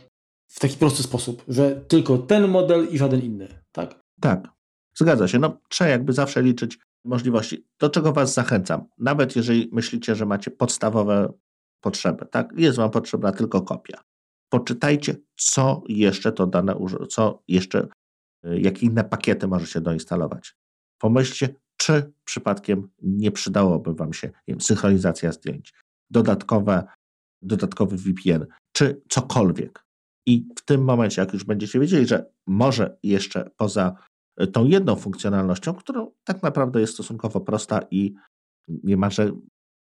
[0.47, 4.01] w taki prosty sposób, że tylko ten model i żaden inny, tak?
[4.21, 4.47] Tak,
[4.95, 5.39] zgadza się.
[5.39, 7.67] No, trzeba jakby zawsze liczyć możliwości.
[7.79, 8.85] Do czego Was zachęcam?
[8.97, 11.33] Nawet jeżeli myślicie, że macie podstawowe
[11.81, 12.53] potrzeby, tak?
[12.55, 14.01] Jest Wam potrzebna tylko kopia
[14.51, 16.75] poczytajcie, co jeszcze to dane,
[17.09, 17.87] co jeszcze,
[18.45, 20.55] y, jakie inne pakiety możecie doinstalować.
[20.97, 25.73] Pomyślcie, czy przypadkiem nie przydałoby Wam się wiem, synchronizacja zdjęć,
[26.09, 26.83] dodatkowe,
[27.41, 29.85] dodatkowy VPN, czy cokolwiek.
[30.25, 33.95] I w tym momencie, jak już będziecie wiedzieli, że może jeszcze poza
[34.41, 38.13] y, tą jedną funkcjonalnością, którą tak naprawdę jest stosunkowo prosta i
[38.67, 39.31] niemalże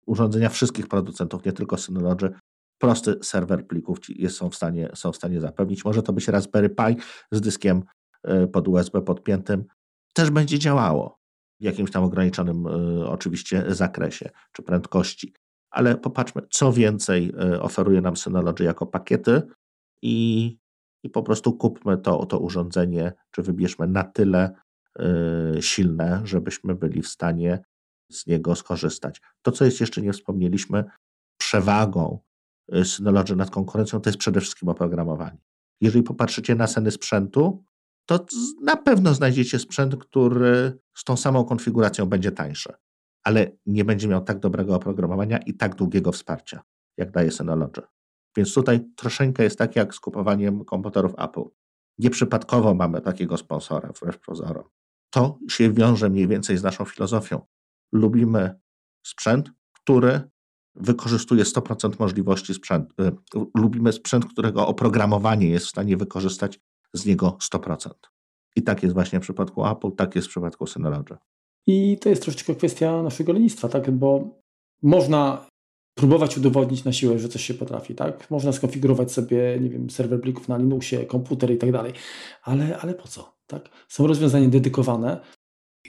[0.05, 2.33] urządzenia wszystkich producentów, nie tylko Synology,
[2.83, 5.85] prosty serwer plików jest, są, w stanie, są w stanie zapewnić.
[5.85, 6.95] Może to być Raspberry Pi
[7.31, 7.83] z dyskiem
[8.23, 9.65] e, pod USB podpiętym.
[10.13, 11.17] Też będzie działało
[11.59, 15.33] w jakimś tam ograniczonym e, oczywiście zakresie czy prędkości.
[15.71, 19.41] Ale popatrzmy, co więcej e, oferuje nam Synology jako pakiety
[20.03, 20.57] i,
[21.03, 24.55] i po prostu kupmy to, to urządzenie, czy wybierzmy na tyle
[25.61, 27.63] silne, żebyśmy byli w stanie
[28.11, 29.21] z niego skorzystać.
[29.41, 30.83] To, co jest jeszcze nie wspomnieliśmy,
[31.37, 32.19] przewagą
[32.75, 35.37] y, Synology nad konkurencją, to jest przede wszystkim oprogramowanie.
[35.81, 37.63] Jeżeli popatrzycie na ceny sprzętu,
[38.05, 38.25] to
[38.61, 42.73] na pewno znajdziecie sprzęt, który z tą samą konfiguracją będzie tańszy,
[43.23, 46.61] ale nie będzie miał tak dobrego oprogramowania i tak długiego wsparcia,
[46.97, 47.81] jak daje Synology.
[48.37, 51.43] Więc tutaj troszeczkę jest tak jak z kupowaniem komputerów Apple.
[51.97, 54.63] Nieprzypadkowo mamy takiego sponsora, wbrew pozorom.
[55.09, 57.45] To się wiąże mniej więcej z naszą filozofią
[57.91, 58.59] lubimy
[59.05, 60.21] sprzęt, który
[60.75, 63.03] wykorzystuje 100% możliwości sprzętu.
[63.03, 63.11] Y,
[63.57, 66.59] lubimy sprzęt, którego oprogramowanie jest w stanie wykorzystać
[66.93, 67.89] z niego 100%.
[68.55, 71.17] I tak jest właśnie w przypadku Apple, tak jest w przypadku Synology.
[71.67, 73.91] I to jest troszeczkę kwestia naszego lenistwa, tak?
[73.91, 74.39] bo
[74.81, 75.45] można
[75.95, 78.31] próbować udowodnić na siłę, że coś się potrafi, tak?
[78.31, 81.93] Można skonfigurować sobie, nie wiem, serwer plików na Linuxie, komputer i tak dalej,
[82.43, 83.69] ale, ale po co, tak?
[83.87, 85.19] Są rozwiązania dedykowane,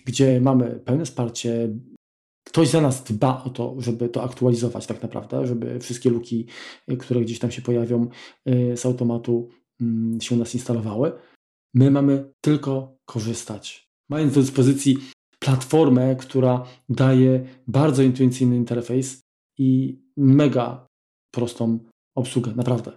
[0.07, 1.69] gdzie mamy pełne wsparcie,
[2.45, 6.47] ktoś za nas dba o to, żeby to aktualizować tak naprawdę, żeby wszystkie luki,
[6.91, 8.09] y, które gdzieś tam się pojawią
[8.49, 9.49] y, z automatu
[9.81, 11.13] mm, się u nas instalowały.
[11.75, 13.91] My mamy tylko korzystać.
[14.09, 14.99] Mając do dyspozycji
[15.39, 19.24] platformę, która daje bardzo intuicyjny interfejs
[19.59, 20.87] i mega
[21.35, 21.79] prostą
[22.17, 22.93] obsługę, naprawdę.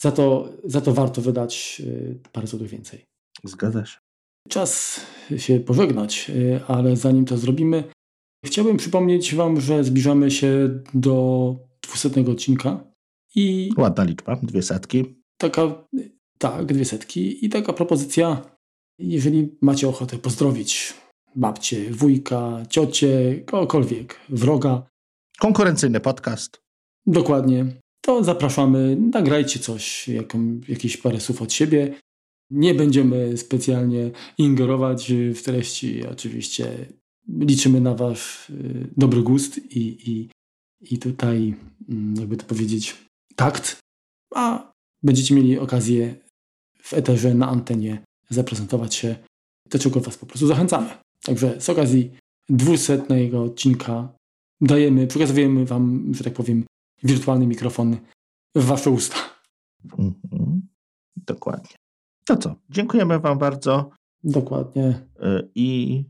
[0.00, 3.04] Za to, za to warto wydać y, parę złotych więcej.
[3.44, 3.98] Zgadza się.
[4.48, 5.00] Czas
[5.36, 6.30] się pożegnać,
[6.68, 7.84] ale zanim to zrobimy,
[8.44, 12.84] Chciałbym przypomnieć Wam, że zbliżamy się do 200 odcinka
[13.34, 13.70] i.
[13.78, 15.04] Ładna liczba, dwie setki.
[15.36, 15.84] Taka,
[16.38, 17.44] tak, dwie setki.
[17.44, 18.50] I taka propozycja,
[18.98, 20.94] jeżeli macie ochotę pozdrowić
[21.36, 24.86] babcię, wujka, ciocie, kogokolwiek, wroga.
[25.38, 26.60] Konkurencyjny podcast.
[27.06, 27.66] Dokładnie.
[28.00, 31.94] To zapraszamy, nagrajcie coś, jaką, jakieś parę słów od siebie.
[32.50, 36.06] Nie będziemy specjalnie ingerować w treści.
[36.06, 36.86] Oczywiście
[37.28, 40.28] liczymy na Wasz y, dobry gust i, i,
[40.80, 41.54] i tutaj,
[41.88, 42.96] mm, jakby to powiedzieć,
[43.36, 43.78] takt,
[44.34, 46.14] a będziecie mieli okazję
[46.82, 49.16] w eterze, na antenie zaprezentować się,
[49.70, 50.88] do czego Was po prostu zachęcamy.
[51.22, 52.10] Także z okazji
[52.48, 54.17] dwusetnego odcinka
[54.60, 56.64] dajemy, przekazujemy Wam, że tak powiem,
[57.02, 57.96] wirtualny mikrofon
[58.54, 59.16] w Wasze usta.
[59.98, 60.60] Mm -hmm.
[61.16, 61.76] Dokładnie.
[62.24, 62.54] To co?
[62.70, 63.90] Dziękujemy Wam bardzo.
[64.24, 65.06] Dokładnie.
[65.22, 66.04] Y, I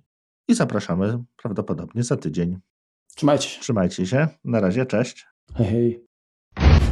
[0.49, 2.59] i zapraszamy prawdopodobnie za tydzień.
[3.15, 3.61] Trzymajcie się.
[3.61, 4.29] Trzymajcie się.
[4.45, 5.27] Na razie, cześć.
[5.55, 6.88] Hej, hej.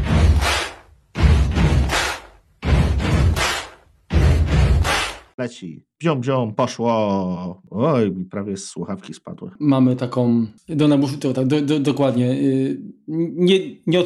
[5.39, 5.87] Leci.
[6.01, 7.63] Bziom, bziom, poszło.
[7.71, 9.51] Oj, mi prawie słuchawki spadły.
[9.61, 12.31] Mamy taką, do nabuszu, to tak, do, do, dokładnie.
[12.33, 14.05] Y, nie, nie,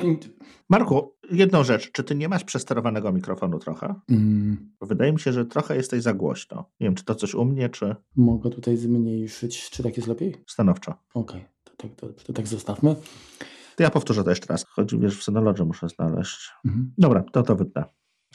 [0.68, 1.92] Marku, jedną rzecz.
[1.92, 3.94] Czy ty nie masz przesterowanego mikrofonu trochę?
[4.08, 4.70] Mm.
[4.80, 6.70] Wydaje mi się, że trochę jesteś za głośno.
[6.80, 7.96] Nie wiem, czy to coś u mnie, czy...
[8.16, 9.70] Mogę tutaj zmniejszyć.
[9.70, 10.34] Czy tak jest lepiej?
[10.46, 10.94] Stanowczo.
[11.14, 11.50] Okej, okay.
[11.64, 12.96] to, tak, to, to, tak zostawmy.
[13.76, 14.64] To ja powtórzę to jeszcze raz.
[14.68, 16.50] Chodzi, wiesz, w Synology muszę znaleźć.
[16.64, 16.92] Mhm.
[16.98, 17.84] Dobra, to to wytnę.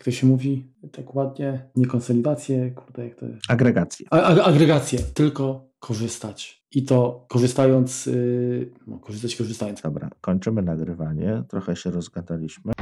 [0.05, 3.41] Jak to się mówi tak ładnie, nie konsolidację, kurde, jak to jest?
[3.47, 4.05] Agregację.
[4.11, 6.65] A, agregację, tylko korzystać.
[6.71, 9.81] I to korzystając, yy, no, korzystać korzystając.
[9.81, 11.43] Dobra, kończymy nagrywanie.
[11.49, 12.73] Trochę się rozgadaliśmy.